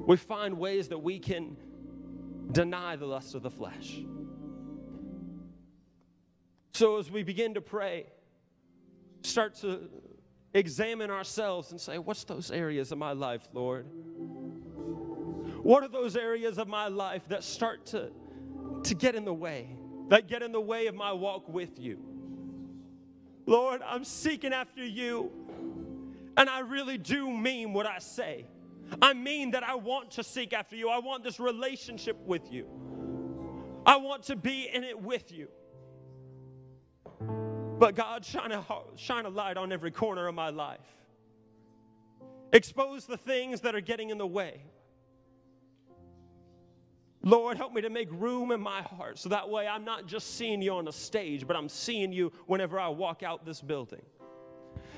we 0.05 0.17
find 0.17 0.57
ways 0.57 0.87
that 0.89 0.97
we 0.99 1.19
can 1.19 1.55
deny 2.51 2.95
the 2.95 3.05
lust 3.05 3.35
of 3.35 3.41
the 3.41 3.49
flesh. 3.49 4.01
So 6.73 6.97
as 6.97 7.09
we 7.09 7.23
begin 7.23 7.53
to 7.55 7.61
pray, 7.61 8.07
start 9.23 9.55
to 9.55 9.89
examine 10.53 11.09
ourselves 11.09 11.71
and 11.71 11.79
say, 11.79 11.97
What's 11.97 12.23
those 12.23 12.51
areas 12.51 12.91
of 12.91 12.97
my 12.97 13.13
life, 13.13 13.47
Lord? 13.53 13.85
What 15.63 15.83
are 15.83 15.89
those 15.89 16.15
areas 16.15 16.57
of 16.57 16.67
my 16.67 16.87
life 16.87 17.27
that 17.29 17.43
start 17.43 17.85
to, 17.87 18.11
to 18.83 18.95
get 18.95 19.15
in 19.15 19.25
the 19.25 19.33
way, 19.33 19.75
that 20.09 20.27
get 20.27 20.41
in 20.41 20.51
the 20.51 20.61
way 20.61 20.87
of 20.87 20.95
my 20.95 21.13
walk 21.13 21.47
with 21.47 21.79
you? 21.79 21.99
Lord, 23.45 23.81
I'm 23.85 24.03
seeking 24.03 24.53
after 24.53 24.85
you, 24.85 25.31
and 26.37 26.49
I 26.49 26.59
really 26.59 26.97
do 26.97 27.29
mean 27.29 27.73
what 27.73 27.85
I 27.85 27.99
say. 27.99 28.45
I 29.01 29.13
mean 29.13 29.51
that 29.51 29.63
I 29.63 29.75
want 29.75 30.11
to 30.11 30.23
seek 30.23 30.53
after 30.53 30.75
you. 30.75 30.89
I 30.89 30.99
want 30.99 31.23
this 31.23 31.39
relationship 31.39 32.17
with 32.25 32.51
you. 32.51 32.65
I 33.85 33.97
want 33.97 34.23
to 34.23 34.35
be 34.35 34.69
in 34.71 34.83
it 34.83 34.99
with 34.99 35.31
you. 35.31 35.47
But 37.81 37.95
God, 37.95 38.23
shine 38.23 38.51
a, 38.51 38.63
shine 38.95 39.25
a 39.25 39.29
light 39.29 39.57
on 39.57 39.71
every 39.71 39.89
corner 39.89 40.27
of 40.27 40.35
my 40.35 40.51
life. 40.51 40.77
Expose 42.53 43.07
the 43.07 43.17
things 43.17 43.61
that 43.61 43.73
are 43.73 43.81
getting 43.81 44.11
in 44.11 44.19
the 44.19 44.27
way. 44.27 44.61
Lord, 47.23 47.57
help 47.57 47.73
me 47.73 47.81
to 47.81 47.89
make 47.89 48.07
room 48.11 48.51
in 48.51 48.61
my 48.61 48.83
heart 48.83 49.17
so 49.17 49.29
that 49.29 49.49
way 49.49 49.67
I'm 49.67 49.83
not 49.83 50.05
just 50.05 50.37
seeing 50.37 50.61
you 50.61 50.73
on 50.73 50.87
a 50.87 50.91
stage, 50.91 51.47
but 51.47 51.55
I'm 51.55 51.67
seeing 51.67 52.13
you 52.13 52.31
whenever 52.45 52.79
I 52.79 52.87
walk 52.89 53.23
out 53.23 53.47
this 53.47 53.61
building 53.61 54.03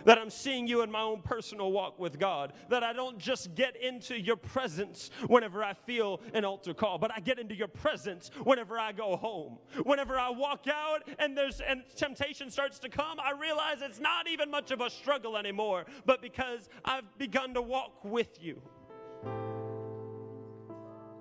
that 0.05 0.17
I'm 0.17 0.29
seeing 0.29 0.67
you 0.67 0.81
in 0.81 0.91
my 0.91 1.01
own 1.01 1.21
personal 1.21 1.71
walk 1.71 1.99
with 1.99 2.19
God, 2.19 2.53
that 2.69 2.83
I 2.83 2.93
don't 2.93 3.17
just 3.17 3.55
get 3.55 3.75
into 3.75 4.19
your 4.19 4.35
presence 4.35 5.09
whenever 5.27 5.63
I 5.63 5.73
feel 5.73 6.21
an 6.33 6.45
altar 6.45 6.73
call, 6.73 6.97
but 6.97 7.11
I 7.15 7.19
get 7.19 7.39
into 7.39 7.55
your 7.55 7.67
presence 7.67 8.31
whenever 8.43 8.77
I 8.79 8.91
go 8.91 9.15
home. 9.15 9.57
Whenever 9.83 10.17
I 10.17 10.29
walk 10.29 10.65
out 10.67 11.07
and 11.19 11.37
there's 11.37 11.61
and 11.61 11.83
temptation 11.95 12.49
starts 12.49 12.79
to 12.79 12.89
come, 12.89 13.19
I 13.19 13.31
realize 13.31 13.77
it's 13.81 13.99
not 13.99 14.27
even 14.27 14.51
much 14.51 14.71
of 14.71 14.81
a 14.81 14.89
struggle 14.89 15.37
anymore, 15.37 15.85
but 16.05 16.21
because 16.21 16.69
I've 16.83 17.17
begun 17.17 17.53
to 17.53 17.61
walk 17.61 18.03
with 18.03 18.41
you. 18.41 18.61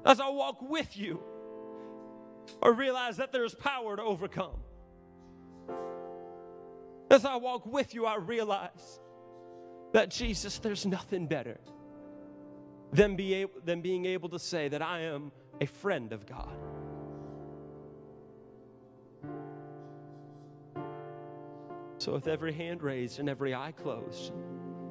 As 0.04 0.18
I 0.18 0.28
walk 0.28 0.60
with 0.60 0.96
you, 0.96 1.22
I 2.60 2.68
realize 2.68 3.16
that 3.18 3.32
there's 3.32 3.54
power 3.54 3.96
to 3.96 4.02
overcome. 4.02 4.56
As 7.12 7.26
I 7.26 7.36
walk 7.36 7.66
with 7.66 7.92
you, 7.92 8.06
I 8.06 8.16
realize 8.16 8.98
that 9.92 10.08
Jesus, 10.08 10.58
there's 10.58 10.86
nothing 10.86 11.26
better 11.26 11.58
than, 12.90 13.16
be 13.16 13.34
able, 13.34 13.60
than 13.62 13.82
being 13.82 14.06
able 14.06 14.30
to 14.30 14.38
say 14.38 14.68
that 14.68 14.80
I 14.80 15.00
am 15.00 15.30
a 15.60 15.66
friend 15.66 16.14
of 16.14 16.24
God. 16.24 16.56
So, 21.98 22.14
with 22.14 22.28
every 22.28 22.54
hand 22.54 22.82
raised 22.82 23.20
and 23.20 23.28
every 23.28 23.54
eye 23.54 23.72
closed, 23.72 24.32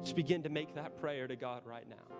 just 0.04 0.14
begin 0.14 0.44
to 0.44 0.48
make 0.48 0.76
that 0.76 1.00
prayer 1.00 1.26
to 1.26 1.34
God 1.34 1.62
right 1.66 1.88
now. 1.88 2.16